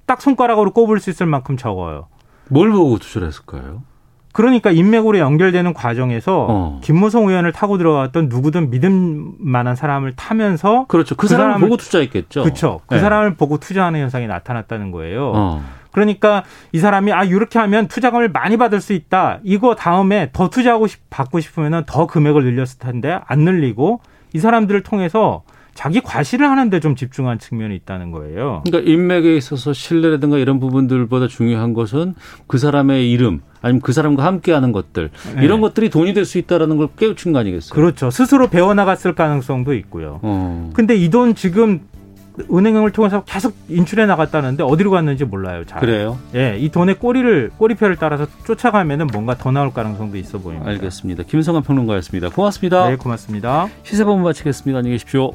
딱 0.06 0.22
손가락으로 0.22 0.72
꼽을 0.72 1.00
수 1.00 1.10
있을 1.10 1.26
만큼 1.26 1.58
적어요. 1.58 2.08
뭘 2.50 2.72
보고 2.72 2.98
투자를 3.00 3.28
했을까요? 3.28 3.84
그러니까 4.34 4.72
인맥으로 4.72 5.20
연결되는 5.20 5.74
과정에서 5.74 6.48
어. 6.50 6.80
김무성 6.84 7.28
의원을 7.28 7.52
타고 7.52 7.78
들어갔던 7.78 8.30
누구든 8.30 8.72
믿음 8.72 9.34
만한 9.38 9.76
사람을 9.76 10.14
타면서 10.16 10.86
그렇죠. 10.88 11.16
그, 11.16 11.22
그 11.22 11.28
사람을, 11.28 11.52
사람을, 11.52 11.68
보고 11.68 11.78
투자했겠죠. 11.78 12.44
그렇죠. 12.44 12.82
그 12.88 12.96
네. 12.96 13.00
사람을 13.00 13.36
보고 13.36 13.60
투자하는 13.60 14.00
현상이 14.00 14.26
나타났다는 14.26 14.92
거예요. 14.92 15.32
어. 15.36 15.64
그러니까 15.92 16.44
이 16.72 16.80
사람이 16.80 17.14
아 17.14 17.24
이렇게 17.24 17.60
하면 17.60 17.88
투자금을 17.88 18.30
많이 18.30 18.58
받을 18.58 18.82
수 18.82 18.94
있다. 18.94 19.40
이거 19.44 19.76
다음에 19.76 20.32
더 20.34 20.50
투자하고 20.50 20.88
싶, 20.88 21.08
받고 21.12 21.40
싶으면은 21.40 21.84
더 21.86 22.08
금액을 22.08 22.44
늘렸을 22.44 22.80
텐데 22.80 23.20
안 23.28 23.42
늘리고 23.42 24.02
이 24.34 24.40
사람들을 24.40 24.82
통해서 24.82 25.44
자기 25.74 26.02
과시를 26.02 26.50
하는데 26.50 26.80
좀 26.80 26.96
집중한 26.96 27.40
측면이 27.40 27.76
있다는 27.78 28.12
거예요. 28.12 28.62
그러니까 28.66 28.92
인맥에 28.92 29.36
있어서 29.38 29.74
신뢰라든가 29.74 30.38
이런 30.38 30.60
부분들보다 30.60 31.28
중요한 31.28 31.74
것은 31.74 32.14
그 32.48 32.58
사람의 32.58 33.10
이름 33.12 33.42
아니면 33.62 33.82
그 33.82 33.92
사람과 33.94 34.24
함께하는 34.26 34.72
것들 34.72 35.10
네. 35.36 35.44
이런 35.44 35.62
것들이 35.62 35.90
돈이 35.90 36.14
될 36.14 36.26
수 36.26 36.38
있다라는 36.38 36.78
걸 36.78 36.90
깨우친 36.98 37.34
거 37.34 37.40
아니겠어요? 37.40 37.74
그렇죠. 37.76 38.10
스스로 38.12 38.48
배워나갔을 38.50 39.14
가능성도 39.16 39.74
있고요. 39.76 40.20
어. 40.22 40.70
근데 40.74 40.96
이 40.96 41.10
돈 41.10 41.34
지금 41.36 41.82
은행을 42.52 42.92
통해서 42.92 43.24
계속 43.26 43.56
인출해 43.70 44.06
나갔다는데 44.08 44.64
어디로 44.64 44.90
갔는지 44.90 45.24
몰라요. 45.26 45.66
잘. 45.66 45.80
그래요? 45.82 46.18
예, 46.34 46.58
이 46.58 46.70
돈의 46.70 46.96
꼬리를 46.96 47.52
꼬리표를 47.58 47.96
따라서 47.98 48.26
쫓아가면은 48.46 49.08
뭔가 49.14 49.38
더 49.38 49.52
나올 49.52 49.72
가능성도 49.72 50.18
있어 50.18 50.40
보입니다. 50.40 50.68
알겠습니다. 50.72 51.24
김성환 51.24 51.62
평론가였습니다. 51.62 52.30
고맙습니다. 52.30 52.90
네, 52.90 52.96
고맙습니다. 52.96 53.68
시세본 53.84 54.24
마치겠습니다. 54.24 54.80
안녕히 54.80 54.96
계십시오. 54.96 55.32